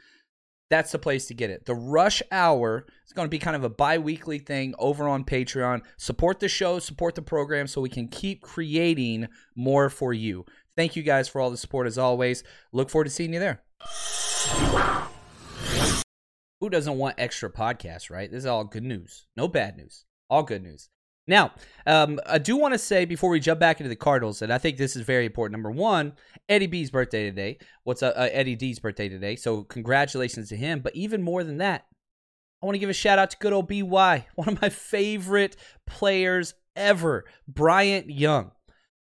that's 0.72 0.94
the 0.94 0.98
place 0.98 1.28
to 1.28 1.34
get 1.34 1.50
it. 1.50 1.66
The 1.66 1.76
Rush 1.76 2.24
Hour 2.32 2.86
is 3.06 3.12
going 3.12 3.26
to 3.26 3.30
be 3.30 3.40
kind 3.40 3.58
of 3.58 3.66
a 3.66 3.70
bi 3.70 3.98
weekly 3.98 4.40
thing 4.40 4.74
over 4.80 5.08
on 5.08 5.26
Patreon. 5.26 5.82
Support 5.98 6.40
the 6.40 6.48
show, 6.48 6.80
support 6.80 7.14
the 7.14 7.22
program 7.22 7.68
so 7.68 7.82
we 7.82 7.90
can 7.90 8.08
keep 8.08 8.42
creating 8.42 9.28
more 9.54 9.90
for 9.90 10.14
you. 10.14 10.46
Thank 10.78 10.96
you 10.96 11.04
guys 11.04 11.28
for 11.28 11.42
all 11.42 11.52
the 11.52 11.58
support 11.58 11.88
as 11.88 11.98
always. 11.98 12.46
Look 12.72 12.90
forward 12.90 13.04
to 13.04 13.10
seeing 13.10 13.34
you 13.34 13.40
there. 13.40 13.62
Who 16.62 16.70
doesn't 16.70 16.98
want 16.98 17.16
extra 17.18 17.52
podcasts, 17.52 18.10
right? 18.10 18.32
This 18.32 18.40
is 18.40 18.46
all 18.46 18.64
good 18.64 18.84
news. 18.84 19.28
No 19.36 19.50
bad 19.50 19.76
news. 19.76 20.06
All 20.30 20.44
good 20.44 20.64
news. 20.64 20.88
Now, 21.28 21.52
um, 21.86 22.20
I 22.26 22.40
do 22.40 22.58
want 22.58 22.74
to 22.74 22.78
say 22.78 23.06
before 23.06 23.30
we 23.30 23.40
jump 23.40 23.60
back 23.60 23.80
into 23.80 23.90
the 23.90 23.96
Cardinals, 23.96 24.42
and 24.42 24.52
I 24.52 24.58
think 24.58 24.78
this 24.78 24.96
is 24.96 25.04
very 25.04 25.26
important. 25.26 25.54
Number 25.54 25.72
one, 25.72 26.14
Eddie 26.50 26.68
B's 26.68 26.90
birthday 26.90 27.26
today. 27.26 27.60
What's 27.84 28.04
uh, 28.04 28.14
uh, 28.16 28.30
Eddie 28.32 28.56
D's 28.56 28.80
birthday 28.80 29.08
today? 29.08 29.36
So 29.36 29.64
congratulations 29.64 30.50
to 30.50 30.58
him. 30.58 30.80
But 30.80 30.96
even 30.96 31.22
more 31.22 31.44
than 31.44 31.58
that, 31.58 31.86
I 32.62 32.66
want 32.66 32.76
to 32.76 32.80
give 32.80 32.90
a 32.90 32.94
shout 32.94 33.20
out 33.20 33.32
to 33.32 33.38
good 33.38 33.54
old 33.54 33.68
BY, 33.68 34.26
one 34.36 34.50
of 34.50 34.62
my 34.62 34.70
favorite 34.70 35.56
players 35.86 36.54
ever, 36.76 37.26
Bryant 37.48 38.10
Young. 38.10 38.52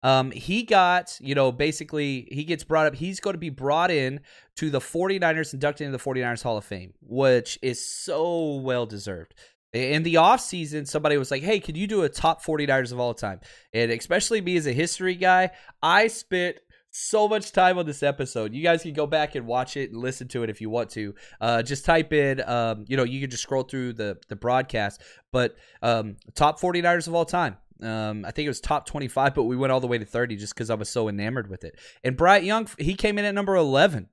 Um, 0.03 0.31
he 0.31 0.63
got, 0.63 1.17
you 1.21 1.35
know, 1.35 1.51
basically 1.51 2.29
he 2.31 2.45
gets 2.45 2.63
brought 2.63 2.87
up. 2.87 2.95
He's 2.95 3.21
going 3.21 3.35
to 3.35 3.39
be 3.39 3.51
brought 3.51 3.91
in 3.91 4.21
to 4.57 4.71
the 4.71 4.79
49ers, 4.79 5.53
inducted 5.53 5.87
into 5.87 5.99
the 5.99 6.03
49ers 6.03 6.43
Hall 6.43 6.57
of 6.57 6.65
Fame, 6.65 6.95
which 7.01 7.59
is 7.63 7.85
so 7.85 8.57
well 8.57 8.87
deserved. 8.87 9.35
In 9.73 10.03
the 10.03 10.15
offseason, 10.15 10.89
somebody 10.89 11.19
was 11.19 11.31
like, 11.31 11.43
hey, 11.43 11.61
could 11.61 11.77
you 11.77 11.87
do 11.87 12.03
a 12.03 12.09
top 12.09 12.43
49ers 12.43 12.91
of 12.91 12.99
all 12.99 13.13
time? 13.13 13.41
And 13.75 13.91
especially 13.91 14.41
me 14.41 14.57
as 14.57 14.67
a 14.67 14.73
history 14.73 15.15
guy, 15.15 15.51
I 15.83 16.07
spent 16.07 16.57
so 16.91 17.29
much 17.29 17.53
time 17.53 17.79
on 17.79 17.87
this 17.87 18.03
episode. 18.03 18.55
You 18.55 18.63
guys 18.63 18.83
can 18.83 18.95
go 18.95 19.07
back 19.07 19.35
and 19.35 19.47
watch 19.47 19.77
it 19.77 19.91
and 19.91 20.01
listen 20.01 20.27
to 20.29 20.43
it 20.43 20.51
if 20.51 20.61
you 20.61 20.71
want 20.71 20.91
to. 20.91 21.15
Uh, 21.41 21.63
just 21.63 21.85
type 21.85 22.13
in, 22.13 22.41
um, 22.49 22.87
you 22.89 22.97
know, 22.97 23.05
you 23.05 23.21
can 23.21 23.31
just 23.31 23.43
scroll 23.43 23.63
through 23.63 23.93
the, 23.93 24.19
the 24.29 24.37
broadcast, 24.37 25.03
but 25.33 25.57
um, 25.83 26.17
top 26.35 26.61
49ers 26.61 27.07
of 27.07 27.15
all 27.15 27.27
time. 27.27 27.57
Um, 27.83 28.25
I 28.25 28.33
think 28.33 28.47
it 28.47 28.51
was 28.51 28.61
top 28.61 28.87
25, 28.87 29.35
but 29.35 29.45
we 29.45 29.57
went 29.57 29.73
all 29.73 29.81
the 29.81 29.87
way 29.87 29.99
to 29.99 30.05
30 30.05 30.37
just 30.37 30.55
because 30.55 30.71
I 30.71 30.75
was 30.75 30.89
so 30.89 31.09
enamored 31.09 31.49
with 31.49 31.63
it. 31.63 31.79
And 32.03 32.17
Bryant 32.17 32.45
Young, 32.45 32.69
he 32.79 32.95
came 32.95 33.19
in 33.19 33.25
at 33.25 33.35
number 33.35 33.55
11. 33.55 34.09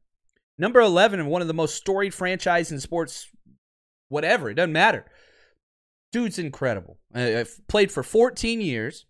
Number 0.57 0.81
11 0.81 1.19
and 1.19 1.29
one 1.29 1.41
of 1.41 1.47
the 1.47 1.53
most 1.53 1.75
storied 1.75 2.13
franchise 2.13 2.71
in 2.71 2.79
sports, 2.79 3.29
whatever. 4.09 4.49
It 4.49 4.55
doesn't 4.55 4.71
matter 4.73 5.05
dude's 6.15 6.39
incredible. 6.39 6.97
Uh, 7.13 7.43
played 7.67 7.91
for 7.91 8.01
14 8.01 8.61
years, 8.61 9.05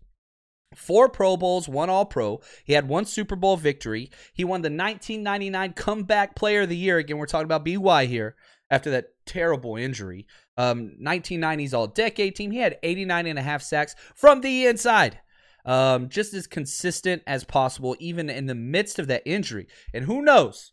four 0.74 1.08
Pro 1.08 1.36
Bowls, 1.36 1.68
one 1.68 1.88
All 1.88 2.04
Pro. 2.04 2.40
He 2.64 2.72
had 2.72 2.88
one 2.88 3.04
Super 3.04 3.36
Bowl 3.36 3.56
victory. 3.56 4.10
He 4.34 4.42
won 4.42 4.62
the 4.62 4.70
1999 4.70 5.74
Comeback 5.74 6.34
Player 6.34 6.62
of 6.62 6.68
the 6.68 6.76
Year. 6.76 6.98
Again, 6.98 7.18
we're 7.18 7.26
talking 7.26 7.44
about 7.44 7.64
BY 7.64 8.06
here 8.06 8.34
after 8.72 8.90
that 8.90 9.10
terrible 9.24 9.76
injury. 9.76 10.26
Um, 10.56 10.96
1990s 11.00 11.72
All 11.72 11.86
Decade 11.86 12.34
team. 12.34 12.50
He 12.50 12.58
had 12.58 12.76
89 12.82 13.26
and 13.28 13.38
a 13.38 13.42
half 13.42 13.62
sacks 13.62 13.94
from 14.16 14.40
the 14.40 14.66
inside. 14.66 15.20
Um, 15.64 16.08
just 16.08 16.34
as 16.34 16.48
consistent 16.48 17.22
as 17.24 17.44
possible, 17.44 17.94
even 18.00 18.30
in 18.30 18.46
the 18.46 18.54
midst 18.56 18.98
of 18.98 19.06
that 19.06 19.22
injury. 19.24 19.68
And 19.94 20.04
who 20.04 20.22
knows? 20.22 20.72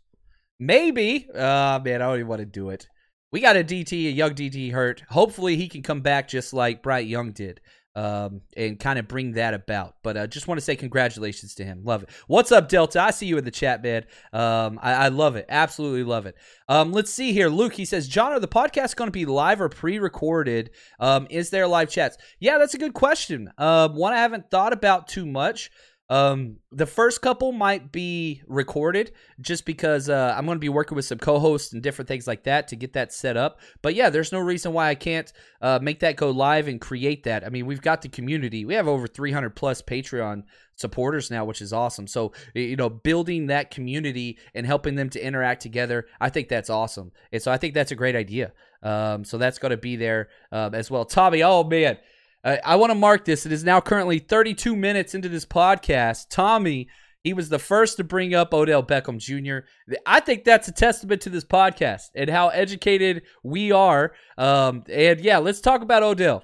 Maybe, 0.60 1.28
uh, 1.32 1.80
man, 1.84 2.02
I 2.02 2.06
don't 2.06 2.16
even 2.16 2.28
want 2.28 2.40
to 2.40 2.46
do 2.48 2.72
it 2.72 2.88
we 3.34 3.42
got 3.42 3.58
a 3.58 3.64
DT, 3.64 3.92
a 3.92 4.12
young 4.12 4.36
DT 4.36 4.72
hurt. 4.72 5.02
Hopefully, 5.10 5.58
he 5.58 5.68
can 5.68 5.82
come 5.82 6.02
back 6.02 6.28
just 6.28 6.54
like 6.54 6.84
Bryant 6.84 7.10
Young 7.10 7.32
did 7.32 7.60
um, 7.96 8.42
and 8.56 8.80
kind 8.80 9.00
of 9.00 9.08
bring 9.08 9.32
that 9.34 9.56
about. 9.56 9.96
But 10.04 10.18
I 10.18 10.22
uh, 10.22 10.28
just 10.28 10.48
want 10.48 10.60
to 10.60 10.64
say 10.64 10.76
congratulations 10.76 11.56
to 11.56 11.66
him. 11.66 11.82
Love 11.84 12.04
it. 12.04 12.10
What's 12.28 12.52
up, 12.52 12.70
Delta? 12.70 13.02
I 13.02 13.10
see 13.10 13.26
you 13.26 13.40
in 13.40 13.44
the 13.44 13.50
chat, 13.50 13.82
man. 13.82 14.06
Um, 14.32 14.80
I, 14.84 14.94
I, 14.94 15.08
love 15.08 15.36
it. 15.36 15.48
Absolutely 15.50 16.04
love 16.04 16.28
it. 16.28 16.36
Um, 16.70 16.92
let's 16.92 17.12
see 17.12 17.34
here. 17.34 17.50
Luke, 17.50 17.74
he 17.74 17.86
says, 17.86 18.08
John, 18.08 18.34
are 18.34 18.40
the 18.40 18.48
podcasts 18.48 18.96
going 18.96 19.08
to 19.08 19.12
be 19.12 19.26
live 19.26 19.62
or 19.62 19.70
pre 19.70 19.98
recorded? 19.98 20.70
Um, 21.00 21.26
is 21.32 21.50
there 21.50 21.68
live 21.68 21.90
chats? 21.90 22.18
Yeah, 22.40 22.60
that's 22.60 22.76
a 22.76 22.80
good 22.80 22.94
question. 22.94 23.52
Uh, 23.58 23.90
one 23.90 24.14
I 24.14 24.18
haven't 24.18 24.52
thought 24.52 24.74
about 24.74 25.08
too 25.08 25.26
much. 25.26 25.72
Um, 26.14 26.58
the 26.72 26.86
first 26.86 27.24
couple 27.24 27.52
might 27.52 27.92
be 27.92 28.44
recorded 28.46 29.14
just 29.42 29.66
because 29.66 30.10
uh, 30.10 30.36
I'm 30.38 30.46
going 30.46 30.58
to 30.58 30.60
be 30.60 30.70
working 30.70 30.96
with 30.96 31.06
some 31.06 31.18
co-hosts 31.18 31.74
and 31.74 31.82
different 31.82 32.08
things 32.08 32.28
like 32.28 32.44
that 32.44 32.68
to 32.68 32.76
get 32.76 32.94
that 32.94 33.12
set 33.12 33.36
up. 33.36 33.60
But 33.82 33.96
yeah, 33.96 34.12
there's 34.12 34.32
no 34.32 34.38
reason 34.38 34.74
why 34.74 34.90
I 34.90 34.94
can't 34.94 35.34
uh, 35.60 35.80
make 35.82 36.02
that 36.02 36.16
go 36.16 36.30
live 36.30 36.68
and 36.68 36.80
create 36.80 37.24
that. 37.24 37.44
I 37.44 37.50
mean, 37.50 37.66
we've 37.66 37.82
got 37.82 38.04
the 38.04 38.10
community. 38.10 38.64
We 38.64 38.76
have 38.76 38.88
over 38.88 39.08
300 39.08 39.56
plus 39.56 39.82
Patreon 39.82 40.44
supporters 40.76 41.32
now, 41.32 41.46
which 41.46 41.64
is 41.64 41.74
awesome. 41.74 42.06
So 42.06 42.32
you 42.54 42.76
know, 42.76 42.92
building 42.92 43.48
that 43.48 43.72
community 43.72 44.38
and 44.54 44.68
helping 44.68 44.94
them 44.94 45.10
to 45.12 45.26
interact 45.26 45.64
together, 45.64 46.06
I 46.22 46.30
think 46.30 46.48
that's 46.48 46.70
awesome. 46.70 47.12
And 47.32 47.42
so 47.42 47.52
I 47.52 47.58
think 47.58 47.74
that's 47.74 47.92
a 47.92 47.96
great 47.96 48.16
idea. 48.16 48.54
Um, 48.84 49.26
so 49.26 49.40
that's 49.40 49.58
going 49.58 49.72
to 49.72 49.78
be 49.78 49.96
there 49.96 50.30
um, 50.52 50.76
as 50.76 50.92
well. 50.92 51.06
Tommy, 51.06 51.42
oh 51.42 51.64
man. 51.64 51.98
Uh, 52.44 52.58
I 52.64 52.76
want 52.76 52.92
to 52.92 52.96
mark 52.96 53.26
this. 53.26 53.46
It 53.46 53.52
is 53.52 53.64
now 53.64 53.80
currently 53.80 54.20
32 54.20 54.76
minutes 54.76 55.16
into 55.16 55.30
this 55.30 55.46
podcast. 55.46 56.28
Tommy, 56.30 56.90
he 57.24 57.34
was 57.34 57.50
the 57.50 57.60
first 57.60 57.98
to 57.98 58.04
bring 58.04 58.36
up 58.36 58.54
Odell 58.54 58.84
Beckham 58.84 59.18
Jr. 59.18 59.66
I 60.06 60.20
think 60.20 60.44
that's 60.44 60.68
a 60.68 60.74
testament 60.74 61.22
to 61.22 61.30
this 61.30 61.46
podcast 61.46 62.10
and 62.16 62.30
how 62.30 62.50
educated 62.50 63.24
we 63.44 63.72
are. 63.72 64.14
Um, 64.38 64.84
and 64.92 65.22
yeah, 65.22 65.38
let's 65.38 65.62
talk 65.62 65.82
about 65.82 66.04
Odell. 66.04 66.44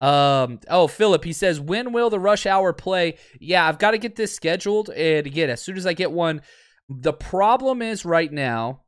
Um. 0.00 0.60
Oh, 0.68 0.86
Philip. 0.86 1.24
He 1.24 1.32
says, 1.32 1.60
"When 1.60 1.92
will 1.92 2.10
the 2.10 2.18
rush 2.18 2.44
hour 2.44 2.74
play?" 2.74 3.16
Yeah, 3.40 3.66
I've 3.66 3.78
got 3.78 3.92
to 3.92 3.98
get 3.98 4.16
this 4.16 4.34
scheduled, 4.34 4.90
and 4.90 5.26
again, 5.26 5.48
as 5.48 5.62
soon 5.62 5.78
as 5.78 5.86
I 5.86 5.94
get 5.94 6.12
one. 6.12 6.42
The 6.90 7.14
problem 7.14 7.80
is 7.80 8.04
right 8.04 8.30
now. 8.30 8.83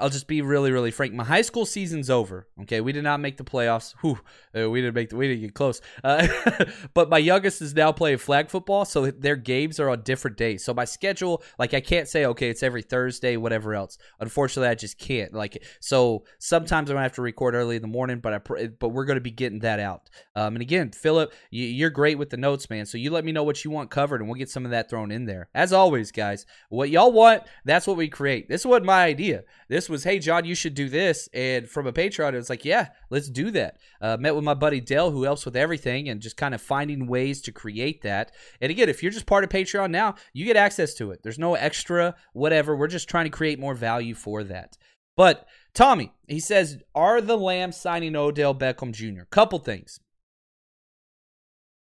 I'll 0.00 0.10
just 0.10 0.28
be 0.28 0.42
really, 0.42 0.70
really 0.70 0.92
frank. 0.92 1.12
My 1.12 1.24
high 1.24 1.42
school 1.42 1.66
season's 1.66 2.08
over. 2.08 2.46
Okay, 2.62 2.80
we 2.80 2.92
did 2.92 3.02
not 3.02 3.18
make 3.18 3.36
the 3.36 3.44
playoffs. 3.44 3.94
Whew, 4.00 4.20
uh, 4.56 4.70
we 4.70 4.80
didn't 4.80 4.94
make 4.94 5.08
the. 5.08 5.16
We 5.16 5.26
didn't 5.26 5.40
get 5.40 5.54
close. 5.54 5.80
Uh, 6.04 6.28
but 6.94 7.10
my 7.10 7.18
youngest 7.18 7.60
is 7.62 7.74
now 7.74 7.90
playing 7.90 8.18
flag 8.18 8.48
football, 8.48 8.84
so 8.84 9.10
their 9.10 9.34
games 9.34 9.80
are 9.80 9.90
on 9.90 10.02
different 10.02 10.36
days. 10.36 10.64
So 10.64 10.72
my 10.72 10.84
schedule, 10.84 11.42
like, 11.58 11.74
I 11.74 11.80
can't 11.80 12.06
say 12.06 12.26
okay, 12.26 12.48
it's 12.48 12.62
every 12.62 12.82
Thursday, 12.82 13.36
whatever 13.36 13.74
else. 13.74 13.98
Unfortunately, 14.20 14.68
I 14.68 14.76
just 14.76 14.98
can't. 14.98 15.34
Like, 15.34 15.64
so 15.80 16.24
sometimes 16.38 16.90
I'm 16.90 16.94
gonna 16.94 17.02
have 17.02 17.14
to 17.14 17.22
record 17.22 17.56
early 17.56 17.74
in 17.74 17.82
the 17.82 17.88
morning, 17.88 18.20
but 18.20 18.34
I 18.34 18.68
but 18.68 18.90
we're 18.90 19.04
gonna 19.04 19.20
be 19.20 19.32
getting 19.32 19.60
that 19.60 19.80
out. 19.80 20.10
Um, 20.36 20.54
and 20.54 20.62
again, 20.62 20.92
Philip, 20.92 21.32
you're 21.50 21.90
great 21.90 22.18
with 22.18 22.30
the 22.30 22.36
notes, 22.36 22.70
man. 22.70 22.86
So 22.86 22.98
you 22.98 23.10
let 23.10 23.24
me 23.24 23.32
know 23.32 23.42
what 23.42 23.64
you 23.64 23.72
want 23.72 23.90
covered, 23.90 24.20
and 24.20 24.28
we'll 24.28 24.38
get 24.38 24.48
some 24.48 24.64
of 24.64 24.70
that 24.70 24.88
thrown 24.88 25.10
in 25.10 25.24
there. 25.24 25.48
As 25.54 25.72
always, 25.72 26.12
guys, 26.12 26.46
what 26.68 26.88
y'all 26.88 27.10
want, 27.10 27.42
that's 27.64 27.88
what 27.88 27.96
we 27.96 28.06
create. 28.06 28.48
This 28.48 28.64
wasn't 28.64 28.86
my 28.86 29.02
idea. 29.02 29.42
This 29.68 29.87
was, 29.88 30.04
hey, 30.04 30.18
John, 30.18 30.44
you 30.44 30.54
should 30.54 30.74
do 30.74 30.88
this. 30.88 31.28
And 31.32 31.68
from 31.68 31.86
a 31.86 31.92
Patreon, 31.92 32.32
it 32.32 32.36
was 32.36 32.50
like, 32.50 32.64
yeah, 32.64 32.88
let's 33.10 33.28
do 33.28 33.50
that. 33.52 33.78
Uh, 34.00 34.16
met 34.18 34.34
with 34.34 34.44
my 34.44 34.54
buddy 34.54 34.80
Dell, 34.80 35.10
who 35.10 35.24
helps 35.24 35.44
with 35.44 35.56
everything 35.56 36.08
and 36.08 36.20
just 36.20 36.36
kind 36.36 36.54
of 36.54 36.62
finding 36.62 37.06
ways 37.06 37.40
to 37.42 37.52
create 37.52 38.02
that. 38.02 38.32
And 38.60 38.70
again, 38.70 38.88
if 38.88 39.02
you're 39.02 39.12
just 39.12 39.26
part 39.26 39.44
of 39.44 39.50
Patreon 39.50 39.90
now, 39.90 40.14
you 40.32 40.44
get 40.44 40.56
access 40.56 40.94
to 40.94 41.10
it. 41.10 41.22
There's 41.22 41.38
no 41.38 41.54
extra, 41.54 42.14
whatever. 42.32 42.76
We're 42.76 42.88
just 42.88 43.08
trying 43.08 43.26
to 43.26 43.30
create 43.30 43.58
more 43.58 43.74
value 43.74 44.14
for 44.14 44.44
that. 44.44 44.76
But 45.16 45.46
Tommy, 45.74 46.12
he 46.28 46.40
says, 46.40 46.78
are 46.94 47.20
the 47.20 47.36
Lambs 47.36 47.76
signing 47.76 48.14
Odell 48.14 48.54
Beckham 48.54 48.92
Jr.? 48.92 49.24
Couple 49.30 49.58
things. 49.58 50.00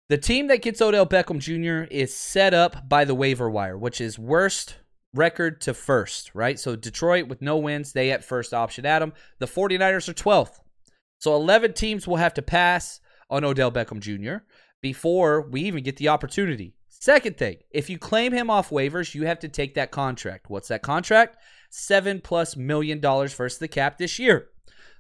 The 0.08 0.18
team 0.20 0.48
that 0.48 0.62
gets 0.62 0.82
Odell 0.82 1.08
Beckham 1.08 1.40
Jr. 1.40 1.92
is 1.92 2.16
set 2.16 2.54
up 2.54 2.88
by 2.88 3.06
the 3.06 3.16
waiver 3.16 3.50
wire, 3.50 3.76
which 3.76 4.00
is 4.00 4.20
worst 4.20 4.76
record 5.16 5.62
to 5.62 5.74
first, 5.74 6.32
right? 6.34 6.60
So 6.60 6.76
Detroit 6.76 7.28
with 7.28 7.42
no 7.42 7.58
wins, 7.58 7.94
they 7.94 8.12
at 8.12 8.24
first 8.24 8.54
option 8.54 8.86
Adam. 8.86 9.14
The 9.40 9.48
49ers 9.48 10.10
are 10.10 10.14
12th. 10.14 10.60
So 11.20 11.36
11 11.36 11.74
teams 11.74 12.08
will 12.08 12.18
have 12.18 12.34
to 12.36 12.42
pass 12.42 13.00
on 13.30 13.44
Odell 13.44 13.72
Beckham 13.72 14.00
Jr. 14.00 14.44
before 14.82 15.42
we 15.42 15.62
even 15.62 15.84
get 15.84 15.98
the 15.98 16.10
opportunity. 16.10 16.76
Second 16.90 17.38
thing, 17.38 17.58
if 17.72 17.90
you 17.90 17.98
claim 17.98 18.32
him 18.32 18.50
off 18.50 18.70
waivers, 18.70 19.14
you 19.14 19.26
have 19.26 19.40
to 19.40 19.50
take 19.50 19.76
that 19.76 19.92
contract. 19.92 20.50
What's 20.50 20.70
that 20.70 20.82
contract? 20.82 21.38
Seven 21.70 22.22
plus 22.22 22.56
million 22.56 23.00
dollars 23.00 23.34
versus 23.34 23.60
the 23.60 23.68
cap 23.68 23.98
this 23.98 24.18
year. 24.18 24.50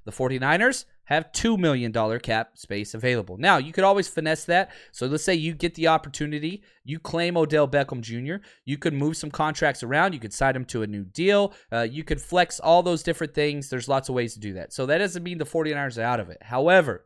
The 0.06 0.12
49ers, 0.12 0.86
have 1.06 1.32
$2 1.32 1.58
million 1.58 1.92
cap 2.20 2.58
space 2.58 2.94
available. 2.94 3.38
Now, 3.38 3.58
you 3.58 3.72
could 3.72 3.84
always 3.84 4.08
finesse 4.08 4.46
that. 4.46 4.72
So 4.92 5.08
let's 5.08 5.24
say 5.24 5.36
you 5.36 5.54
get 5.54 5.76
the 5.76 5.88
opportunity, 5.88 6.64
you 6.84 7.00
claim 7.00 7.38
Odell 7.38 7.68
Beckham 7.68 8.02
Jr., 8.02 8.46
you 8.66 8.78
could 8.78 8.94
move 8.94 9.18
some 9.18 9.32
contracts 9.32 9.84
around, 9.84 10.14
you 10.14 10.20
could 10.20 10.34
sign 10.34 10.56
him 10.56 10.66
to 10.66 10.84
a 10.84 10.88
new 10.88 11.04
deal, 11.04 11.54
uh, 11.72 11.82
you 11.82 12.04
could 12.04 12.22
flex 12.22 12.60
all 12.60 12.84
those 12.84 13.04
different 13.04 13.34
things. 13.34 13.70
There's 13.70 13.90
lots 13.90 14.10
of 14.10 14.16
ways 14.16 14.34
to 14.34 14.40
do 14.40 14.54
that. 14.54 14.74
So 14.74 14.86
that 14.86 14.98
doesn't 14.98 15.24
mean 15.24 15.38
the 15.38 15.46
49ers 15.46 15.98
are 15.98 16.04
out 16.04 16.20
of 16.20 16.30
it. 16.30 16.38
However, 16.42 17.06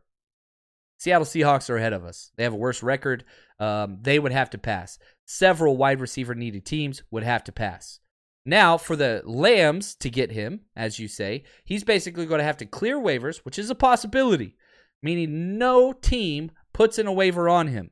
Seattle 0.98 1.24
Seahawks 1.24 1.70
are 1.70 1.78
ahead 1.78 1.94
of 1.94 2.04
us. 2.04 2.30
They 2.36 2.44
have 2.44 2.52
a 2.52 2.56
worse 2.56 2.82
record. 2.82 3.24
Um, 3.58 3.98
they 4.02 4.18
would 4.18 4.32
have 4.32 4.50
to 4.50 4.58
pass. 4.58 4.98
Several 5.24 5.76
wide 5.76 6.00
receiver 6.00 6.34
needed 6.34 6.66
teams 6.66 7.02
would 7.10 7.22
have 7.22 7.42
to 7.44 7.52
pass. 7.52 8.00
Now, 8.44 8.78
for 8.78 8.96
the 8.96 9.22
Lambs 9.24 9.94
to 9.96 10.08
get 10.08 10.32
him, 10.32 10.62
as 10.74 10.98
you 10.98 11.08
say, 11.08 11.44
he's 11.64 11.84
basically 11.84 12.26
going 12.26 12.38
to 12.38 12.44
have 12.44 12.56
to 12.58 12.66
clear 12.66 12.98
waivers, 12.98 13.38
which 13.38 13.58
is 13.58 13.70
a 13.70 13.74
possibility, 13.74 14.56
meaning 15.02 15.58
no 15.58 15.92
team 15.92 16.50
puts 16.72 16.98
in 16.98 17.06
a 17.06 17.12
waiver 17.12 17.48
on 17.48 17.68
him. 17.68 17.90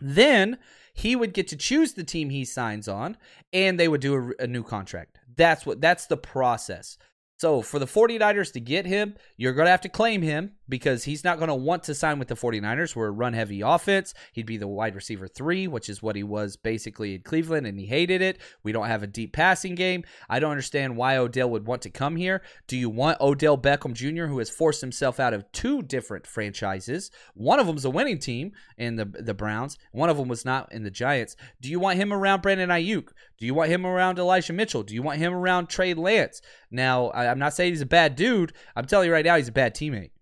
Then 0.00 0.58
he 0.94 1.14
would 1.14 1.32
get 1.32 1.48
to 1.48 1.56
choose 1.56 1.92
the 1.92 2.04
team 2.04 2.30
he 2.30 2.44
signs 2.44 2.88
on, 2.88 3.16
and 3.52 3.78
they 3.78 3.88
would 3.88 4.00
do 4.00 4.34
a, 4.38 4.44
a 4.44 4.46
new 4.46 4.64
contract. 4.64 5.18
That's 5.36 5.64
what 5.64 5.80
that's 5.80 6.06
the 6.06 6.16
process. 6.16 6.98
So 7.42 7.60
for 7.60 7.80
the 7.80 7.86
49ers 7.86 8.52
to 8.52 8.60
get 8.60 8.86
him, 8.86 9.16
you're 9.36 9.52
going 9.52 9.66
to 9.66 9.72
have 9.72 9.80
to 9.80 9.88
claim 9.88 10.22
him 10.22 10.52
because 10.68 11.02
he's 11.02 11.24
not 11.24 11.38
going 11.38 11.48
to 11.48 11.56
want 11.56 11.82
to 11.82 11.94
sign 11.94 12.20
with 12.20 12.28
the 12.28 12.36
49ers. 12.36 12.94
We're 12.94 13.08
a 13.08 13.10
run 13.10 13.32
heavy 13.32 13.62
offense. 13.62 14.14
He'd 14.32 14.46
be 14.46 14.58
the 14.58 14.68
wide 14.68 14.94
receiver 14.94 15.26
three, 15.26 15.66
which 15.66 15.88
is 15.88 16.00
what 16.00 16.14
he 16.14 16.22
was 16.22 16.56
basically 16.56 17.16
in 17.16 17.22
Cleveland, 17.22 17.66
and 17.66 17.80
he 17.80 17.86
hated 17.86 18.22
it. 18.22 18.38
We 18.62 18.70
don't 18.70 18.86
have 18.86 19.02
a 19.02 19.08
deep 19.08 19.32
passing 19.32 19.74
game. 19.74 20.04
I 20.30 20.38
don't 20.38 20.52
understand 20.52 20.96
why 20.96 21.16
Odell 21.16 21.50
would 21.50 21.66
want 21.66 21.82
to 21.82 21.90
come 21.90 22.14
here. 22.14 22.42
Do 22.68 22.76
you 22.76 22.88
want 22.88 23.20
Odell 23.20 23.58
Beckham 23.58 23.92
Jr., 23.92 24.26
who 24.26 24.38
has 24.38 24.48
forced 24.48 24.80
himself 24.80 25.18
out 25.18 25.34
of 25.34 25.50
two 25.50 25.82
different 25.82 26.28
franchises? 26.28 27.10
One 27.34 27.58
of 27.58 27.66
them's 27.66 27.84
a 27.84 27.90
winning 27.90 28.20
team 28.20 28.52
in 28.78 28.94
the, 28.94 29.04
the 29.04 29.34
Browns, 29.34 29.78
one 29.90 30.08
of 30.08 30.16
them 30.16 30.28
was 30.28 30.44
not 30.44 30.72
in 30.72 30.84
the 30.84 30.90
Giants. 30.92 31.34
Do 31.60 31.68
you 31.68 31.80
want 31.80 31.98
him 31.98 32.12
around 32.12 32.40
Brandon 32.40 32.70
Aiyuk? 32.70 33.08
Do 33.42 33.46
you 33.46 33.54
want 33.54 33.70
him 33.70 33.84
around 33.84 34.20
Elijah 34.20 34.52
Mitchell? 34.52 34.84
Do 34.84 34.94
you 34.94 35.02
want 35.02 35.18
him 35.18 35.34
around 35.34 35.68
Trey 35.68 35.94
Lance? 35.94 36.42
Now, 36.70 37.10
I'm 37.10 37.40
not 37.40 37.54
saying 37.54 37.72
he's 37.72 37.80
a 37.80 37.86
bad 37.86 38.14
dude. 38.14 38.52
I'm 38.76 38.84
telling 38.84 39.08
you 39.08 39.12
right 39.12 39.24
now, 39.24 39.36
he's 39.36 39.48
a 39.48 39.52
bad 39.52 39.74
teammate. 39.74 40.12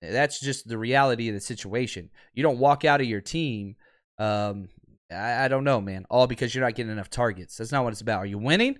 That's 0.00 0.40
just 0.40 0.66
the 0.66 0.78
reality 0.78 1.28
of 1.28 1.34
the 1.34 1.42
situation. 1.42 2.08
You 2.32 2.42
don't 2.42 2.58
walk 2.58 2.86
out 2.86 3.02
of 3.02 3.06
your 3.06 3.20
team. 3.20 3.76
Um, 4.16 4.70
I, 5.12 5.44
I 5.44 5.48
don't 5.48 5.64
know, 5.64 5.82
man. 5.82 6.06
All 6.08 6.26
because 6.26 6.54
you're 6.54 6.64
not 6.64 6.74
getting 6.74 6.90
enough 6.90 7.10
targets. 7.10 7.58
That's 7.58 7.70
not 7.70 7.84
what 7.84 7.92
it's 7.92 8.00
about. 8.00 8.20
Are 8.20 8.26
you 8.26 8.38
winning? 8.38 8.78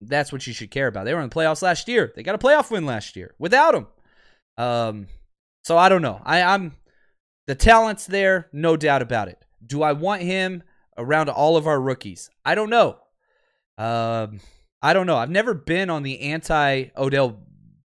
That's 0.00 0.32
what 0.32 0.46
you 0.46 0.54
should 0.54 0.70
care 0.70 0.86
about. 0.86 1.04
They 1.04 1.12
were 1.12 1.20
in 1.20 1.28
the 1.28 1.34
playoffs 1.34 1.60
last 1.60 1.88
year. 1.88 2.14
They 2.16 2.22
got 2.22 2.36
a 2.36 2.38
playoff 2.38 2.70
win 2.70 2.86
last 2.86 3.16
year 3.16 3.34
without 3.38 3.74
him. 3.74 3.86
Um, 4.56 5.08
so 5.62 5.76
I 5.76 5.90
don't 5.90 6.00
know. 6.00 6.22
I, 6.24 6.40
I'm 6.40 6.72
the 7.46 7.54
talent's 7.54 8.06
there, 8.06 8.48
no 8.50 8.78
doubt 8.78 9.02
about 9.02 9.28
it. 9.28 9.44
Do 9.62 9.82
I 9.82 9.92
want 9.92 10.22
him 10.22 10.62
around 10.96 11.28
all 11.28 11.58
of 11.58 11.66
our 11.66 11.78
rookies? 11.78 12.30
I 12.42 12.54
don't 12.54 12.70
know. 12.70 12.96
Um, 13.78 14.40
I 14.82 14.92
don't 14.92 15.06
know. 15.06 15.16
I've 15.16 15.30
never 15.30 15.54
been 15.54 15.90
on 15.90 16.02
the 16.02 16.20
anti 16.20 16.86
Odell 16.96 17.40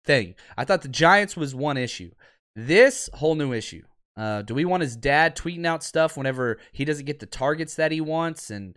thing. 0.04 0.34
I 0.56 0.64
thought 0.64 0.82
the 0.82 0.88
Giants 0.88 1.36
was 1.36 1.54
one 1.54 1.76
issue. 1.76 2.10
This 2.56 3.08
whole 3.14 3.34
new 3.34 3.52
issue. 3.52 3.82
Uh, 4.16 4.42
do 4.42 4.54
we 4.54 4.64
want 4.64 4.82
his 4.82 4.96
dad 4.96 5.36
tweeting 5.36 5.64
out 5.64 5.82
stuff 5.82 6.16
whenever 6.16 6.58
he 6.72 6.84
doesn't 6.84 7.06
get 7.06 7.20
the 7.20 7.26
targets 7.26 7.76
that 7.76 7.92
he 7.92 8.00
wants 8.00 8.50
and 8.50 8.76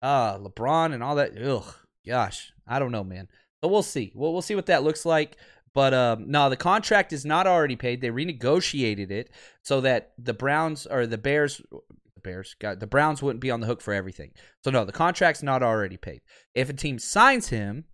uh 0.00 0.38
LeBron 0.38 0.94
and 0.94 1.02
all 1.02 1.16
that? 1.16 1.36
Ugh, 1.36 1.74
gosh, 2.06 2.52
I 2.66 2.78
don't 2.78 2.92
know, 2.92 3.04
man. 3.04 3.28
But 3.60 3.68
we'll 3.68 3.82
see. 3.82 4.12
We'll 4.14 4.32
we'll 4.32 4.42
see 4.42 4.54
what 4.54 4.66
that 4.66 4.84
looks 4.84 5.04
like. 5.04 5.36
But 5.74 5.94
um, 5.94 6.30
no, 6.30 6.48
the 6.48 6.56
contract 6.56 7.12
is 7.12 7.24
not 7.24 7.46
already 7.46 7.76
paid. 7.76 8.00
They 8.00 8.08
renegotiated 8.08 9.10
it 9.10 9.30
so 9.62 9.80
that 9.82 10.12
the 10.18 10.34
Browns 10.34 10.86
or 10.86 11.06
the 11.06 11.18
Bears, 11.18 11.60
Bears, 12.28 12.54
got 12.60 12.78
the 12.78 12.86
Browns 12.86 13.22
wouldn't 13.22 13.40
be 13.40 13.50
on 13.50 13.60
the 13.60 13.66
hook 13.66 13.80
for 13.80 13.94
everything. 13.94 14.32
So 14.62 14.70
no, 14.70 14.84
the 14.84 14.92
contract's 14.92 15.42
not 15.42 15.62
already 15.62 15.96
paid. 15.96 16.20
If 16.54 16.68
a 16.68 16.74
team 16.74 16.98
signs 16.98 17.48
him, 17.48 17.84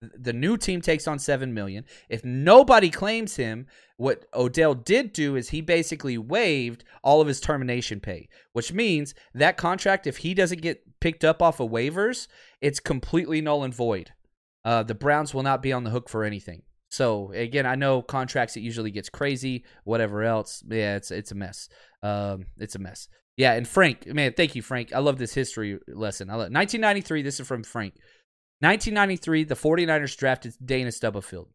the 0.00 0.32
new 0.32 0.56
team 0.56 0.80
takes 0.80 1.08
on 1.08 1.18
7 1.18 1.52
million. 1.52 1.84
If 2.08 2.24
nobody 2.24 2.90
claims 2.90 3.36
him, 3.36 3.66
what 3.96 4.26
Odell 4.34 4.74
did 4.74 5.12
do 5.12 5.34
is 5.36 5.50
he 5.50 5.60
basically 5.60 6.18
waived 6.18 6.84
all 7.02 7.20
of 7.20 7.28
his 7.28 7.40
termination 7.40 8.00
pay, 8.00 8.28
which 8.52 8.72
means 8.72 9.14
that 9.34 9.56
contract 9.56 10.06
if 10.06 10.18
he 10.18 10.34
doesn't 10.34 10.62
get 10.62 11.00
picked 11.00 11.24
up 11.24 11.42
off 11.42 11.60
of 11.60 11.70
waivers, 11.70 12.28
it's 12.60 12.80
completely 12.80 13.40
null 13.40 13.64
and 13.64 13.74
void. 13.74 14.12
Uh, 14.64 14.82
the 14.82 14.94
Browns 14.94 15.34
will 15.34 15.42
not 15.42 15.62
be 15.62 15.72
on 15.72 15.84
the 15.84 15.90
hook 15.90 16.08
for 16.08 16.24
anything. 16.24 16.62
So 16.88 17.32
again, 17.32 17.66
I 17.66 17.74
know 17.74 18.02
contracts 18.02 18.56
it 18.56 18.60
usually 18.60 18.92
gets 18.92 19.08
crazy, 19.08 19.64
whatever 19.82 20.22
else. 20.22 20.62
Yeah, 20.66 20.94
it's 20.96 21.10
it's 21.10 21.32
a 21.32 21.34
mess. 21.34 21.68
Um, 22.02 22.46
it's 22.56 22.76
a 22.76 22.78
mess. 22.78 23.08
Yeah, 23.36 23.54
and 23.54 23.66
Frank, 23.66 24.06
man, 24.06 24.32
thank 24.32 24.54
you, 24.54 24.62
Frank. 24.62 24.92
I 24.92 25.00
love 25.00 25.18
this 25.18 25.34
history 25.34 25.78
lesson. 25.88 26.30
I 26.30 26.34
love 26.34 26.52
1993. 26.52 27.22
This 27.22 27.40
is 27.40 27.46
from 27.46 27.64
Frank. 27.64 27.94
1993, 28.60 29.44
the 29.44 29.56
49ers 29.56 30.16
drafted 30.16 30.54
Dana 30.64 30.92
Stubblefield. 30.92 31.48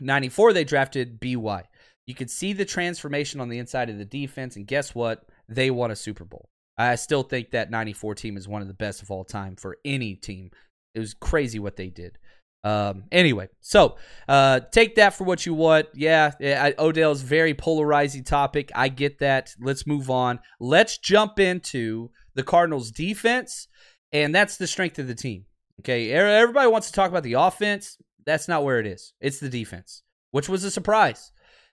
94, 0.00 0.52
they 0.52 0.64
drafted 0.64 1.20
BY. 1.20 1.62
You 2.06 2.14
could 2.14 2.30
see 2.30 2.52
the 2.52 2.64
transformation 2.64 3.40
on 3.40 3.48
the 3.48 3.58
inside 3.58 3.88
of 3.88 3.98
the 3.98 4.04
defense, 4.04 4.56
and 4.56 4.66
guess 4.66 4.94
what? 4.94 5.24
They 5.48 5.70
won 5.70 5.90
a 5.90 5.96
Super 5.96 6.24
Bowl. 6.24 6.48
I 6.76 6.96
still 6.96 7.22
think 7.22 7.50
that 7.50 7.70
94 7.70 8.16
team 8.16 8.36
is 8.36 8.48
one 8.48 8.62
of 8.62 8.68
the 8.68 8.74
best 8.74 9.02
of 9.02 9.10
all 9.10 9.24
time 9.24 9.56
for 9.56 9.78
any 9.84 10.14
team. 10.14 10.50
It 10.94 11.00
was 11.00 11.14
crazy 11.14 11.58
what 11.58 11.76
they 11.76 11.88
did. 11.88 12.18
Um, 12.64 13.04
anyway, 13.12 13.48
so 13.60 13.96
uh, 14.28 14.60
take 14.72 14.96
that 14.96 15.14
for 15.14 15.24
what 15.24 15.46
you 15.46 15.54
want. 15.54 15.86
Yeah, 15.94 16.32
I, 16.40 16.74
Odell's 16.78 17.22
very 17.22 17.54
polarizing 17.54 18.24
topic. 18.24 18.72
I 18.74 18.88
get 18.88 19.20
that. 19.20 19.54
Let's 19.60 19.86
move 19.86 20.10
on. 20.10 20.40
Let's 20.58 20.98
jump 20.98 21.38
into 21.38 22.10
the 22.34 22.42
Cardinals' 22.42 22.90
defense, 22.90 23.68
and 24.12 24.34
that's 24.34 24.56
the 24.56 24.66
strength 24.66 24.98
of 24.98 25.06
the 25.06 25.14
team. 25.14 25.44
Okay, 25.80 26.10
everybody 26.10 26.68
wants 26.68 26.88
to 26.88 26.92
talk 26.92 27.10
about 27.10 27.22
the 27.22 27.34
offense. 27.34 27.98
That's 28.24 28.48
not 28.48 28.64
where 28.64 28.80
it 28.80 28.86
is. 28.86 29.12
It's 29.20 29.38
the 29.38 29.48
defense, 29.48 30.02
which 30.32 30.48
was 30.48 30.64
a 30.64 30.70
surprise. 30.70 31.30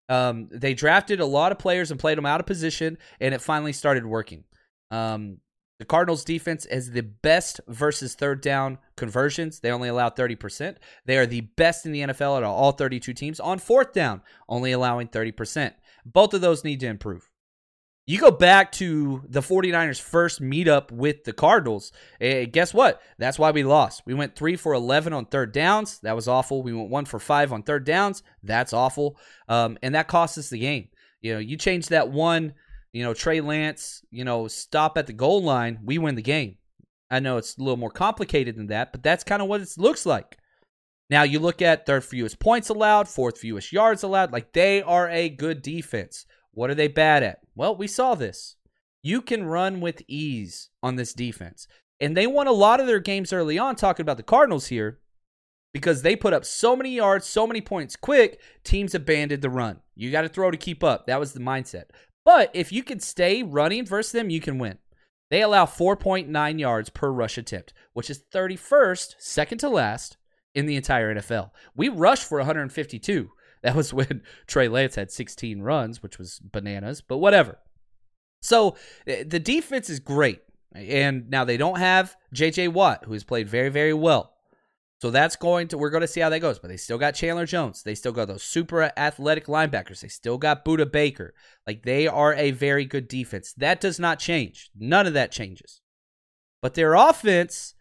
Um, 0.09 0.49
they 0.51 0.73
drafted 0.73 1.21
a 1.21 1.25
lot 1.25 1.51
of 1.51 1.57
players 1.57 1.89
and 1.89 1.99
played 1.99 2.17
them 2.17 2.25
out 2.25 2.39
of 2.39 2.45
position, 2.45 2.97
and 3.19 3.33
it 3.33 3.41
finally 3.41 3.73
started 3.73 4.05
working. 4.05 4.43
Um, 4.91 5.37
the 5.79 5.85
Cardinals' 5.85 6.23
defense 6.23 6.65
is 6.65 6.91
the 6.91 7.01
best 7.01 7.59
versus 7.67 8.15
third 8.15 8.41
down 8.41 8.77
conversions. 8.95 9.59
They 9.59 9.71
only 9.71 9.89
allow 9.89 10.09
30%. 10.09 10.77
They 11.05 11.17
are 11.17 11.25
the 11.25 11.41
best 11.41 11.85
in 11.85 11.91
the 11.91 12.01
NFL 12.01 12.37
at 12.37 12.43
all 12.43 12.71
32 12.73 13.13
teams 13.13 13.39
on 13.39 13.59
fourth 13.59 13.91
down, 13.91 14.21
only 14.47 14.71
allowing 14.71 15.07
30%. 15.07 15.73
Both 16.05 16.33
of 16.33 16.41
those 16.41 16.63
need 16.63 16.79
to 16.81 16.87
improve. 16.87 17.29
You 18.05 18.19
go 18.19 18.31
back 18.31 18.73
to 18.73 19.23
the 19.29 19.39
49ers' 19.39 20.01
first 20.01 20.41
meetup 20.41 20.91
with 20.91 21.23
the 21.23 21.31
Cardinals. 21.31 21.93
And 22.19 22.51
guess 22.51 22.73
what? 22.73 23.01
That's 23.17 23.39
why 23.39 23.51
we 23.51 23.63
lost. 23.63 24.03
We 24.05 24.13
went 24.13 24.35
3 24.35 24.57
for 24.57 24.73
11 24.73 25.13
on 25.13 25.25
third 25.25 25.53
downs. 25.53 25.99
That 25.99 26.15
was 26.15 26.27
awful. 26.27 26.63
We 26.63 26.73
went 26.73 26.89
1 26.89 27.05
for 27.05 27.19
5 27.19 27.53
on 27.53 27.63
third 27.63 27.85
downs. 27.85 28.21
That's 28.43 28.73
awful. 28.73 29.17
Um, 29.47 29.77
and 29.81 29.95
that 29.95 30.09
cost 30.09 30.37
us 30.37 30.49
the 30.49 30.59
game. 30.59 30.89
You 31.21 31.33
know, 31.33 31.39
you 31.39 31.55
change 31.55 31.87
that 31.87 32.09
one, 32.09 32.53
you 32.93 33.03
know, 33.03 33.13
Trey 33.13 33.41
Lance, 33.41 34.03
you 34.11 34.23
know, 34.23 34.47
stop 34.47 34.97
at 34.97 35.07
the 35.07 35.13
goal 35.13 35.43
line, 35.43 35.79
we 35.83 35.97
win 35.97 36.15
the 36.15 36.21
game. 36.21 36.57
I 37.11 37.19
know 37.19 37.37
it's 37.37 37.57
a 37.57 37.61
little 37.61 37.77
more 37.77 37.91
complicated 37.91 38.55
than 38.55 38.67
that, 38.67 38.91
but 38.91 39.03
that's 39.03 39.23
kind 39.23 39.41
of 39.41 39.47
what 39.47 39.61
it 39.61 39.69
looks 39.77 40.05
like. 40.05 40.37
Now 41.09 41.23
you 41.23 41.39
look 41.39 41.61
at 41.61 41.85
third 41.85 42.03
fewest 42.03 42.39
points 42.39 42.69
allowed, 42.69 43.07
fourth 43.07 43.37
fewest 43.37 43.73
yards 43.73 44.03
allowed. 44.03 44.31
Like 44.31 44.53
they 44.53 44.81
are 44.81 45.09
a 45.09 45.29
good 45.29 45.61
defense. 45.61 46.25
What 46.53 46.69
are 46.69 46.75
they 46.75 46.87
bad 46.87 47.23
at? 47.23 47.39
Well, 47.55 47.75
we 47.75 47.87
saw 47.87 48.15
this. 48.15 48.55
You 49.01 49.21
can 49.21 49.43
run 49.43 49.81
with 49.81 50.01
ease 50.07 50.69
on 50.81 50.95
this 50.95 51.13
defense. 51.13 51.67
And 51.99 52.15
they 52.15 52.25
won 52.25 52.47
a 52.47 52.51
lot 52.51 52.79
of 52.79 52.87
their 52.87 52.99
games 52.99 53.33
early 53.33 53.57
on, 53.57 53.75
talking 53.75 54.03
about 54.03 54.17
the 54.17 54.23
Cardinals 54.23 54.67
here, 54.67 54.99
because 55.73 56.01
they 56.01 56.15
put 56.15 56.33
up 56.33 56.45
so 56.45 56.75
many 56.75 56.95
yards, 56.95 57.27
so 57.27 57.45
many 57.47 57.61
points 57.61 57.95
quick, 57.95 58.39
teams 58.63 58.95
abandoned 58.95 59.41
the 59.41 59.49
run. 59.49 59.81
You 59.95 60.11
got 60.11 60.21
to 60.21 60.29
throw 60.29 60.51
to 60.51 60.57
keep 60.57 60.83
up. 60.83 61.07
That 61.07 61.19
was 61.19 61.33
the 61.33 61.39
mindset. 61.39 61.85
But 62.25 62.51
if 62.53 62.71
you 62.71 62.83
can 62.83 62.99
stay 62.99 63.43
running 63.43 63.85
versus 63.85 64.11
them, 64.11 64.29
you 64.29 64.39
can 64.39 64.57
win. 64.57 64.77
They 65.29 65.41
allow 65.41 65.65
4.9 65.65 66.59
yards 66.59 66.89
per 66.89 67.09
rush 67.09 67.37
attempt, 67.37 67.73
which 67.93 68.09
is 68.09 68.23
31st, 68.33 69.15
second 69.17 69.57
to 69.59 69.69
last 69.69 70.17
in 70.53 70.65
the 70.65 70.75
entire 70.75 71.13
NFL. 71.15 71.51
We 71.75 71.89
rushed 71.89 72.27
for 72.27 72.37
152. 72.37 73.31
That 73.63 73.75
was 73.75 73.93
when 73.95 74.21
Trey 74.47 74.67
Lance 74.67 74.95
had 74.95 75.11
16 75.11 75.61
runs, 75.61 76.03
which 76.03 76.19
was 76.19 76.39
bananas, 76.39 77.01
but 77.01 77.17
whatever. 77.17 77.57
So 78.41 78.75
eh, 79.07 79.23
the 79.25 79.39
defense 79.39 79.89
is 79.89 79.99
great. 79.99 80.41
And 80.75 81.29
now 81.29 81.45
they 81.45 81.57
don't 81.57 81.77
have 81.77 82.15
JJ 82.35 82.69
Watt, 82.69 83.05
who 83.05 83.13
has 83.13 83.23
played 83.23 83.47
very, 83.47 83.69
very 83.69 83.93
well. 83.93 84.32
So 85.03 85.11
that's 85.11 85.35
going 85.35 85.67
to, 85.67 85.77
we're 85.77 85.89
going 85.89 85.99
to 85.99 86.07
see 86.07 86.21
how 86.21 86.29
that 86.29 86.39
goes. 86.39 86.59
But 86.59 86.69
they 86.69 86.77
still 86.77 86.97
got 86.97 87.13
Chandler 87.13 87.45
Jones. 87.45 87.83
They 87.83 87.93
still 87.93 88.13
got 88.13 88.29
those 88.29 88.41
super 88.41 88.89
athletic 88.95 89.47
linebackers. 89.47 89.99
They 89.99 90.07
still 90.07 90.37
got 90.37 90.63
Budda 90.63 90.89
Baker. 90.89 91.33
Like 91.67 91.83
they 91.83 92.07
are 92.07 92.33
a 92.35 92.51
very 92.51 92.85
good 92.85 93.09
defense. 93.09 93.51
That 93.57 93.81
does 93.81 93.99
not 93.99 94.17
change. 94.17 94.71
None 94.79 95.05
of 95.05 95.13
that 95.13 95.29
changes. 95.29 95.81
But 96.61 96.75
their 96.75 96.93
offense 96.93 97.73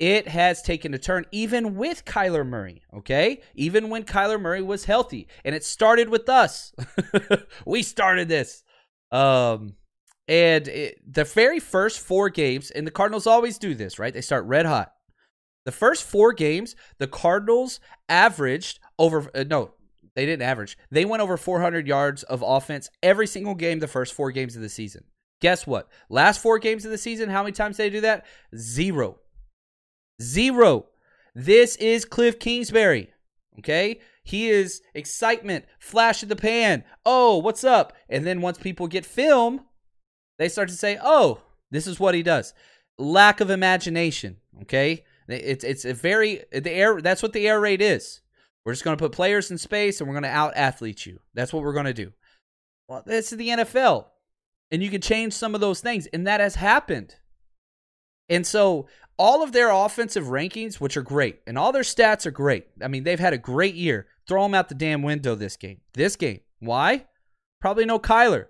it 0.00 0.26
has 0.26 0.60
taken 0.60 0.92
a 0.94 0.98
turn 0.98 1.26
even 1.30 1.76
with 1.76 2.04
Kyler 2.04 2.44
Murray, 2.44 2.82
okay? 2.92 3.40
Even 3.54 3.88
when 3.88 4.02
Kyler 4.02 4.40
Murray 4.40 4.62
was 4.62 4.86
healthy. 4.86 5.28
And 5.44 5.54
it 5.54 5.62
started 5.62 6.08
with 6.08 6.28
us. 6.28 6.72
we 7.66 7.84
started 7.84 8.28
this. 8.28 8.64
Um 9.12 9.74
and 10.26 10.66
it, 10.66 10.98
the 11.06 11.22
very 11.22 11.60
first 11.60 12.00
four 12.00 12.30
games, 12.30 12.72
and 12.72 12.84
the 12.84 12.90
Cardinals 12.90 13.28
always 13.28 13.58
do 13.58 13.76
this, 13.76 14.00
right? 14.00 14.12
They 14.12 14.22
start 14.22 14.44
red 14.44 14.66
hot. 14.66 14.92
The 15.68 15.72
first 15.72 16.02
four 16.02 16.32
games, 16.32 16.74
the 16.96 17.06
Cardinals 17.06 17.78
averaged 18.08 18.80
over, 18.98 19.30
uh, 19.34 19.44
no, 19.46 19.72
they 20.14 20.24
didn't 20.24 20.48
average. 20.48 20.78
They 20.90 21.04
went 21.04 21.22
over 21.22 21.36
400 21.36 21.86
yards 21.86 22.22
of 22.22 22.42
offense 22.42 22.88
every 23.02 23.26
single 23.26 23.54
game 23.54 23.78
the 23.78 23.86
first 23.86 24.14
four 24.14 24.32
games 24.32 24.56
of 24.56 24.62
the 24.62 24.70
season. 24.70 25.04
Guess 25.42 25.66
what? 25.66 25.90
Last 26.08 26.40
four 26.40 26.58
games 26.58 26.86
of 26.86 26.90
the 26.90 26.96
season, 26.96 27.28
how 27.28 27.42
many 27.42 27.52
times 27.52 27.76
they 27.76 27.90
do 27.90 28.00
that? 28.00 28.24
Zero. 28.56 29.18
Zero. 30.22 30.86
This 31.34 31.76
is 31.76 32.06
Cliff 32.06 32.38
Kingsbury. 32.38 33.12
Okay? 33.58 34.00
He 34.22 34.48
is 34.48 34.80
excitement, 34.94 35.66
flash 35.78 36.22
in 36.22 36.30
the 36.30 36.34
pan. 36.34 36.82
Oh, 37.04 37.36
what's 37.36 37.62
up? 37.62 37.92
And 38.08 38.26
then 38.26 38.40
once 38.40 38.56
people 38.56 38.86
get 38.86 39.04
film, 39.04 39.66
they 40.38 40.48
start 40.48 40.70
to 40.70 40.74
say, 40.74 40.98
"Oh, 40.98 41.42
this 41.70 41.86
is 41.86 42.00
what 42.00 42.14
he 42.14 42.22
does." 42.22 42.54
Lack 42.96 43.42
of 43.42 43.50
imagination, 43.50 44.38
okay? 44.62 45.04
It's 45.28 45.64
it's 45.64 45.84
a 45.84 45.94
very 45.94 46.42
the 46.50 46.70
air 46.70 47.00
that's 47.00 47.22
what 47.22 47.32
the 47.32 47.46
air 47.46 47.60
raid 47.60 47.82
is. 47.82 48.20
We're 48.64 48.72
just 48.72 48.84
going 48.84 48.96
to 48.96 49.02
put 49.02 49.12
players 49.12 49.50
in 49.50 49.58
space 49.58 50.00
and 50.00 50.08
we're 50.08 50.14
going 50.14 50.24
to 50.24 50.28
out 50.28 50.56
athlete 50.56 51.06
you. 51.06 51.20
That's 51.34 51.52
what 51.52 51.62
we're 51.62 51.72
going 51.72 51.86
to 51.86 51.94
do. 51.94 52.12
Well, 52.88 53.02
this 53.06 53.32
is 53.32 53.38
the 53.38 53.48
NFL. 53.48 54.06
And 54.70 54.82
you 54.82 54.90
can 54.90 55.00
change 55.00 55.32
some 55.32 55.54
of 55.54 55.60
those 55.60 55.80
things 55.80 56.06
and 56.08 56.26
that 56.26 56.40
has 56.40 56.56
happened. 56.56 57.14
And 58.28 58.46
so 58.46 58.88
all 59.18 59.42
of 59.42 59.52
their 59.52 59.70
offensive 59.70 60.26
rankings, 60.26 60.76
which 60.76 60.96
are 60.96 61.02
great, 61.02 61.40
and 61.46 61.58
all 61.58 61.72
their 61.72 61.82
stats 61.82 62.26
are 62.26 62.30
great. 62.30 62.66
I 62.82 62.88
mean, 62.88 63.04
they've 63.04 63.18
had 63.18 63.32
a 63.32 63.38
great 63.38 63.74
year. 63.74 64.06
Throw 64.26 64.42
them 64.42 64.54
out 64.54 64.68
the 64.68 64.74
damn 64.74 65.02
window 65.02 65.34
this 65.34 65.56
game. 65.56 65.80
This 65.94 66.16
game. 66.16 66.40
Why? 66.60 67.06
Probably 67.60 67.84
no 67.84 67.98
Kyler. 67.98 68.46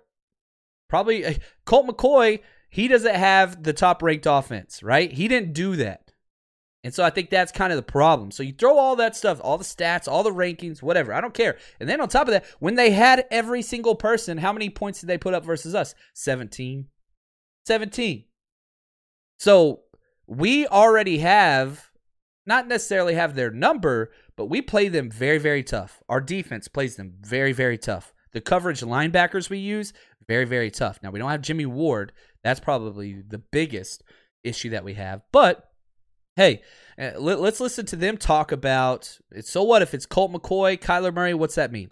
Probably 0.89 1.25
uh, 1.25 1.33
Colt 1.65 1.87
McCoy, 1.87 2.41
he 2.69 2.87
doesn't 2.87 3.15
have 3.15 3.63
the 3.63 3.73
top 3.73 4.03
ranked 4.03 4.27
offense, 4.27 4.83
right? 4.83 5.11
He 5.11 5.27
didn't 5.27 5.53
do 5.53 5.75
that. 5.77 6.08
And 6.83 6.93
so 6.93 7.03
I 7.03 7.09
think 7.09 7.29
that's 7.29 7.51
kind 7.51 7.73
of 7.73 7.77
the 7.77 7.83
problem. 7.83 8.31
So 8.31 8.41
you 8.41 8.53
throw 8.53 8.77
all 8.77 8.95
that 8.97 9.15
stuff, 9.15 9.41
all 9.43 9.57
the 9.57 9.65
stats, 9.65 10.07
all 10.07 10.23
the 10.23 10.31
rankings, 10.31 10.81
whatever. 10.81 11.13
I 11.13 11.19
don't 11.19 11.33
care. 11.33 11.57
And 11.79 11.89
then 11.89 11.99
on 11.99 12.07
top 12.07 12.27
of 12.27 12.31
that, 12.31 12.45
when 12.59 12.75
they 12.75 12.91
had 12.91 13.25
every 13.29 13.61
single 13.61 13.95
person, 13.95 14.37
how 14.37 14.53
many 14.53 14.69
points 14.69 15.01
did 15.01 15.07
they 15.07 15.17
put 15.17 15.33
up 15.33 15.43
versus 15.43 15.75
us? 15.75 15.93
17. 16.13 16.87
17. 17.65 18.23
So 19.39 19.81
we 20.25 20.67
already 20.67 21.17
have 21.19 21.89
not 22.45 22.67
necessarily 22.67 23.13
have 23.13 23.35
their 23.35 23.51
number, 23.51 24.11
but 24.37 24.45
we 24.45 24.61
play 24.61 24.87
them 24.87 25.11
very, 25.11 25.37
very 25.37 25.63
tough. 25.63 26.01
Our 26.07 26.21
defense 26.21 26.67
plays 26.67 26.95
them 26.95 27.13
very, 27.19 27.51
very 27.51 27.77
tough. 27.77 28.13
The 28.31 28.41
coverage 28.41 28.81
linebackers 28.81 29.49
we 29.49 29.57
use, 29.57 29.91
very, 30.27 30.45
very 30.45 30.71
tough. 30.71 30.99
Now, 31.03 31.11
we 31.11 31.19
don't 31.19 31.29
have 31.29 31.41
Jimmy 31.41 31.65
Ward. 31.65 32.11
That's 32.43 32.59
probably 32.59 33.21
the 33.27 33.37
biggest 33.37 34.03
issue 34.43 34.69
that 34.69 34.83
we 34.83 34.93
have. 34.93 35.21
But 35.31 35.68
hey, 36.39 36.61
uh, 36.97 37.19
let, 37.19 37.37
us 37.39 37.59
listen 37.59 37.85
to 37.85 37.97
them 37.97 38.15
talk 38.15 38.53
about 38.53 39.19
so 39.41 39.61
what 39.61 39.81
if 39.81 39.93
it's 39.93 40.05
Colt 40.05 40.31
McCoy, 40.31 40.79
Kyler 40.79 41.13
Murray? 41.13 41.33
What's 41.33 41.55
that 41.55 41.69
mean? 41.69 41.89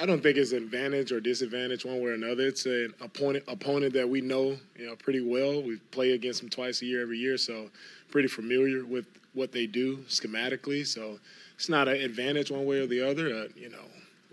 I 0.00 0.04
don't 0.04 0.20
think 0.20 0.36
it's 0.36 0.50
advantage 0.50 1.12
or 1.12 1.20
disadvantage 1.20 1.84
one 1.84 2.00
way 2.00 2.06
or 2.10 2.14
another. 2.14 2.48
It's 2.48 2.66
an 2.66 2.92
opponent 3.00 3.44
opponent 3.46 3.94
that 3.94 4.08
we 4.08 4.20
know, 4.20 4.56
you 4.76 4.86
know, 4.86 4.96
pretty 4.96 5.20
well. 5.20 5.62
We 5.62 5.76
play 5.92 6.10
against 6.10 6.40
them 6.40 6.50
twice 6.50 6.82
a 6.82 6.86
year, 6.86 7.02
every 7.02 7.18
year, 7.18 7.36
so 7.36 7.70
pretty 8.10 8.28
familiar 8.28 8.84
with 8.84 9.06
what 9.32 9.52
they 9.52 9.66
do 9.66 9.98
schematically. 10.08 10.84
So 10.84 11.20
it's 11.54 11.68
not 11.68 11.86
an 11.86 12.00
advantage 12.00 12.50
one 12.50 12.64
way 12.64 12.80
or 12.80 12.86
the 12.86 13.08
other. 13.08 13.26
Uh, 13.28 13.48
you 13.56 13.68
know, 13.70 13.84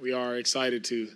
we 0.01 0.11
are 0.11 0.37
excited 0.37 0.83
to 0.85 1.07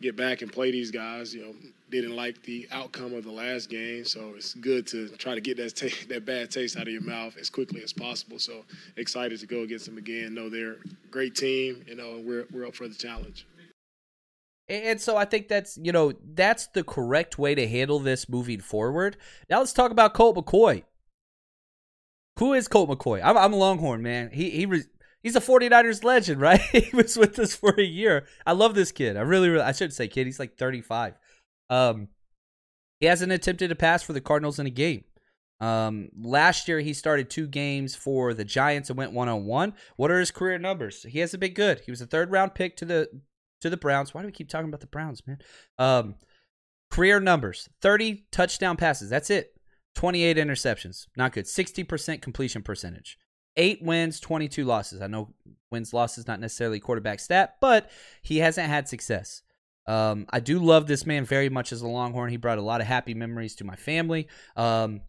get 0.00 0.16
back 0.16 0.42
and 0.42 0.52
play 0.52 0.70
these 0.70 0.90
guys. 0.90 1.34
You 1.34 1.42
know, 1.42 1.54
didn't 1.90 2.16
like 2.16 2.42
the 2.42 2.68
outcome 2.72 3.14
of 3.14 3.24
the 3.24 3.30
last 3.30 3.68
game, 3.68 4.04
so 4.04 4.32
it's 4.36 4.54
good 4.54 4.86
to 4.88 5.08
try 5.16 5.34
to 5.34 5.40
get 5.40 5.56
that 5.56 5.74
that 6.08 6.24
bad 6.24 6.50
taste 6.50 6.76
out 6.76 6.82
of 6.82 6.92
your 6.92 7.02
mouth 7.02 7.36
as 7.38 7.50
quickly 7.50 7.82
as 7.82 7.92
possible. 7.92 8.38
So 8.38 8.64
excited 8.96 9.40
to 9.40 9.46
go 9.46 9.60
against 9.60 9.86
them 9.86 9.98
again. 9.98 10.34
Know 10.34 10.48
they're 10.48 10.72
a 10.72 11.10
great 11.10 11.34
team. 11.34 11.84
You 11.86 11.96
know, 11.96 12.16
and 12.16 12.26
we're 12.26 12.46
we're 12.52 12.66
up 12.66 12.74
for 12.74 12.88
the 12.88 12.94
challenge. 12.94 13.46
And 14.68 15.00
so 15.00 15.16
I 15.16 15.24
think 15.24 15.48
that's, 15.48 15.76
you 15.82 15.90
know, 15.90 16.12
that's 16.34 16.68
the 16.68 16.84
correct 16.84 17.36
way 17.36 17.56
to 17.56 17.66
handle 17.66 17.98
this 17.98 18.28
moving 18.28 18.60
forward. 18.60 19.16
Now 19.48 19.58
let's 19.58 19.72
talk 19.72 19.90
about 19.90 20.14
Colt 20.14 20.36
McCoy. 20.36 20.84
Who 22.38 22.54
is 22.54 22.68
Colt 22.68 22.88
McCoy? 22.88 23.20
I'm, 23.22 23.36
I'm 23.36 23.52
a 23.52 23.56
Longhorn, 23.56 24.00
man. 24.00 24.30
He 24.32 24.50
he 24.50 24.66
re, 24.66 24.84
he's 25.22 25.36
a 25.36 25.40
49ers 25.40 26.04
legend, 26.04 26.40
right? 26.40 26.60
he 26.60 26.94
was 26.94 27.16
with 27.16 27.38
us 27.38 27.54
for 27.54 27.74
a 27.78 27.84
year. 27.84 28.26
I 28.46 28.52
love 28.52 28.74
this 28.74 28.92
kid. 28.92 29.16
I 29.16 29.20
really, 29.20 29.48
really 29.48 29.64
I 29.64 29.72
shouldn't 29.72 29.94
say 29.94 30.08
kid. 30.08 30.26
He's 30.26 30.38
like 30.40 30.56
35. 30.56 31.14
Um, 31.68 32.08
he 32.98 33.06
hasn't 33.06 33.32
attempted 33.32 33.72
a 33.72 33.76
pass 33.76 34.02
for 34.02 34.12
the 34.12 34.20
Cardinals 34.20 34.58
in 34.58 34.66
a 34.66 34.70
game. 34.70 35.04
Um, 35.60 36.08
last 36.18 36.68
year 36.68 36.80
he 36.80 36.94
started 36.94 37.28
two 37.28 37.46
games 37.46 37.94
for 37.94 38.32
the 38.32 38.44
Giants 38.44 38.88
and 38.88 38.98
went 38.98 39.12
one 39.12 39.28
on 39.28 39.44
one. 39.44 39.74
What 39.96 40.10
are 40.10 40.18
his 40.18 40.30
career 40.30 40.58
numbers? 40.58 41.02
He 41.02 41.18
hasn't 41.18 41.40
been 41.40 41.52
good. 41.52 41.80
He 41.80 41.90
was 41.90 42.00
a 42.00 42.06
third 42.06 42.30
round 42.30 42.54
pick 42.54 42.76
to 42.78 42.84
the 42.84 43.08
to 43.60 43.68
the 43.68 43.76
Browns. 43.76 44.14
Why 44.14 44.22
do 44.22 44.26
we 44.26 44.32
keep 44.32 44.48
talking 44.48 44.68
about 44.68 44.80
the 44.80 44.86
Browns, 44.86 45.22
man? 45.26 45.38
Um, 45.78 46.14
career 46.90 47.20
numbers 47.20 47.68
30 47.82 48.24
touchdown 48.32 48.76
passes. 48.76 49.10
That's 49.10 49.28
it. 49.30 49.52
28 49.96 50.36
interceptions. 50.36 51.06
Not 51.16 51.32
good. 51.32 51.44
60% 51.44 52.22
completion 52.22 52.62
percentage. 52.62 53.18
Eight 53.56 53.82
wins, 53.82 54.20
22 54.20 54.64
losses. 54.64 55.02
I 55.02 55.06
know 55.06 55.34
wins, 55.70 55.92
losses, 55.92 56.26
not 56.26 56.40
necessarily 56.40 56.80
quarterback 56.80 57.20
stat, 57.20 57.56
but 57.60 57.90
he 58.22 58.38
hasn't 58.38 58.68
had 58.68 58.88
success. 58.88 59.42
Um, 59.86 60.26
I 60.30 60.40
do 60.40 60.58
love 60.58 60.86
this 60.86 61.06
man 61.06 61.24
very 61.24 61.48
much 61.48 61.72
as 61.72 61.82
a 61.82 61.88
Longhorn. 61.88 62.30
He 62.30 62.36
brought 62.36 62.58
a 62.58 62.62
lot 62.62 62.80
of 62.80 62.86
happy 62.86 63.14
memories 63.14 63.56
to 63.56 63.64
my 63.64 63.76
family. 63.76 64.28
Um, 64.56 65.00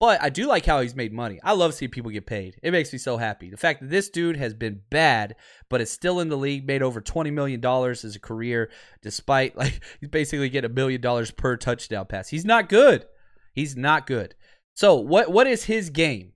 but 0.00 0.22
I 0.22 0.30
do 0.30 0.46
like 0.46 0.64
how 0.64 0.80
he's 0.80 0.96
made 0.96 1.12
money. 1.12 1.40
I 1.44 1.52
love 1.52 1.74
seeing 1.74 1.90
people 1.90 2.10
get 2.10 2.24
paid. 2.24 2.58
It 2.62 2.70
makes 2.70 2.90
me 2.90 2.98
so 2.98 3.18
happy. 3.18 3.50
The 3.50 3.58
fact 3.58 3.82
that 3.82 3.90
this 3.90 4.08
dude 4.08 4.38
has 4.38 4.54
been 4.54 4.80
bad, 4.88 5.36
but 5.68 5.82
is 5.82 5.90
still 5.90 6.20
in 6.20 6.30
the 6.30 6.38
league, 6.38 6.66
made 6.66 6.82
over 6.82 7.02
$20 7.02 7.30
million 7.34 7.62
as 7.62 8.16
a 8.16 8.18
career, 8.18 8.70
despite 9.02 9.56
like 9.58 9.82
he's 10.00 10.08
basically 10.08 10.48
getting 10.48 10.70
a 10.70 10.74
million 10.74 11.02
dollars 11.02 11.30
per 11.30 11.58
touchdown 11.58 12.06
pass. 12.06 12.28
He's 12.28 12.46
not 12.46 12.70
good. 12.70 13.04
He's 13.52 13.76
not 13.76 14.06
good. 14.06 14.34
So 14.72 14.94
what 14.94 15.30
what 15.30 15.46
is 15.46 15.64
his 15.64 15.90
game? 15.90 16.32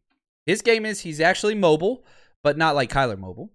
His 0.47 0.63
game 0.63 0.85
is 0.85 1.01
he's 1.01 1.21
actually 1.21 1.55
mobile, 1.55 2.05
but 2.43 2.59
not 2.59 2.75
like 2.75 2.91
Kyler 2.91 3.19
mobile. 3.19 3.51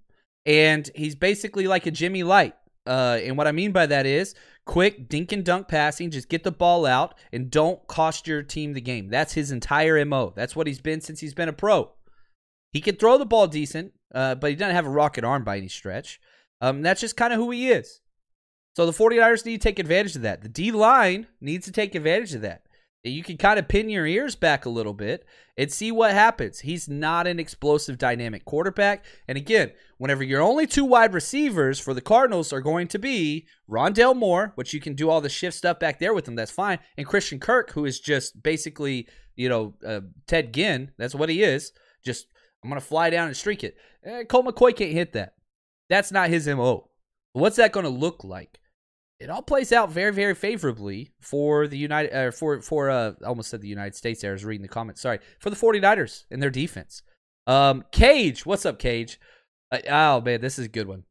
And 0.46 0.90
he's 0.96 1.16
basically 1.16 1.68
like 1.68 1.86
a 1.86 1.92
Jimmy 1.92 2.24
Light. 2.24 2.56
Uh, 2.88 3.20
and 3.24 3.38
what 3.38 3.48
I 3.48 3.52
mean 3.52 3.72
by 3.72 3.86
that 3.86 4.06
is 4.06 4.34
quick 4.66 5.08
dink 5.08 5.32
and 5.32 5.44
dunk 5.46 5.68
passing. 5.68 6.12
Just 6.12 6.30
get 6.30 6.44
the 6.44 6.52
ball 6.52 6.86
out 6.86 7.16
and 7.32 7.52
don't 7.52 7.86
cost 7.88 8.28
your 8.28 8.42
team 8.42 8.74
the 8.74 8.82
game. 8.82 9.10
That's 9.10 9.34
his 9.34 9.52
entire 9.52 10.04
MO. 10.06 10.34
That's 10.36 10.56
what 10.56 10.68
he's 10.68 10.82
been 10.82 11.02
since 11.02 11.20
he's 11.20 11.34
been 11.34 11.50
a 11.50 11.54
pro. 11.54 11.92
He 12.72 12.82
can 12.82 12.96
throw 12.96 13.18
the 13.18 13.26
ball 13.26 13.48
decent, 13.48 13.94
uh, 14.14 14.36
but 14.36 14.50
he 14.50 14.56
doesn't 14.56 14.76
have 14.76 14.86
a 14.86 14.92
rocket 14.92 15.24
arm 15.24 15.44
by 15.44 15.58
any 15.58 15.68
stretch. 15.68 16.20
Um, 16.62 16.82
that's 16.82 17.02
just 17.02 17.18
kind 17.18 17.34
of 17.34 17.40
who 17.40 17.52
he 17.52 17.70
is. 17.70 18.02
So 18.76 18.86
the 18.86 18.92
49ers 18.92 19.46
need 19.46 19.62
to 19.62 19.68
take 19.68 19.80
advantage 19.80 20.16
of 20.16 20.22
that. 20.22 20.42
The 20.42 20.50
D 20.50 20.72
line 20.72 21.28
needs 21.42 21.66
to 21.66 21.72
take 21.72 21.96
advantage 21.96 22.34
of 22.34 22.42
that. 22.42 22.64
You 23.04 23.24
can 23.24 23.38
kind 23.38 23.58
of 23.58 23.70
pin 23.70 23.89
your 23.89 24.06
ears 24.06 24.36
back 24.36 24.66
a 24.66 24.70
little 24.70 24.93
bit 24.93 25.26
and 25.58 25.72
see 25.72 25.89
what 25.89 26.12
happens. 26.12 26.60
He's 26.60 26.89
not 26.89 27.28
an 27.28 27.39
explosive, 27.39 27.97
dynamic 27.97 28.43
quarterback. 28.43 29.06
And 29.26 29.38
again, 29.38 29.72
whenever 29.97 30.22
your 30.22 30.41
only 30.41 30.68
two 30.68 30.84
wide 30.84 31.14
receivers 31.14 31.80
for 31.80 31.93
the 31.93 32.02
Cardinals 32.02 32.52
are 32.52 32.60
going 32.60 32.89
to 32.89 33.00
be 33.00 33.47
Rondale 33.70 34.16
Moore, 34.16 34.52
which 34.56 34.74
you 34.74 34.82
can 34.82 34.95
do 34.95 35.10
all 35.10 35.22
the 35.22 35.30
shift 35.30 35.56
stuff 35.56 35.80
back 35.80 36.00
there 36.00 36.14
with 36.14 36.28
him, 36.28 36.36
that's 36.36 36.52
fine, 36.52 36.80
and 36.97 37.08
Christian 37.08 37.39
Kirk, 37.39 37.72
who 37.72 37.86
is 37.86 38.02
just 38.02 38.43
basically, 38.43 39.08
you 39.36 39.47
know, 39.47 39.76
uh, 39.86 40.02
Ted 40.28 40.54
Ginn, 40.54 40.91
that's 40.97 41.16
what 41.16 41.30
he 41.30 41.41
is. 41.41 41.72
Just, 42.04 42.28
I'm 42.64 42.70
going 42.70 42.82
to 42.82 42.86
fly 42.86 43.10
down 43.10 43.28
and 43.28 43.38
streak 43.38 43.64
it. 43.64 43.78
Eh, 44.04 44.24
Colt 44.26 44.45
McCoy 44.45 44.76
can't 44.76 44.91
hit 44.91 45.14
that. 45.14 45.36
That's 45.89 46.12
not 46.12 46.30
his 46.30 46.47
MO. 46.47 46.89
What's 47.32 47.56
that 47.58 47.72
going 47.72 47.86
to 47.86 47.89
look 47.89 48.26
like? 48.26 48.60
It 49.20 49.30
all 49.30 49.42
plays 49.42 49.72
out 49.72 49.92
very, 49.92 50.14
very 50.14 50.34
favorably 50.34 51.12
for 51.20 51.68
the 51.68 51.78
United, 51.78 52.16
uh, 52.16 52.32
for 52.32 52.62
for 52.62 52.90
uh, 52.90 53.14
almost 53.26 53.50
said 53.50 53.62
the 53.62 53.68
United 53.68 53.96
States. 53.96 54.22
There, 54.22 54.32
I 54.32 54.34
was 54.34 54.46
reading 54.46 54.62
the 54.62 54.70
comments. 54.70 55.02
Sorry 55.02 55.20
for 55.40 55.50
the 55.50 55.56
49ers 55.56 56.26
and 56.32 56.42
their 56.42 56.50
defense. 56.50 57.04
Um, 57.46 57.84
Cage, 57.92 58.46
what's 58.46 58.66
up, 58.66 58.80
Cage? 58.80 59.20
Uh, 59.72 59.80
oh 59.90 60.22
man, 60.22 60.42
this 60.42 60.58
is 60.58 60.66
a 60.66 60.70
good 60.70 60.88
one. 60.88 61.04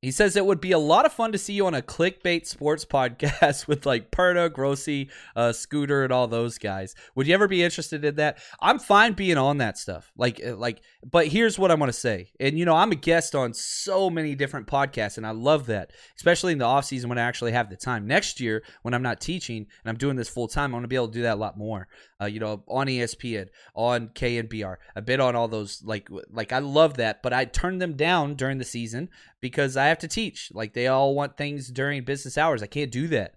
He 0.00 0.12
says 0.12 0.36
it 0.36 0.46
would 0.46 0.60
be 0.60 0.70
a 0.70 0.78
lot 0.78 1.06
of 1.06 1.12
fun 1.12 1.32
to 1.32 1.38
see 1.38 1.54
you 1.54 1.66
on 1.66 1.74
a 1.74 1.82
clickbait 1.82 2.46
sports 2.46 2.84
podcast 2.84 3.66
with 3.66 3.84
like 3.84 4.12
Perna, 4.12 4.52
Grossi, 4.52 5.10
uh, 5.34 5.52
Scooter, 5.52 6.04
and 6.04 6.12
all 6.12 6.28
those 6.28 6.56
guys. 6.56 6.94
Would 7.16 7.26
you 7.26 7.34
ever 7.34 7.48
be 7.48 7.64
interested 7.64 8.04
in 8.04 8.14
that? 8.14 8.38
I'm 8.60 8.78
fine 8.78 9.14
being 9.14 9.38
on 9.38 9.58
that 9.58 9.76
stuff. 9.76 10.12
Like, 10.16 10.40
uh, 10.44 10.54
like, 10.54 10.82
but 11.04 11.26
here's 11.26 11.58
what 11.58 11.72
I'm 11.72 11.80
gonna 11.80 11.92
say. 11.92 12.30
And 12.38 12.56
you 12.56 12.64
know, 12.64 12.76
I'm 12.76 12.92
a 12.92 12.96
guest 12.96 13.34
on 13.34 13.52
so 13.54 14.08
many 14.08 14.36
different 14.36 14.68
podcasts, 14.68 15.16
and 15.16 15.26
I 15.26 15.32
love 15.32 15.66
that, 15.66 15.92
especially 16.16 16.52
in 16.52 16.58
the 16.58 16.64
off 16.64 16.84
season 16.84 17.08
when 17.08 17.18
I 17.18 17.22
actually 17.22 17.52
have 17.52 17.68
the 17.68 17.76
time. 17.76 18.06
Next 18.06 18.38
year, 18.38 18.62
when 18.82 18.94
I'm 18.94 19.02
not 19.02 19.20
teaching 19.20 19.66
and 19.82 19.90
I'm 19.90 19.98
doing 19.98 20.14
this 20.14 20.28
full 20.28 20.46
time, 20.46 20.66
I'm 20.66 20.78
gonna 20.78 20.88
be 20.88 20.96
able 20.96 21.08
to 21.08 21.14
do 21.14 21.22
that 21.22 21.34
a 21.34 21.40
lot 21.40 21.58
more. 21.58 21.88
Uh, 22.20 22.26
you 22.26 22.40
know, 22.40 22.64
on 22.66 22.88
ESPN, 22.88 23.48
on 23.74 24.08
KNBR, 24.08 24.76
a 24.96 25.02
bit 25.02 25.20
on 25.20 25.36
all 25.36 25.46
those. 25.46 25.82
Like, 25.84 26.08
like 26.30 26.52
I 26.52 26.58
love 26.58 26.96
that, 26.96 27.22
but 27.22 27.32
I 27.32 27.44
turn 27.44 27.78
them 27.78 27.94
down 27.94 28.34
during 28.34 28.58
the 28.58 28.64
season 28.64 29.08
because 29.40 29.76
I 29.76 29.86
have 29.86 29.98
to 30.00 30.08
teach. 30.08 30.50
Like 30.52 30.74
they 30.74 30.88
all 30.88 31.14
want 31.14 31.36
things 31.36 31.68
during 31.68 32.04
business 32.04 32.36
hours. 32.36 32.62
I 32.62 32.66
can't 32.66 32.90
do 32.90 33.06
that. 33.08 33.34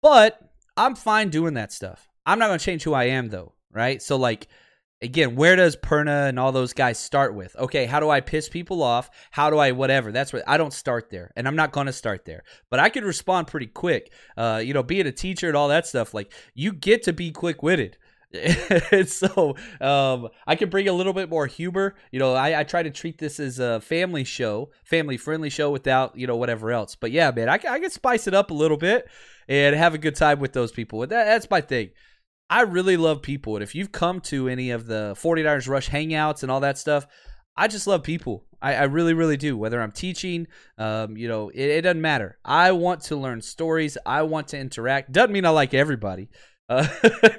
But 0.00 0.40
I'm 0.76 0.94
fine 0.94 1.28
doing 1.28 1.54
that 1.54 1.72
stuff. 1.72 2.08
I'm 2.24 2.38
not 2.38 2.46
going 2.46 2.58
to 2.58 2.64
change 2.64 2.84
who 2.84 2.94
I 2.94 3.04
am 3.04 3.28
though, 3.28 3.54
right? 3.72 4.00
So 4.00 4.16
like 4.16 4.48
again, 5.00 5.36
where 5.36 5.56
does 5.56 5.76
Perna 5.76 6.28
and 6.28 6.38
all 6.38 6.52
those 6.52 6.72
guys 6.72 6.98
start 6.98 7.34
with? 7.34 7.54
Okay, 7.56 7.86
how 7.86 8.00
do 8.00 8.10
I 8.10 8.20
piss 8.20 8.48
people 8.48 8.82
off? 8.82 9.10
How 9.30 9.50
do 9.50 9.58
I 9.58 9.72
whatever? 9.72 10.12
That's 10.12 10.32
what 10.32 10.42
I 10.46 10.56
don't 10.56 10.72
start 10.72 11.10
there, 11.10 11.32
and 11.36 11.46
I'm 11.46 11.56
not 11.56 11.72
going 11.72 11.86
to 11.86 11.92
start 11.92 12.24
there. 12.24 12.44
But 12.70 12.80
I 12.80 12.88
could 12.88 13.04
respond 13.04 13.46
pretty 13.46 13.66
quick. 13.66 14.12
Uh, 14.36 14.62
you 14.64 14.74
know, 14.74 14.82
being 14.82 15.06
a 15.06 15.12
teacher 15.12 15.48
and 15.48 15.56
all 15.56 15.68
that 15.68 15.86
stuff, 15.86 16.14
like 16.14 16.32
you 16.54 16.72
get 16.72 17.04
to 17.04 17.12
be 17.12 17.30
quick 17.30 17.62
witted. 17.62 17.96
so 19.06 19.56
um, 19.80 20.28
I 20.46 20.54
can 20.54 20.68
bring 20.68 20.86
a 20.86 20.92
little 20.92 21.14
bit 21.14 21.30
more 21.30 21.46
humor. 21.46 21.94
You 22.12 22.18
know, 22.18 22.34
I, 22.34 22.60
I, 22.60 22.64
try 22.64 22.82
to 22.82 22.90
treat 22.90 23.16
this 23.16 23.40
as 23.40 23.58
a 23.58 23.80
family 23.80 24.24
show, 24.24 24.70
family 24.84 25.16
friendly 25.16 25.48
show 25.48 25.70
without 25.70 26.14
you 26.14 26.26
know 26.26 26.36
whatever 26.36 26.70
else. 26.70 26.94
But 26.94 27.10
yeah, 27.10 27.30
man, 27.30 27.48
I, 27.48 27.54
I 27.54 27.80
can 27.80 27.88
spice 27.88 28.26
it 28.26 28.34
up 28.34 28.50
a 28.50 28.54
little 28.54 28.76
bit 28.76 29.08
and 29.48 29.74
have 29.74 29.94
a 29.94 29.98
good 29.98 30.14
time 30.14 30.40
with 30.40 30.52
those 30.52 30.72
people. 30.72 31.02
And 31.02 31.10
that, 31.10 31.24
that's 31.24 31.48
my 31.50 31.62
thing. 31.62 31.90
I 32.50 32.62
really 32.62 32.96
love 32.96 33.22
people, 33.22 33.56
and 33.56 33.62
if 33.62 33.74
you've 33.74 33.92
come 33.92 34.20
to 34.22 34.48
any 34.48 34.70
of 34.70 34.86
the 34.86 35.14
49ers 35.20 35.68
Rush 35.68 35.90
hangouts 35.90 36.42
and 36.42 36.50
all 36.50 36.60
that 36.60 36.78
stuff, 36.78 37.06
I 37.56 37.68
just 37.68 37.86
love 37.86 38.02
people. 38.02 38.46
I, 38.62 38.74
I 38.74 38.82
really, 38.84 39.14
really 39.14 39.36
do. 39.36 39.56
Whether 39.56 39.80
I'm 39.82 39.92
teaching, 39.92 40.46
um, 40.78 41.16
you 41.16 41.28
know, 41.28 41.48
it, 41.50 41.60
it 41.60 41.82
doesn't 41.82 42.00
matter. 42.00 42.38
I 42.44 42.72
want 42.72 43.02
to 43.04 43.16
learn 43.16 43.42
stories. 43.42 43.98
I 44.06 44.22
want 44.22 44.48
to 44.48 44.58
interact. 44.58 45.12
Doesn't 45.12 45.32
mean 45.32 45.44
I 45.44 45.50
like 45.50 45.74
everybody. 45.74 46.30
Uh, 46.70 46.86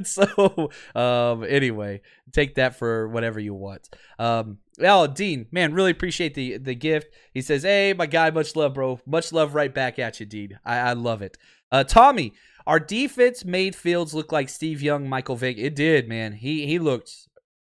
so 0.03 0.71
um, 0.95 1.45
anyway, 1.47 2.01
take 2.33 2.55
that 2.55 2.75
for 2.79 3.07
whatever 3.09 3.39
you 3.39 3.53
want. 3.53 3.87
Um, 4.17 4.57
oh, 4.81 5.05
Dean, 5.05 5.45
man, 5.51 5.75
really 5.75 5.91
appreciate 5.91 6.33
the 6.33 6.57
the 6.57 6.73
gift. 6.73 7.13
He 7.31 7.43
says, 7.43 7.61
"Hey, 7.61 7.93
my 7.93 8.07
guy, 8.07 8.31
much 8.31 8.55
love, 8.55 8.73
bro. 8.73 8.99
Much 9.05 9.31
love 9.31 9.53
right 9.53 9.71
back 9.71 9.99
at 9.99 10.19
you, 10.19 10.25
Dean. 10.25 10.57
I, 10.65 10.77
I 10.79 10.93
love 10.93 11.21
it." 11.21 11.37
Uh, 11.71 11.83
Tommy, 11.83 12.33
our 12.67 12.79
defense 12.79 13.45
made 13.45 13.75
Fields 13.75 14.13
look 14.13 14.31
like 14.31 14.49
Steve 14.49 14.81
Young, 14.81 15.07
Michael 15.07 15.35
Vick. 15.35 15.57
It 15.57 15.75
did, 15.75 16.07
man. 16.07 16.33
He 16.33 16.65
he 16.65 16.79
looked 16.79 17.11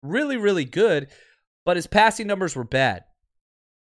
really, 0.02 0.36
really 0.36 0.64
good, 0.64 1.08
but 1.64 1.76
his 1.76 1.86
passing 1.86 2.26
numbers 2.26 2.56
were 2.56 2.64
bad. 2.64 3.04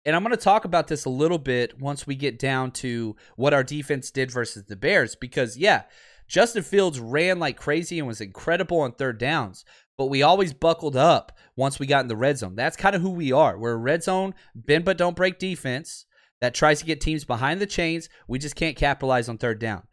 And 0.04 0.14
I'm 0.14 0.22
going 0.22 0.30
to 0.30 0.42
talk 0.42 0.64
about 0.64 0.86
this 0.86 1.04
a 1.04 1.10
little 1.10 1.38
bit 1.38 1.80
once 1.80 2.06
we 2.06 2.14
get 2.14 2.38
down 2.38 2.70
to 2.72 3.16
what 3.34 3.52
our 3.52 3.64
defense 3.64 4.12
did 4.12 4.30
versus 4.30 4.64
the 4.66 4.76
Bears, 4.76 5.16
because 5.16 5.56
yeah 5.56 5.82
Justin 6.28 6.62
Fields 6.62 6.98
ran 6.98 7.38
like 7.38 7.56
crazy 7.56 7.98
and 7.98 8.08
was 8.08 8.20
incredible 8.20 8.80
on 8.80 8.92
third 8.92 9.18
downs, 9.18 9.64
but 9.96 10.06
we 10.06 10.22
always 10.22 10.52
buckled 10.52 10.96
up 10.96 11.32
once 11.56 11.78
we 11.78 11.86
got 11.86 12.02
in 12.02 12.08
the 12.08 12.16
red 12.16 12.38
zone. 12.38 12.56
That's 12.56 12.76
kind 12.76 12.96
of 12.96 13.02
who 13.02 13.10
we 13.10 13.32
are. 13.32 13.58
We're 13.58 13.72
a 13.72 13.76
red 13.76 14.02
zone, 14.02 14.34
bend 14.54 14.84
but 14.84 14.98
don't 14.98 15.16
break 15.16 15.38
defense 15.38 16.04
that 16.40 16.54
tries 16.54 16.80
to 16.80 16.86
get 16.86 17.00
teams 17.00 17.24
behind 17.24 17.60
the 17.60 17.66
chains. 17.66 18.08
We 18.28 18.38
just 18.38 18.56
can't 18.56 18.76
capitalize 18.76 19.28
on 19.28 19.38
third 19.38 19.58
down. 19.58 19.84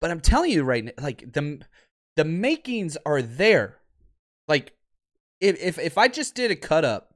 But 0.00 0.10
I'm 0.10 0.20
telling 0.20 0.50
you 0.50 0.62
right 0.62 0.84
now, 0.84 0.92
like 0.98 1.32
the 1.32 1.60
the 2.16 2.24
makings 2.24 2.96
are 3.06 3.22
there. 3.22 3.78
Like 4.48 4.72
if 5.40 5.60
if 5.60 5.78
if 5.78 5.98
I 5.98 6.08
just 6.08 6.34
did 6.34 6.50
a 6.50 6.56
cut 6.56 6.84
up 6.84 7.14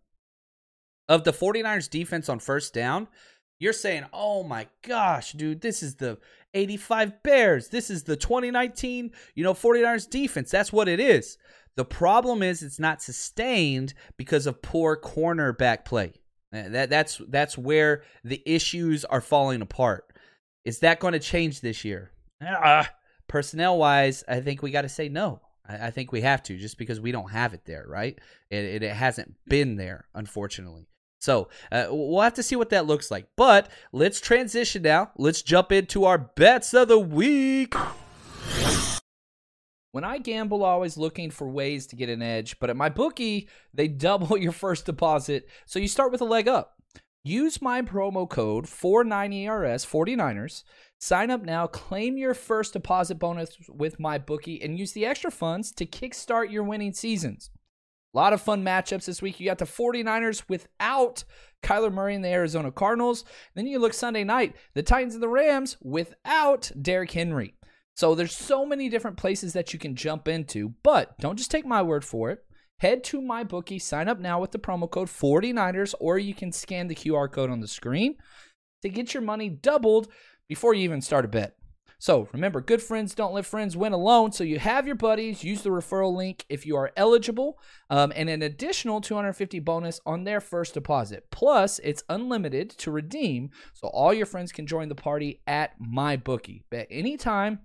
of 1.08 1.24
the 1.24 1.32
49ers 1.32 1.90
defense 1.90 2.28
on 2.28 2.38
first 2.38 2.72
down, 2.72 3.08
you're 3.58 3.72
saying, 3.72 4.04
"Oh 4.12 4.42
my 4.42 4.68
gosh, 4.82 5.32
dude, 5.32 5.60
this 5.60 5.82
is 5.82 5.96
the 5.96 6.18
85 6.54 7.22
Bears. 7.22 7.68
This 7.68 7.90
is 7.90 8.04
the 8.04 8.16
2019, 8.16 9.12
you 9.34 9.44
know, 9.44 9.54
49ers 9.54 10.08
defense. 10.08 10.50
That's 10.50 10.72
what 10.72 10.88
it 10.88 11.00
is. 11.00 11.38
The 11.76 11.84
problem 11.84 12.42
is 12.42 12.62
it's 12.62 12.80
not 12.80 13.02
sustained 13.02 13.94
because 14.16 14.46
of 14.46 14.62
poor 14.62 15.00
cornerback 15.00 15.84
play. 15.84 16.14
That 16.52 16.90
that's 16.90 17.20
that's 17.28 17.56
where 17.56 18.02
the 18.24 18.42
issues 18.44 19.04
are 19.04 19.20
falling 19.20 19.62
apart. 19.62 20.12
Is 20.64 20.80
that 20.80 20.98
going 20.98 21.12
to 21.12 21.20
change 21.20 21.60
this 21.60 21.84
year? 21.84 22.10
Uh, 22.40 22.84
personnel 23.28 23.78
wise, 23.78 24.24
I 24.26 24.40
think 24.40 24.62
we 24.62 24.70
got 24.70 24.82
to 24.82 24.88
say 24.88 25.08
no. 25.08 25.40
I, 25.68 25.88
I, 25.88 25.90
think 25.90 26.10
we 26.10 26.22
have 26.22 26.42
to 26.44 26.56
just 26.56 26.78
because 26.78 27.00
we 27.00 27.12
don't 27.12 27.30
have 27.30 27.54
it 27.54 27.64
there, 27.66 27.84
right? 27.86 28.18
It, 28.50 28.64
it, 28.64 28.82
it 28.82 28.92
hasn't 28.92 29.34
been 29.46 29.76
there, 29.76 30.06
unfortunately. 30.14 30.88
So 31.20 31.48
uh, 31.70 31.86
we'll 31.90 32.22
have 32.22 32.34
to 32.34 32.42
see 32.42 32.56
what 32.56 32.70
that 32.70 32.86
looks 32.86 33.10
like. 33.10 33.26
But 33.36 33.70
let's 33.92 34.20
transition 34.20 34.82
now. 34.82 35.10
Let's 35.18 35.42
jump 35.42 35.70
into 35.70 36.04
our 36.04 36.16
bets 36.16 36.72
of 36.72 36.88
the 36.88 36.98
week. 36.98 37.74
When 39.92 40.04
I 40.04 40.18
gamble, 40.18 40.64
always 40.64 40.96
looking 40.96 41.30
for 41.30 41.48
ways 41.48 41.86
to 41.88 41.96
get 41.96 42.08
an 42.08 42.22
edge, 42.22 42.58
but 42.60 42.70
at 42.70 42.76
MyBookie, 42.76 43.48
they 43.74 43.88
double 43.88 44.38
your 44.38 44.52
first 44.52 44.86
deposit, 44.86 45.48
so 45.66 45.78
you 45.78 45.88
start 45.88 46.12
with 46.12 46.20
a 46.20 46.26
leg 46.26 46.48
up. 46.48 46.79
Use 47.22 47.60
my 47.60 47.82
promo 47.82 48.26
code 48.26 48.64
49ERS 48.64 49.86
49ers. 49.86 50.64
Sign 50.98 51.30
up 51.30 51.42
now, 51.42 51.66
claim 51.66 52.16
your 52.16 52.32
first 52.32 52.72
deposit 52.72 53.16
bonus 53.16 53.56
with 53.68 53.98
MyBookie, 53.98 54.64
and 54.64 54.78
use 54.78 54.92
the 54.92 55.04
extra 55.04 55.30
funds 55.30 55.70
to 55.72 55.84
kickstart 55.84 56.50
your 56.50 56.62
winning 56.62 56.94
seasons. 56.94 57.50
A 58.14 58.16
lot 58.16 58.32
of 58.32 58.40
fun 58.40 58.64
matchups 58.64 59.04
this 59.04 59.20
week. 59.20 59.38
You 59.38 59.46
got 59.46 59.58
the 59.58 59.66
49ers 59.66 60.44
without 60.48 61.24
Kyler 61.62 61.92
Murray 61.92 62.14
and 62.14 62.24
the 62.24 62.28
Arizona 62.28 62.72
Cardinals. 62.72 63.24
Then 63.54 63.66
you 63.66 63.78
look 63.78 63.92
Sunday 63.92 64.24
night, 64.24 64.56
the 64.74 64.82
Titans 64.82 65.12
and 65.12 65.22
the 65.22 65.28
Rams 65.28 65.76
without 65.82 66.72
Derrick 66.80 67.12
Henry. 67.12 67.54
So 67.94 68.14
there's 68.14 68.34
so 68.34 68.64
many 68.64 68.88
different 68.88 69.18
places 69.18 69.52
that 69.52 69.74
you 69.74 69.78
can 69.78 69.94
jump 69.94 70.26
into, 70.26 70.72
but 70.82 71.18
don't 71.18 71.36
just 71.36 71.50
take 71.50 71.66
my 71.66 71.82
word 71.82 72.02
for 72.02 72.30
it. 72.30 72.38
Head 72.80 73.04
to 73.04 73.20
MyBookie, 73.20 73.80
sign 73.80 74.08
up 74.08 74.18
now 74.18 74.40
with 74.40 74.52
the 74.52 74.58
promo 74.58 74.90
code 74.90 75.08
49ers, 75.08 75.94
or 76.00 76.18
you 76.18 76.34
can 76.34 76.50
scan 76.50 76.88
the 76.88 76.94
QR 76.94 77.30
code 77.30 77.50
on 77.50 77.60
the 77.60 77.68
screen 77.68 78.16
to 78.80 78.88
get 78.88 79.12
your 79.12 79.22
money 79.22 79.50
doubled 79.50 80.08
before 80.48 80.72
you 80.72 80.82
even 80.84 81.02
start 81.02 81.26
a 81.26 81.28
bet. 81.28 81.56
So 81.98 82.30
remember, 82.32 82.62
good 82.62 82.80
friends 82.80 83.14
don't 83.14 83.34
let 83.34 83.44
friends 83.44 83.76
win 83.76 83.92
alone. 83.92 84.32
So 84.32 84.44
you 84.44 84.58
have 84.58 84.86
your 84.86 84.96
buddies. 84.96 85.44
Use 85.44 85.60
the 85.60 85.68
referral 85.68 86.16
link 86.16 86.46
if 86.48 86.64
you 86.64 86.74
are 86.76 86.90
eligible, 86.96 87.58
um, 87.90 88.14
and 88.16 88.30
an 88.30 88.40
additional 88.40 89.02
250 89.02 89.58
bonus 89.60 90.00
on 90.06 90.24
their 90.24 90.40
first 90.40 90.72
deposit. 90.72 91.26
Plus, 91.30 91.80
it's 91.80 92.02
unlimited 92.08 92.70
to 92.78 92.90
redeem, 92.90 93.50
so 93.74 93.88
all 93.88 94.14
your 94.14 94.24
friends 94.24 94.52
can 94.52 94.66
join 94.66 94.88
the 94.88 94.94
party 94.94 95.42
at 95.46 95.78
MyBookie. 95.78 96.62
Bet 96.70 96.86
anytime, 96.90 97.60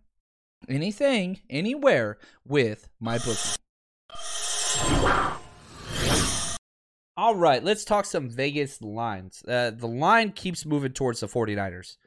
anything, 0.68 1.40
anywhere 1.50 2.18
with 2.44 2.90
my 3.00 3.18
bookie. 3.18 3.56
All 7.18 7.36
right, 7.36 7.64
let's 7.64 7.86
talk 7.86 8.06
some 8.06 8.30
Vegas 8.30 8.82
lines. 8.82 9.42
Uh, 9.48 9.72
the 9.72 9.88
line 9.88 10.32
keeps 10.32 10.66
moving 10.66 10.92
towards 10.92 11.22
the 11.22 11.28
49ers. 11.28 11.98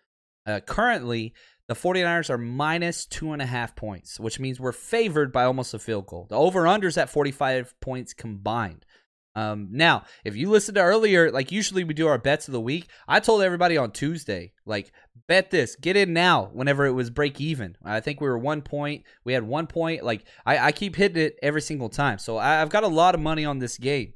Uh, 0.47 0.61
currently, 0.61 1.35
The 1.69 1.75
49ers 1.75 2.31
are 2.31 2.39
minus 2.39 3.05
two 3.05 3.33
and 3.33 3.43
a 3.43 3.47
half 3.47 3.77
points, 3.77 4.19
which 4.19 4.41
means 4.41 4.59
we're 4.59 4.73
favored 4.73 5.33
by 5.33 5.45
almost 5.45 5.75
a 5.75 5.79
field 5.79 6.07
goal. 6.07 6.27
The 6.31 6.37
over 6.37 6.63
unders 6.63 6.97
at 6.97 7.11
45 7.11 7.79
points 7.81 8.15
combined. 8.15 8.87
Um, 9.35 9.69
now, 9.71 10.05
if 10.25 10.37
you 10.37 10.51
listened 10.51 10.77
to 10.77 10.83
earlier, 10.83 11.31
like 11.31 11.53
usually 11.53 11.85
we 11.85 11.95
do 11.95 12.09
our 12.09 12.19
bets 12.19 12.49
of 12.49 12.53
the 12.53 12.61
week. 12.61 12.89
I 13.07 13.21
told 13.21 13.43
everybody 13.43 13.77
on 13.77 13.93
Tuesday, 13.93 14.53
like, 14.67 14.91
bet 15.29 15.51
this, 15.51 15.77
get 15.77 15.97
in 15.97 16.13
now 16.13 16.51
whenever 16.53 16.87
it 16.87 16.93
was 16.93 17.11
break 17.11 17.41
even. 17.41 17.77
I 17.85 18.01
think 18.01 18.21
we 18.21 18.29
were 18.29 18.39
one 18.39 18.63
point. 18.63 19.05
We 19.25 19.35
had 19.35 19.45
one 19.45 19.67
point. 19.67 20.03
Like, 20.03 20.25
I, 20.45 20.59
I 20.59 20.73
keep 20.73 20.97
hitting 20.97 21.23
it 21.23 21.37
every 21.43 21.63
single 21.63 21.89
time. 21.89 22.19
So 22.19 22.37
I, 22.37 22.61
I've 22.61 22.71
got 22.71 22.85
a 22.85 22.89
lot 22.89 23.15
of 23.15 23.21
money 23.21 23.45
on 23.45 23.59
this 23.59 23.79
game. 23.79 24.15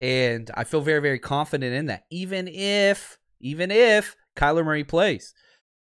And 0.00 0.50
I 0.54 0.64
feel 0.64 0.80
very, 0.80 1.00
very 1.00 1.18
confident 1.18 1.74
in 1.74 1.86
that. 1.86 2.04
Even 2.10 2.48
if, 2.48 3.18
even 3.40 3.70
if 3.70 4.16
Kyler 4.36 4.64
Murray 4.64 4.84
plays. 4.84 5.34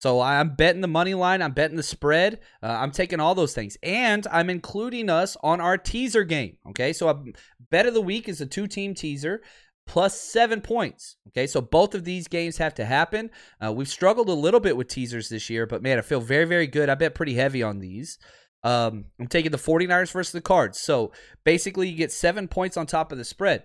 So 0.01 0.20
I'm 0.20 0.55
betting 0.55 0.80
the 0.80 0.88
money 0.88 1.12
line. 1.12 1.42
I'm 1.42 1.53
betting 1.53 1.76
the 1.76 1.82
spread. 1.82 2.40
Uh, 2.62 2.68
I'm 2.68 2.90
taking 2.90 3.20
all 3.20 3.34
those 3.34 3.55
things, 3.55 3.76
and 3.82 4.26
I'm 4.32 4.48
including 4.48 5.11
us 5.11 5.36
on 5.42 5.61
our 5.61 5.76
teaser 5.76 6.24
game. 6.24 6.57
Okay, 6.70 6.92
so 6.92 7.09
a 7.09 7.22
bet 7.70 7.86
of 7.86 7.94
the 7.94 8.01
week 8.01 8.28
is 8.28 8.40
a 8.40 8.46
two-team 8.46 8.94
teaser 8.94 9.42
plus 9.86 10.18
seven 10.18 10.62
points. 10.62 11.16
Okay, 11.28 11.46
so 11.46 11.61
both 11.61 11.94
of 11.94 12.05
these 12.05 12.28
games 12.28 12.57
have 12.57 12.74
to 12.74 12.84
happen. 12.84 13.30
Uh, 13.62 13.72
we've 13.72 13.88
struggled 13.88 14.30
a 14.30 14.32
little 14.34 14.61
bit 14.61 14.76
with 14.76 14.88
teasers 14.88 15.28
this 15.28 15.51
year, 15.51 15.66
but 15.66 15.82
man, 15.82 15.98
I 15.98 16.03
feel 16.03 16.20
very, 16.20 16.46
very 16.46 16.66
good. 16.66 16.88
I 16.88 16.94
bet 16.94 17.14
pretty 17.14 17.34
heavy 17.34 17.62
on 17.62 17.80
these. 17.80 18.18
Um, 18.62 19.07
I'm 19.18 19.26
taking 19.26 19.51
the 19.51 19.59
49ers 19.59 20.12
versus 20.12 20.32
the 20.32 20.40
Cards. 20.40 20.80
So 20.80 21.12
basically, 21.44 21.88
you 21.88 21.96
get 21.96 22.12
seven 22.12 22.48
points 22.48 22.76
on 22.76 22.86
top 22.86 23.12
of 23.12 23.18
the 23.18 23.24
spread. 23.24 23.64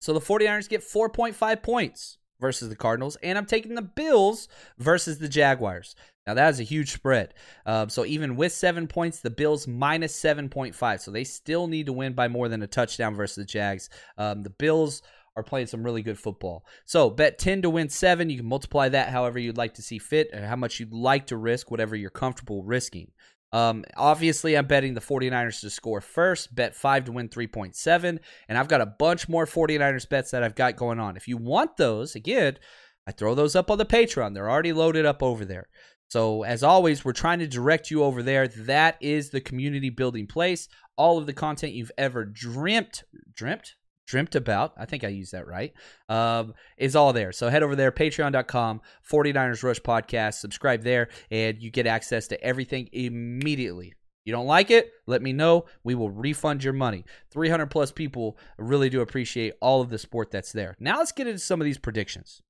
So 0.00 0.12
the 0.12 0.20
49ers 0.20 0.68
get 0.68 0.82
4.5 0.82 1.62
points 1.62 2.18
versus 2.40 2.68
the 2.68 2.76
Cardinals, 2.76 3.16
and 3.22 3.36
I'm 3.36 3.46
taking 3.46 3.74
the 3.74 3.82
Bills 3.82 4.48
versus 4.78 5.18
the 5.18 5.28
Jaguars. 5.28 5.94
Now 6.26 6.34
that 6.34 6.50
is 6.50 6.60
a 6.60 6.64
huge 6.64 6.92
spread. 6.92 7.34
Um, 7.64 7.88
so 7.88 8.04
even 8.04 8.36
with 8.36 8.52
seven 8.52 8.86
points, 8.86 9.20
the 9.20 9.30
Bills 9.30 9.66
minus 9.66 10.14
seven 10.14 10.48
point 10.48 10.74
five. 10.74 11.00
So 11.00 11.10
they 11.10 11.24
still 11.24 11.66
need 11.66 11.86
to 11.86 11.92
win 11.92 12.12
by 12.12 12.28
more 12.28 12.48
than 12.48 12.62
a 12.62 12.66
touchdown 12.66 13.14
versus 13.14 13.36
the 13.36 13.44
Jags. 13.44 13.88
Um, 14.18 14.42
the 14.42 14.50
Bills 14.50 15.02
are 15.38 15.42
playing 15.42 15.68
some 15.68 15.84
really 15.84 16.02
good 16.02 16.18
football. 16.18 16.66
So 16.84 17.10
bet 17.10 17.38
10 17.38 17.62
to 17.62 17.70
win 17.70 17.88
7. 17.88 18.28
You 18.28 18.38
can 18.38 18.46
multiply 18.46 18.88
that 18.88 19.10
however 19.10 19.38
you'd 19.38 19.56
like 19.56 19.74
to 19.74 19.82
see 19.82 19.98
fit, 19.98 20.34
how 20.34 20.56
much 20.56 20.80
you'd 20.80 20.92
like 20.92 21.28
to 21.28 21.36
risk, 21.36 21.70
whatever 21.70 21.94
you're 21.94 22.10
comfortable 22.10 22.64
risking. 22.64 23.12
Um, 23.52 23.84
obviously, 23.96 24.56
I'm 24.56 24.66
betting 24.66 24.94
the 24.94 25.00
49ers 25.00 25.60
to 25.60 25.70
score 25.70 26.00
first, 26.00 26.54
bet 26.54 26.74
5 26.74 27.06
to 27.06 27.12
win 27.12 27.28
3.7. 27.28 28.18
And 28.48 28.58
I've 28.58 28.68
got 28.68 28.80
a 28.80 28.86
bunch 28.86 29.28
more 29.28 29.46
49ers 29.46 30.08
bets 30.08 30.30
that 30.32 30.42
I've 30.42 30.54
got 30.54 30.76
going 30.76 31.00
on. 31.00 31.16
If 31.16 31.28
you 31.28 31.36
want 31.36 31.76
those, 31.76 32.14
again, 32.14 32.58
I 33.06 33.12
throw 33.12 33.34
those 33.34 33.56
up 33.56 33.70
on 33.70 33.78
the 33.78 33.86
Patreon. 33.86 34.34
They're 34.34 34.50
already 34.50 34.72
loaded 34.72 35.06
up 35.06 35.22
over 35.22 35.44
there. 35.44 35.68
So, 36.08 36.42
as 36.42 36.62
always, 36.62 37.04
we're 37.04 37.12
trying 37.12 37.38
to 37.40 37.46
direct 37.46 37.90
you 37.90 38.02
over 38.02 38.22
there. 38.22 38.48
That 38.48 38.96
is 39.00 39.30
the 39.30 39.40
community 39.40 39.90
building 39.90 40.26
place. 40.26 40.68
All 40.96 41.18
of 41.18 41.26
the 41.26 41.34
content 41.34 41.74
you've 41.74 41.92
ever 41.98 42.24
dreamt, 42.24 43.04
dreamt, 43.34 43.74
dreamt 44.08 44.34
about, 44.34 44.72
I 44.76 44.86
think 44.86 45.04
I 45.04 45.08
used 45.08 45.32
that 45.32 45.46
right, 45.46 45.72
um, 46.08 46.54
is 46.78 46.96
all 46.96 47.12
there. 47.12 47.30
So 47.30 47.50
head 47.50 47.62
over 47.62 47.76
there, 47.76 47.92
patreon.com, 47.92 48.80
49ers 49.08 49.62
Rush 49.62 49.80
Podcast, 49.80 50.34
subscribe 50.34 50.82
there, 50.82 51.08
and 51.30 51.62
you 51.62 51.70
get 51.70 51.86
access 51.86 52.26
to 52.28 52.42
everything 52.42 52.88
immediately. 52.92 53.92
You 54.24 54.32
don't 54.32 54.46
like 54.46 54.70
it? 54.70 54.90
Let 55.06 55.22
me 55.22 55.32
know. 55.32 55.66
We 55.84 55.94
will 55.94 56.10
refund 56.10 56.64
your 56.64 56.72
money. 56.72 57.04
300 57.30 57.66
plus 57.66 57.92
people 57.92 58.36
really 58.58 58.88
do 58.88 59.00
appreciate 59.00 59.54
all 59.60 59.80
of 59.80 59.90
the 59.90 59.98
support 59.98 60.30
that's 60.30 60.52
there. 60.52 60.74
Now 60.80 60.98
let's 60.98 61.12
get 61.12 61.26
into 61.26 61.38
some 61.38 61.60
of 61.60 61.64
these 61.64 61.78
predictions. 61.78 62.42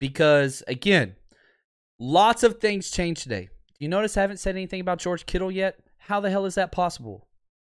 Because, 0.00 0.62
again, 0.66 1.16
lots 1.98 2.42
of 2.42 2.58
things 2.58 2.90
changed 2.90 3.22
today. 3.22 3.48
You 3.78 3.88
notice 3.88 4.16
I 4.16 4.22
haven't 4.22 4.38
said 4.38 4.56
anything 4.56 4.80
about 4.80 4.98
George 4.98 5.26
Kittle 5.26 5.50
yet? 5.50 5.78
How 5.98 6.20
the 6.20 6.30
hell 6.30 6.44
is 6.44 6.56
that 6.56 6.72
possible? 6.72 7.26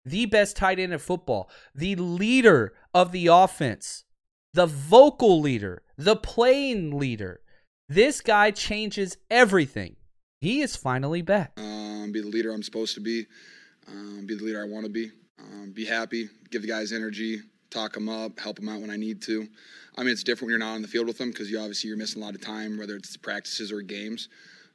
The 0.08 0.26
best 0.26 0.56
tight 0.56 0.78
end 0.78 0.92
in 0.92 0.98
football, 0.98 1.50
the 1.74 1.96
leader 1.96 2.72
of 2.94 3.12
the 3.12 3.26
offense, 3.26 4.04
the 4.54 4.66
vocal 4.66 5.40
leader, 5.40 5.82
the 5.96 6.16
playing 6.16 6.98
leader. 6.98 7.40
This 7.88 8.20
guy 8.20 8.50
changes 8.50 9.16
everything. 9.30 9.96
He 10.40 10.60
is 10.60 10.76
finally 10.76 11.22
back. 11.22 11.52
Um, 11.56 12.12
be 12.12 12.20
the 12.20 12.28
leader 12.28 12.52
I'm 12.52 12.62
supposed 12.62 12.94
to 12.94 13.00
be. 13.00 13.26
Um, 13.88 14.26
be 14.26 14.34
the 14.34 14.44
leader 14.44 14.62
I 14.62 14.68
want 14.68 14.84
to 14.84 14.90
be. 14.92 15.10
Um, 15.38 15.72
be 15.72 15.84
happy. 15.84 16.28
Give 16.50 16.62
the 16.62 16.68
guys 16.68 16.92
energy. 16.92 17.40
Talk 17.70 17.92
them 17.94 18.08
up. 18.08 18.38
Help 18.38 18.56
them 18.56 18.68
out 18.68 18.80
when 18.80 18.90
I 18.90 18.96
need 18.96 19.22
to. 19.22 19.48
I 19.96 20.02
mean, 20.02 20.10
it's 20.10 20.22
different 20.22 20.46
when 20.46 20.50
you're 20.50 20.58
not 20.58 20.74
on 20.74 20.82
the 20.82 20.88
field 20.88 21.06
with 21.06 21.18
them 21.18 21.30
because 21.30 21.50
you 21.50 21.58
obviously 21.58 21.88
you're 21.88 21.96
missing 21.96 22.22
a 22.22 22.24
lot 22.24 22.34
of 22.34 22.40
time, 22.40 22.78
whether 22.78 22.94
it's 22.94 23.16
practices 23.16 23.72
or 23.72 23.80
games. 23.80 24.28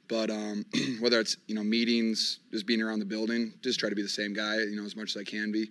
But 0.08 0.30
um, 0.30 0.64
whether 1.00 1.20
it's 1.20 1.36
you 1.46 1.54
know 1.54 1.62
meetings, 1.62 2.40
just 2.52 2.66
being 2.66 2.82
around 2.82 2.98
the 2.98 3.04
building, 3.04 3.54
just 3.62 3.80
try 3.80 3.88
to 3.88 3.94
be 3.94 4.02
the 4.02 4.08
same 4.08 4.34
guy, 4.34 4.58
you 4.58 4.76
know, 4.76 4.84
as 4.84 4.96
much 4.96 5.16
as 5.16 5.20
I 5.20 5.24
can 5.24 5.52
be. 5.52 5.70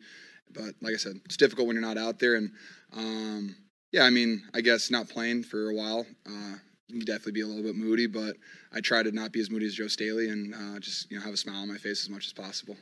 But 0.51 0.75
like 0.81 0.93
I 0.93 0.97
said, 0.97 1.19
it's 1.25 1.37
difficult 1.37 1.67
when 1.67 1.75
you're 1.75 1.85
not 1.85 1.97
out 1.97 2.19
there. 2.19 2.35
And 2.35 2.51
um, 2.95 3.55
yeah, 3.91 4.03
I 4.03 4.09
mean, 4.09 4.43
I 4.53 4.61
guess 4.61 4.91
not 4.91 5.09
playing 5.09 5.43
for 5.43 5.69
a 5.69 5.73
while, 5.73 6.05
uh, 6.27 6.55
you 6.87 6.97
can 6.97 7.05
definitely 7.05 7.33
be 7.33 7.41
a 7.41 7.47
little 7.47 7.63
bit 7.63 7.75
moody. 7.75 8.07
But 8.07 8.35
I 8.71 8.81
try 8.81 9.03
to 9.03 9.11
not 9.11 9.31
be 9.31 9.39
as 9.39 9.49
moody 9.49 9.65
as 9.65 9.75
Joe 9.75 9.87
Staley 9.87 10.29
and 10.29 10.53
uh, 10.53 10.79
just 10.79 11.09
you 11.11 11.17
know 11.17 11.23
have 11.23 11.33
a 11.33 11.37
smile 11.37 11.61
on 11.61 11.69
my 11.69 11.77
face 11.77 12.03
as 12.03 12.09
much 12.09 12.25
as 12.25 12.33
possible. 12.33 12.75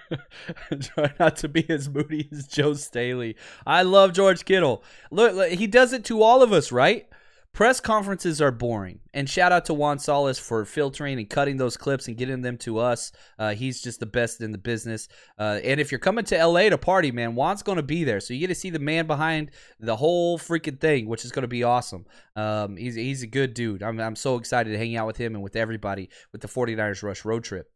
Try 0.80 1.12
not 1.18 1.36
to 1.38 1.48
be 1.48 1.68
as 1.68 1.88
moody 1.88 2.28
as 2.32 2.46
Joe 2.46 2.74
Staley. 2.74 3.36
I 3.66 3.82
love 3.82 4.12
George 4.12 4.44
Kittle. 4.44 4.82
Look, 5.10 5.34
look, 5.34 5.50
he 5.50 5.66
does 5.66 5.92
it 5.92 6.04
to 6.06 6.22
all 6.22 6.42
of 6.42 6.52
us, 6.52 6.72
right? 6.72 7.06
Press 7.54 7.80
conferences 7.80 8.40
are 8.40 8.50
boring. 8.50 9.00
And 9.12 9.28
shout 9.28 9.52
out 9.52 9.66
to 9.66 9.74
Juan 9.74 9.98
Solis 9.98 10.38
for 10.38 10.64
filtering 10.64 11.18
and 11.18 11.28
cutting 11.28 11.58
those 11.58 11.76
clips 11.76 12.08
and 12.08 12.16
getting 12.16 12.40
them 12.40 12.56
to 12.58 12.78
us. 12.78 13.12
Uh, 13.38 13.52
he's 13.52 13.82
just 13.82 14.00
the 14.00 14.06
best 14.06 14.40
in 14.40 14.52
the 14.52 14.58
business. 14.58 15.06
Uh, 15.38 15.60
and 15.62 15.78
if 15.78 15.92
you're 15.92 15.98
coming 15.98 16.24
to 16.24 16.46
LA 16.46 16.70
to 16.70 16.78
party, 16.78 17.12
man, 17.12 17.34
Juan's 17.34 17.62
going 17.62 17.76
to 17.76 17.82
be 17.82 18.04
there. 18.04 18.20
So 18.20 18.32
you 18.32 18.40
get 18.40 18.46
to 18.46 18.54
see 18.54 18.70
the 18.70 18.78
man 18.78 19.06
behind 19.06 19.50
the 19.78 19.96
whole 19.96 20.38
freaking 20.38 20.80
thing, 20.80 21.06
which 21.06 21.26
is 21.26 21.32
going 21.32 21.42
to 21.42 21.48
be 21.48 21.62
awesome. 21.62 22.06
Um, 22.36 22.76
he's, 22.76 22.94
he's 22.94 23.22
a 23.22 23.26
good 23.26 23.52
dude. 23.52 23.82
I'm, 23.82 24.00
I'm 24.00 24.16
so 24.16 24.36
excited 24.36 24.70
to 24.70 24.78
hang 24.78 24.96
out 24.96 25.06
with 25.06 25.18
him 25.18 25.34
and 25.34 25.44
with 25.44 25.54
everybody 25.54 26.08
with 26.32 26.40
the 26.40 26.48
49ers 26.48 27.02
Rush 27.02 27.22
road 27.22 27.44
trip. 27.44 27.70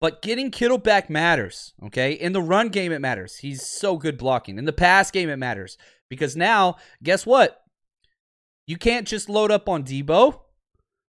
But 0.00 0.22
getting 0.22 0.52
Kittle 0.52 0.78
back 0.78 1.10
matters, 1.10 1.74
okay? 1.84 2.12
In 2.12 2.32
the 2.32 2.40
run 2.40 2.68
game, 2.68 2.92
it 2.92 3.00
matters. 3.00 3.38
He's 3.38 3.66
so 3.66 3.98
good 3.98 4.16
blocking. 4.16 4.56
In 4.56 4.64
the 4.64 4.72
pass 4.72 5.10
game, 5.10 5.28
it 5.28 5.36
matters. 5.36 5.76
Because 6.08 6.36
now, 6.36 6.76
guess 7.02 7.26
what? 7.26 7.59
You 8.70 8.76
can't 8.76 9.08
just 9.08 9.28
load 9.28 9.50
up 9.50 9.68
on 9.68 9.82
Deebo. 9.82 10.42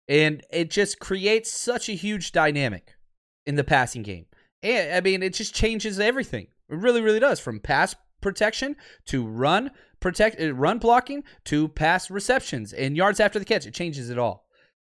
and 0.08 0.44
it 0.52 0.70
just 0.70 1.00
creates 1.00 1.52
such 1.52 1.90
a 1.90 1.94
huge 1.94 2.32
dynamic 2.32 2.94
in 3.48 3.56
the 3.56 3.64
passing 3.64 4.04
game. 4.04 4.28
And 4.62 4.94
I 4.94 5.02
mean, 5.02 5.24
it 5.24 5.34
just 5.34 5.56
changes 5.56 6.00
everything. 6.00 6.50
It 6.70 6.76
really, 6.76 7.02
really 7.02 7.20
does. 7.20 7.40
From 7.40 7.60
pass 7.60 7.96
protection 8.22 8.76
to 9.08 9.26
run 9.26 9.72
protect, 10.00 10.40
uh, 10.40 10.54
run 10.54 10.78
blocking 10.78 11.24
to 11.46 11.68
pass 11.70 12.12
receptions 12.12 12.74
and 12.74 12.96
yards 12.96 13.20
after 13.20 13.40
the 13.40 13.46
catch. 13.46 13.66
It 13.66 13.74
changes 13.74 14.12
it 14.12 14.20
all. 14.20 14.46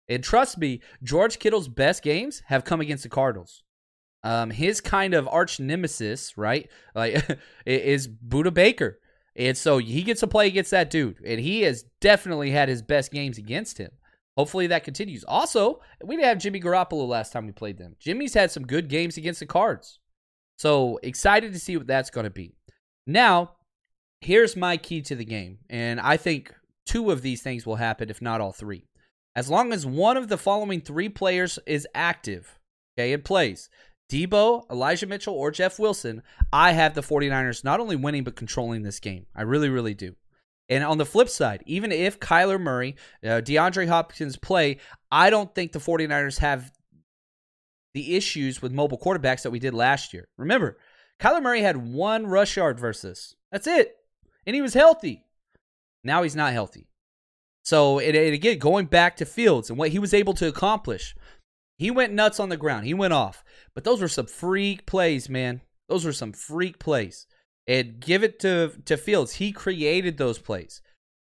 And 0.08 0.22
trust 0.22 0.56
me, 0.56 0.80
George 1.02 1.40
Kittle's 1.40 1.66
best 1.66 2.04
games 2.04 2.40
have 2.46 2.64
come 2.64 2.80
against 2.80 3.02
the 3.02 3.08
Cardinals. 3.08 3.64
Um, 4.22 4.50
his 4.50 4.80
kind 4.80 5.12
of 5.14 5.26
arch 5.26 5.58
nemesis, 5.58 6.38
right, 6.38 6.70
like 6.94 7.26
is 7.66 8.06
Budda 8.06 8.54
Baker. 8.54 9.00
And 9.40 9.56
so 9.56 9.78
he 9.78 10.02
gets 10.02 10.20
to 10.20 10.26
play 10.26 10.46
against 10.48 10.70
that 10.72 10.90
dude. 10.90 11.16
And 11.24 11.40
he 11.40 11.62
has 11.62 11.86
definitely 12.02 12.50
had 12.50 12.68
his 12.68 12.82
best 12.82 13.10
games 13.10 13.38
against 13.38 13.78
him. 13.78 13.90
Hopefully 14.36 14.66
that 14.66 14.84
continues. 14.84 15.24
Also, 15.24 15.80
we 16.04 16.14
didn't 16.14 16.28
have 16.28 16.38
Jimmy 16.38 16.60
Garoppolo 16.60 17.08
last 17.08 17.32
time 17.32 17.46
we 17.46 17.52
played 17.52 17.78
them. 17.78 17.96
Jimmy's 17.98 18.34
had 18.34 18.50
some 18.50 18.66
good 18.66 18.88
games 18.88 19.16
against 19.16 19.40
the 19.40 19.46
Cards. 19.46 19.98
So 20.58 21.00
excited 21.02 21.54
to 21.54 21.58
see 21.58 21.78
what 21.78 21.86
that's 21.86 22.10
going 22.10 22.24
to 22.24 22.30
be. 22.30 22.54
Now, 23.06 23.52
here's 24.20 24.56
my 24.56 24.76
key 24.76 25.00
to 25.02 25.14
the 25.14 25.24
game. 25.24 25.60
And 25.70 26.00
I 26.00 26.18
think 26.18 26.54
two 26.84 27.10
of 27.10 27.22
these 27.22 27.42
things 27.42 27.64
will 27.64 27.76
happen, 27.76 28.10
if 28.10 28.20
not 28.20 28.42
all 28.42 28.52
three. 28.52 28.88
As 29.34 29.48
long 29.48 29.72
as 29.72 29.86
one 29.86 30.18
of 30.18 30.28
the 30.28 30.36
following 30.36 30.82
three 30.82 31.08
players 31.08 31.58
is 31.66 31.88
active, 31.94 32.58
okay, 32.94 33.12
it 33.12 33.24
plays. 33.24 33.70
Deebo, 34.10 34.68
Elijah 34.70 35.06
Mitchell, 35.06 35.34
or 35.34 35.50
Jeff 35.50 35.78
Wilson, 35.78 36.22
I 36.52 36.72
have 36.72 36.94
the 36.94 37.00
49ers 37.00 37.64
not 37.64 37.80
only 37.80 37.96
winning, 37.96 38.24
but 38.24 38.36
controlling 38.36 38.82
this 38.82 39.00
game. 39.00 39.26
I 39.34 39.42
really, 39.42 39.68
really 39.68 39.94
do. 39.94 40.16
And 40.68 40.84
on 40.84 40.98
the 40.98 41.06
flip 41.06 41.28
side, 41.28 41.62
even 41.66 41.90
if 41.90 42.20
Kyler 42.20 42.60
Murray, 42.60 42.96
uh, 43.24 43.40
DeAndre 43.42 43.88
Hopkins 43.88 44.36
play, 44.36 44.78
I 45.10 45.30
don't 45.30 45.52
think 45.54 45.72
the 45.72 45.78
49ers 45.78 46.38
have 46.38 46.70
the 47.92 48.16
issues 48.16 48.62
with 48.62 48.72
mobile 48.72 48.98
quarterbacks 48.98 49.42
that 49.42 49.50
we 49.50 49.58
did 49.58 49.74
last 49.74 50.12
year. 50.12 50.28
Remember, 50.36 50.78
Kyler 51.18 51.42
Murray 51.42 51.62
had 51.62 51.76
one 51.76 52.26
rush 52.26 52.56
yard 52.56 52.78
versus. 52.78 53.34
That's 53.50 53.66
it. 53.66 53.96
And 54.46 54.54
he 54.54 54.62
was 54.62 54.74
healthy. 54.74 55.24
Now 56.04 56.22
he's 56.22 56.36
not 56.36 56.52
healthy. 56.52 56.88
So, 57.62 57.98
and, 57.98 58.16
and 58.16 58.32
again, 58.34 58.58
going 58.58 58.86
back 58.86 59.16
to 59.16 59.24
Fields 59.24 59.70
and 59.70 59.78
what 59.78 59.90
he 59.90 59.98
was 59.98 60.14
able 60.14 60.34
to 60.34 60.48
accomplish, 60.48 61.14
he 61.80 61.90
went 61.90 62.12
nuts 62.12 62.38
on 62.38 62.50
the 62.50 62.58
ground. 62.58 62.84
He 62.84 62.92
went 62.92 63.14
off. 63.14 63.42
But 63.74 63.84
those 63.84 64.02
were 64.02 64.08
some 64.08 64.26
freak 64.26 64.84
plays, 64.84 65.30
man. 65.30 65.62
Those 65.88 66.04
were 66.04 66.12
some 66.12 66.34
freak 66.34 66.78
plays. 66.78 67.26
And 67.66 67.98
give 67.98 68.22
it 68.22 68.38
to, 68.40 68.74
to 68.84 68.98
Fields. 68.98 69.32
He 69.32 69.50
created 69.50 70.18
those 70.18 70.38
plays. 70.38 70.82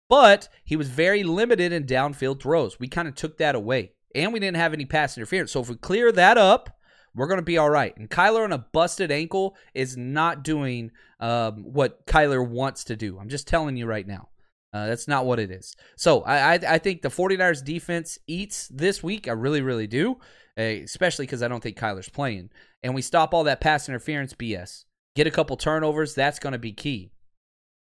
But 0.08 0.48
he 0.64 0.78
was 0.78 0.88
very 0.88 1.24
limited 1.24 1.74
in 1.74 1.84
downfield 1.84 2.40
throws. 2.40 2.80
We 2.80 2.88
kind 2.88 3.10
of 3.10 3.16
took 3.16 3.38
that 3.40 3.54
away. 3.54 3.92
and 4.16 4.32
we 4.32 4.40
didn't 4.40 4.56
have 4.56 4.74
any 4.74 4.86
pass 4.86 5.18
interference. 5.18 5.52
So 5.52 5.60
if 5.60 5.68
we 5.68 5.76
clear 5.76 6.10
that 6.14 6.38
up, 6.38 6.70
we're 7.14 7.28
going 7.28 7.40
to 7.40 7.44
be 7.44 7.58
all 7.58 7.70
right. 7.70 7.96
And 7.98 8.10
Kyler 8.10 8.46
on 8.46 8.54
a 8.54 8.58
busted 8.58 9.12
ankle 9.12 9.58
is 9.74 9.98
not 9.98 10.42
doing 10.42 10.92
um, 11.20 11.64
what 11.64 12.06
Kyler 12.06 12.48
wants 12.48 12.86
to 12.86 12.96
do. 12.96 13.20
I'm 13.20 13.28
just 13.28 13.46
telling 13.46 13.76
you 13.76 13.88
right 13.88 14.08
now. 14.08 14.30
Uh, 14.76 14.88
that's 14.88 15.08
not 15.08 15.26
what 15.26 15.40
it 15.40 15.52
is. 15.52 15.74
So 15.96 16.24
I, 16.24 16.56
I, 16.56 16.60
I 16.68 16.78
think 16.80 17.02
the 17.02 17.08
49ers 17.08 17.64
defense 17.64 18.20
eats 18.28 18.68
this 18.68 19.02
week. 19.02 19.26
I 19.26 19.32
really, 19.32 19.62
really 19.62 19.88
do, 19.88 20.18
uh, 20.60 20.64
especially 20.64 21.26
because 21.26 21.42
I 21.42 21.48
don't 21.48 21.64
think 21.64 21.80
Kyler's 21.80 22.10
playing. 22.10 22.50
And 22.84 22.94
we 22.94 23.02
stop 23.02 23.34
all 23.34 23.46
that 23.46 23.62
pass 23.62 23.88
interference 23.88 24.34
BS. 24.34 24.84
Get 25.16 25.28
a 25.28 25.32
couple 25.32 25.56
turnovers. 25.56 26.14
That's 26.14 26.40
going 26.40 26.52
to 26.52 26.60
be 26.60 26.74
key. 26.74 27.14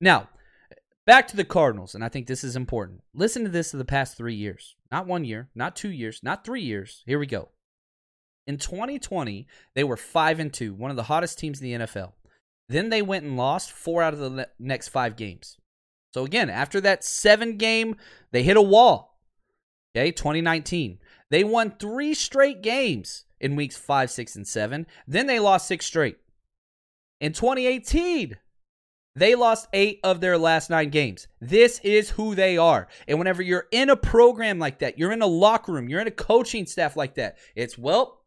Now, 0.02 0.28
back 1.06 1.26
to 1.28 1.36
the 1.36 1.46
Cardinals, 1.46 1.94
and 1.94 2.04
I 2.04 2.10
think 2.10 2.26
this 2.26 2.44
is 2.44 2.56
important. 2.56 3.00
Listen 3.14 3.42
to 3.44 3.48
this 3.48 3.72
of 3.72 3.78
the 3.78 3.86
past 3.86 4.18
three 4.18 4.34
years. 4.34 4.76
Not 4.90 5.06
one 5.06 5.24
year, 5.24 5.48
not 5.54 5.74
two 5.74 5.90
years, 5.90 6.20
not 6.22 6.44
three 6.44 6.60
years. 6.60 7.02
Here 7.06 7.18
we 7.18 7.26
go. 7.26 7.48
In 8.46 8.58
2020, 8.58 9.46
they 9.74 9.84
were 9.84 9.96
5 9.96 10.40
and 10.40 10.52
2, 10.52 10.74
one 10.74 10.90
of 10.90 10.98
the 10.98 11.04
hottest 11.04 11.38
teams 11.38 11.58
in 11.58 11.64
the 11.64 11.86
NFL. 11.86 12.12
Then 12.68 12.90
they 12.90 13.00
went 13.00 13.24
and 13.24 13.38
lost 13.38 13.72
four 13.72 14.02
out 14.02 14.12
of 14.12 14.18
the 14.18 14.48
next 14.58 14.88
five 14.88 15.16
games. 15.16 15.56
So 16.12 16.24
again, 16.24 16.50
after 16.50 16.80
that 16.80 17.04
seven 17.04 17.56
game, 17.56 17.96
they 18.30 18.42
hit 18.42 18.56
a 18.56 18.62
wall. 18.62 19.20
Okay, 19.94 20.10
2019. 20.10 20.98
They 21.30 21.44
won 21.44 21.74
three 21.78 22.14
straight 22.14 22.62
games 22.62 23.24
in 23.40 23.56
weeks 23.56 23.76
five, 23.76 24.10
six, 24.10 24.36
and 24.36 24.46
seven. 24.46 24.86
Then 25.06 25.26
they 25.26 25.38
lost 25.38 25.66
six 25.66 25.86
straight. 25.86 26.18
In 27.20 27.32
2018, 27.32 28.36
they 29.14 29.34
lost 29.34 29.68
eight 29.72 30.00
of 30.02 30.20
their 30.20 30.38
last 30.38 30.70
nine 30.70 30.88
games. 30.90 31.28
This 31.40 31.78
is 31.80 32.10
who 32.10 32.34
they 32.34 32.56
are. 32.56 32.88
And 33.06 33.18
whenever 33.18 33.42
you're 33.42 33.68
in 33.70 33.90
a 33.90 33.96
program 33.96 34.58
like 34.58 34.78
that, 34.78 34.98
you're 34.98 35.12
in 35.12 35.22
a 35.22 35.26
locker 35.26 35.72
room, 35.72 35.88
you're 35.88 36.00
in 36.00 36.06
a 36.06 36.12
coaching 36.12 36.66
staff 36.66 36.96
like 36.96 37.14
that, 37.16 37.36
it's, 37.54 37.76
well, 37.76 38.22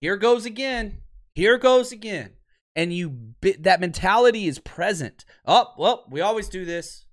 here 0.00 0.16
goes 0.16 0.46
again. 0.46 0.98
Here 1.34 1.58
goes 1.58 1.92
again. 1.92 2.32
And 2.74 2.92
you 2.92 3.34
that 3.42 3.80
mentality 3.80 4.46
is 4.46 4.58
present. 4.58 5.24
Oh, 5.44 5.72
well, 5.76 6.06
we 6.08 6.20
always 6.20 6.48
do 6.48 6.64
this. 6.64 7.04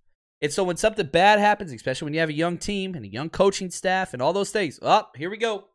And 0.41 0.51
so 0.51 0.63
when 0.63 0.77
something 0.77 1.07
bad 1.07 1.39
happens, 1.39 1.71
especially 1.71 2.05
when 2.05 2.13
you 2.13 2.19
have 2.19 2.29
a 2.29 2.33
young 2.33 2.57
team 2.57 2.93
and 2.95 3.03
a 3.03 3.09
young 3.09 3.29
coaching 3.29 3.71
staff 3.71 4.13
and 4.13 4.21
all 4.21 4.33
those 4.33 4.51
things, 4.51 4.79
up, 4.81 5.11
oh, 5.13 5.17
here 5.17 5.29
we 5.29 5.38
go. 5.38 5.65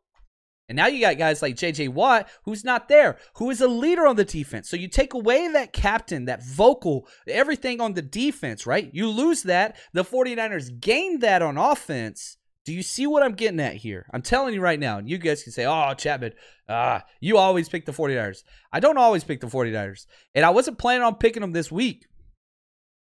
And 0.69 0.77
now 0.77 0.87
you 0.87 1.01
got 1.01 1.17
guys 1.17 1.41
like 1.41 1.55
JJ 1.55 1.89
Watt, 1.89 2.29
who's 2.45 2.63
not 2.63 2.87
there, 2.87 3.17
who 3.35 3.49
is 3.49 3.59
a 3.59 3.67
leader 3.67 4.07
on 4.07 4.15
the 4.15 4.23
defense. 4.23 4.69
So 4.69 4.77
you 4.77 4.87
take 4.87 5.13
away 5.13 5.49
that 5.49 5.73
captain, 5.73 6.25
that 6.25 6.43
vocal, 6.43 7.07
everything 7.27 7.81
on 7.81 7.93
the 7.93 8.01
defense, 8.01 8.65
right? 8.65 8.89
You 8.93 9.09
lose 9.09 9.43
that. 9.43 9.75
The 9.91 10.05
49ers 10.05 10.79
gain 10.79 11.19
that 11.19 11.41
on 11.41 11.57
offense. 11.57 12.37
Do 12.65 12.71
you 12.71 12.81
see 12.81 13.05
what 13.05 13.23
I'm 13.23 13.33
getting 13.33 13.59
at 13.59 13.75
here? 13.75 14.05
I'm 14.13 14.21
telling 14.21 14.53
you 14.53 14.61
right 14.61 14.79
now, 14.79 14.97
and 14.97 15.09
you 15.09 15.17
guys 15.17 15.43
can 15.43 15.51
say, 15.51 15.65
oh, 15.65 15.93
Chapman, 15.95 16.31
ah, 16.69 17.03
you 17.19 17.37
always 17.37 17.67
pick 17.67 17.85
the 17.85 17.91
49ers. 17.91 18.43
I 18.71 18.79
don't 18.79 18.97
always 18.97 19.25
pick 19.25 19.41
the 19.41 19.47
49ers. 19.47 20.05
And 20.33 20.45
I 20.45 20.49
wasn't 20.51 20.77
planning 20.77 21.03
on 21.03 21.15
picking 21.15 21.41
them 21.41 21.51
this 21.51 21.69
week. 21.73 22.05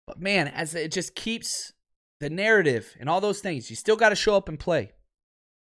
But 0.06 0.20
man, 0.20 0.48
as 0.48 0.74
it 0.74 0.92
just 0.92 1.14
keeps 1.14 1.72
the 2.20 2.30
narrative 2.30 2.94
and 3.00 3.08
all 3.08 3.20
those 3.20 3.40
things, 3.40 3.70
you 3.70 3.76
still 3.76 3.96
got 3.96 4.10
to 4.10 4.16
show 4.16 4.36
up 4.36 4.48
and 4.48 4.58
play. 4.58 4.92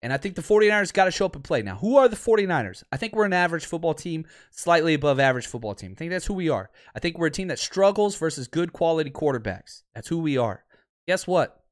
And 0.02 0.12
I 0.12 0.16
think 0.16 0.34
the 0.34 0.42
49ers 0.42 0.92
got 0.92 1.04
to 1.04 1.12
show 1.12 1.26
up 1.26 1.36
and 1.36 1.44
play. 1.44 1.62
Now, 1.62 1.76
who 1.76 1.96
are 1.96 2.08
the 2.08 2.16
49ers? 2.16 2.82
I 2.90 2.96
think 2.96 3.14
we're 3.14 3.24
an 3.24 3.32
average 3.32 3.66
football 3.66 3.94
team, 3.94 4.26
slightly 4.50 4.94
above 4.94 5.20
average 5.20 5.46
football 5.46 5.76
team. 5.76 5.92
I 5.92 5.94
think 5.94 6.10
that's 6.10 6.26
who 6.26 6.34
we 6.34 6.48
are. 6.48 6.70
I 6.94 6.98
think 6.98 7.18
we're 7.18 7.28
a 7.28 7.30
team 7.30 7.48
that 7.48 7.60
struggles 7.60 8.16
versus 8.16 8.48
good 8.48 8.72
quality 8.72 9.10
quarterbacks. 9.10 9.82
That's 9.94 10.08
who 10.08 10.18
we 10.18 10.36
are. 10.36 10.64
Guess 11.06 11.28
what? 11.28 11.62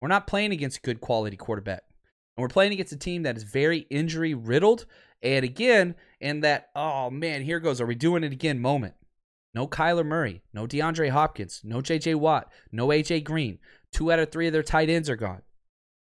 We're 0.00 0.08
not 0.08 0.26
playing 0.26 0.52
against 0.52 0.78
a 0.78 0.82
good 0.82 1.02
quality 1.02 1.36
quarterback. 1.36 1.82
And 2.36 2.42
we're 2.42 2.48
playing 2.48 2.72
against 2.72 2.92
a 2.92 2.98
team 2.98 3.24
that 3.24 3.36
is 3.36 3.42
very 3.42 3.80
injury 3.90 4.32
riddled. 4.32 4.86
And 5.22 5.44
again, 5.44 5.96
in 6.20 6.40
that, 6.40 6.70
oh 6.74 7.10
man, 7.10 7.42
here 7.42 7.60
goes, 7.60 7.80
are 7.80 7.86
we 7.86 7.94
doing 7.94 8.24
it 8.24 8.32
again 8.32 8.58
moment. 8.58 8.94
No 9.56 9.66
Kyler 9.66 10.04
Murray, 10.04 10.42
no 10.52 10.66
DeAndre 10.66 11.08
Hopkins, 11.08 11.62
no 11.64 11.78
JJ 11.78 12.16
Watt, 12.16 12.52
no 12.70 12.88
AJ 12.88 13.24
Green. 13.24 13.58
Two 13.90 14.12
out 14.12 14.18
of 14.18 14.30
three 14.30 14.46
of 14.46 14.52
their 14.52 14.62
tight 14.62 14.90
ends 14.90 15.08
are 15.08 15.16
gone. 15.16 15.40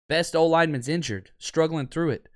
Best 0.09 0.35
O 0.35 0.45
lineman's 0.45 0.89
injured, 0.89 1.31
struggling 1.37 1.87
through 1.87 2.09
it. 2.09 2.27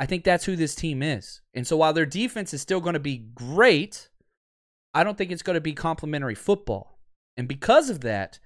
I 0.00 0.06
think 0.06 0.24
that's 0.24 0.46
who 0.46 0.56
this 0.56 0.74
team 0.74 1.00
is. 1.00 1.42
And 1.54 1.64
so 1.64 1.76
while 1.76 1.92
their 1.92 2.04
defense 2.04 2.52
is 2.52 2.60
still 2.60 2.80
going 2.80 2.94
to 2.94 2.98
be 2.98 3.18
great, 3.18 4.08
I 4.92 5.04
don't 5.04 5.16
think 5.16 5.30
it's 5.30 5.44
going 5.44 5.54
to 5.54 5.60
be 5.60 5.74
complementary 5.74 6.34
football. 6.34 6.98
And 7.36 7.46
because 7.46 7.88
of 7.88 8.00
that, 8.00 8.40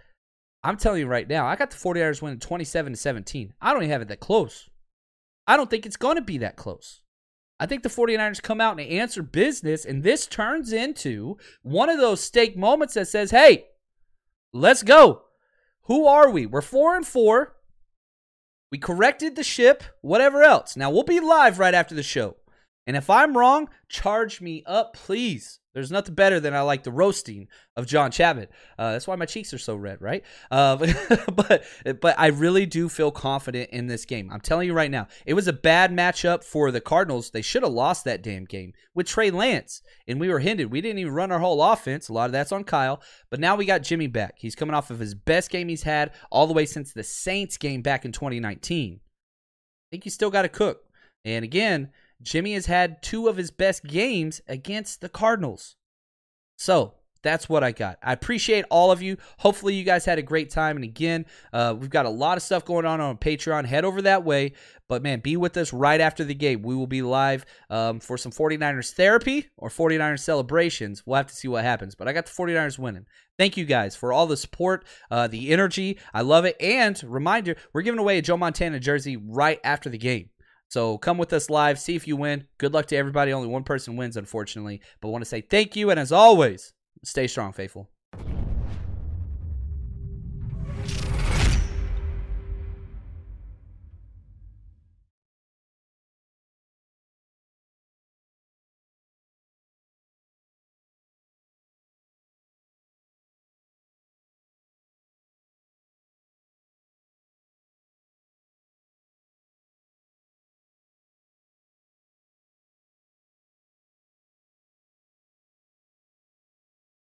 I'm 0.63 0.77
telling 0.77 1.01
you 1.01 1.07
right 1.07 1.27
now, 1.27 1.47
I 1.47 1.57
got 1.57 1.71
the 1.71 1.79
49ers 1.79 2.21
winning 2.21 2.41
27 2.41 2.93
to 2.93 2.99
17. 2.99 3.55
I 3.59 3.73
don't 3.73 3.85
even 3.85 3.91
have 3.91 4.03
it 4.03 4.09
that 4.09 4.21
close. 4.21 4.69
I 5.47 5.57
don't 5.57 5.71
think 5.71 5.87
it's 5.87 5.97
going 5.97 6.17
to 6.17 6.23
be 6.23 6.37
that 6.39 6.57
close. 6.57 7.02
I 7.63 7.67
think 7.67 7.85
the 7.85 7.89
49ers 7.89 8.43
come 8.43 8.61
out 8.61 8.81
and 8.81 8.91
answer 8.91 9.23
business, 9.23 9.85
and 9.85 10.03
this 10.03 10.27
turns 10.27 10.73
into 10.73 11.37
one 11.63 11.89
of 11.89 11.99
those 11.99 12.21
stake 12.21 12.57
moments 12.57 12.95
that 12.95 13.07
says, 13.07 13.31
hey, 13.31 13.67
let's 14.53 14.83
go. 14.83 15.23
Who 15.83 16.05
are 16.05 16.29
we? 16.29 16.45
We're 16.45 16.61
four 16.61 16.97
and 16.97 17.07
four. 17.07 17.55
We 18.73 18.79
corrected 18.79 19.37
the 19.37 19.45
ship, 19.45 19.85
whatever 20.01 20.43
else. 20.43 20.77
Now 20.77 20.91
we'll 20.91 21.05
be 21.05 21.21
live 21.21 21.61
right 21.61 21.73
after 21.73 21.95
the 21.95 22.03
show. 22.03 22.35
And 22.85 22.97
if 22.97 23.09
I'm 23.09 23.39
wrong, 23.39 23.69
charge 23.89 24.41
me 24.41 24.65
up, 24.67 24.95
please. 24.95 25.61
There's 25.75 25.91
nothing 25.91 26.15
better 26.15 26.39
than 26.39 26.55
I 26.55 26.61
like 26.61 26.83
the 26.83 26.93
roasting 26.93 27.49
of 27.77 27.87
John 27.87 28.11
Chapman. 28.11 28.49
Uh, 28.79 28.93
that's 28.93 29.07
why 29.07 29.17
my 29.17 29.25
cheeks 29.25 29.55
are 29.55 29.59
so 29.59 29.75
red, 29.75 30.03
right? 30.03 30.23
Uh, 30.51 30.77
but 31.35 31.65
but 32.01 32.15
I 32.19 32.27
really 32.27 32.67
do 32.67 32.91
feel 32.91 33.11
confident 33.11 33.71
in 33.71 33.87
this 33.87 34.05
game. 34.05 34.31
I'm 34.31 34.41
telling 34.41 34.67
you 34.67 34.75
right 34.75 34.91
now, 34.91 35.09
it 35.25 35.33
was 35.33 35.49
a 35.49 35.53
bad 35.53 35.91
matchup 35.91 36.45
for 36.45 36.71
the 36.71 36.81
Cardinals. 36.81 37.31
They 37.31 37.41
should 37.41 37.63
have 37.63 37.73
lost 37.73 38.05
that 38.05 38.23
damn 38.23 38.45
game 38.45 38.75
with 38.95 39.07
Trey 39.07 39.31
Lance, 39.31 39.81
and 40.07 40.21
we 40.21 40.29
were 40.29 40.41
hindered. 40.41 40.71
We 40.71 40.83
didn't 40.83 40.99
even 40.99 41.15
run 41.15 41.33
our 41.33 41.39
whole 41.39 41.63
offense. 41.63 42.09
A 42.09 42.13
lot 42.13 42.27
of 42.27 42.33
that's 42.33 42.53
on 42.53 42.65
Kyle. 42.65 43.01
But 43.31 43.41
now 43.41 43.57
we 43.57 43.65
got 43.65 43.83
Jimmy 43.83 44.09
back. 44.09 44.35
He's 44.37 44.55
coming 44.55 44.75
off 44.75 44.91
of 44.91 44.99
his 44.99 45.15
best 45.15 45.51
game 45.51 45.69
he's 45.69 45.85
had 45.85 46.13
all 46.31 46.47
the 46.47 46.53
way 46.53 46.67
since 46.67 46.93
the 46.93 47.03
Saints 47.03 47.57
game 47.57 47.81
back 47.81 48.05
in 48.05 48.13
2019. 48.13 49.01
I 49.01 49.07
think 49.91 50.05
you 50.05 50.11
still 50.11 50.31
got 50.31 50.43
to 50.43 50.49
cook. 50.49 50.83
And 51.25 51.45
again, 51.45 51.91
Jimmy 52.23 52.55
has 52.55 52.67
had 52.67 53.03
two 53.03 53.29
of 53.29 53.37
his 53.37 53.51
best 53.51 53.85
games 53.85 54.41
against 54.49 55.01
the 55.01 55.09
Cardinals. 55.09 55.77
So 56.57 56.95
that's 57.23 57.49
what 57.49 57.63
I 57.63 57.73
got. 57.73 57.99
I 58.03 58.13
appreciate 58.13 58.65
all 58.69 58.91
of 58.91 59.01
you. 59.01 59.17
Hopefully, 59.39 59.75
you 59.75 59.85
guys 59.85 60.05
had 60.05 60.19
a 60.19 60.23
great 60.23 60.51
time. 60.51 60.77
And 60.77 60.85
again, 60.85 61.27
uh, 61.53 61.75
we've 61.79 61.91
got 61.91 62.07
a 62.07 62.11
lot 62.11 62.37
of 62.37 62.43
stuff 62.43 62.65
going 62.65 62.85
on 62.85 63.01
on 63.01 63.17
Patreon. 63.17 63.65
Head 63.65 63.85
over 63.85 64.03
that 64.03 64.25
way. 64.25 64.53
But 64.89 65.03
man, 65.03 65.21
be 65.21 65.37
with 65.37 65.57
us 65.57 65.73
right 65.73 66.01
after 66.01 66.25
the 66.25 66.35
game. 66.35 66.63
We 66.63 66.75
will 66.75 66.87
be 66.87 67.01
live 67.01 67.47
um, 67.71 68.01
for 68.01 68.19
some 68.19 68.33
49ers 68.33 68.93
therapy 68.93 69.49
or 69.57 69.69
49ers 69.69 70.21
celebrations. 70.21 71.05
We'll 71.07 71.17
have 71.17 71.29
to 71.29 71.35
see 71.35 71.49
what 71.49 71.65
happens. 71.65 71.95
But 71.95 72.09
I 72.09 72.13
got 72.13 72.27
the 72.27 72.33
49ers 72.33 72.79
winning. 72.79 73.07
Thank 73.39 73.57
you 73.57 73.65
guys 73.65 73.97
for 73.97 74.13
all 74.13 74.27
the 74.27 74.37
support, 74.37 74.85
uh, 75.11 75.29
the 75.29 75.51
energy. 75.51 75.99
I 76.13 76.23
love 76.23 76.45
it. 76.45 76.57
And 76.61 77.03
reminder, 77.05 77.57
we're 77.73 77.83
giving 77.83 78.01
away 78.01 78.19
a 78.19 78.23
Joe 78.23 78.37
Montana 78.37 78.81
jersey 78.81 79.17
right 79.17 79.61
after 79.65 79.89
the 79.89 79.99
game. 79.99 80.31
So 80.73 80.97
come 80.97 81.19
with 81.19 81.35
us 81.35 81.51
live, 81.51 81.79
see 81.79 81.97
if 81.97 82.09
you 82.09 82.17
win. 82.17 82.47
Good 82.57 82.73
luck 82.73 82.87
to 82.87 82.97
everybody. 82.97 83.31
Only 83.31 83.47
one 83.47 83.63
person 83.63 83.95
wins, 83.95 84.17
unfortunately. 84.17 84.81
But 85.03 85.09
I 85.09 85.11
want 85.11 85.21
to 85.21 85.29
say 85.29 85.43
thank 85.43 85.77
you. 85.77 85.91
And 85.91 86.01
as 86.01 86.13
always, 86.13 86.73
stay 87.05 87.27
strong, 87.27 87.53
faithful. 87.53 87.91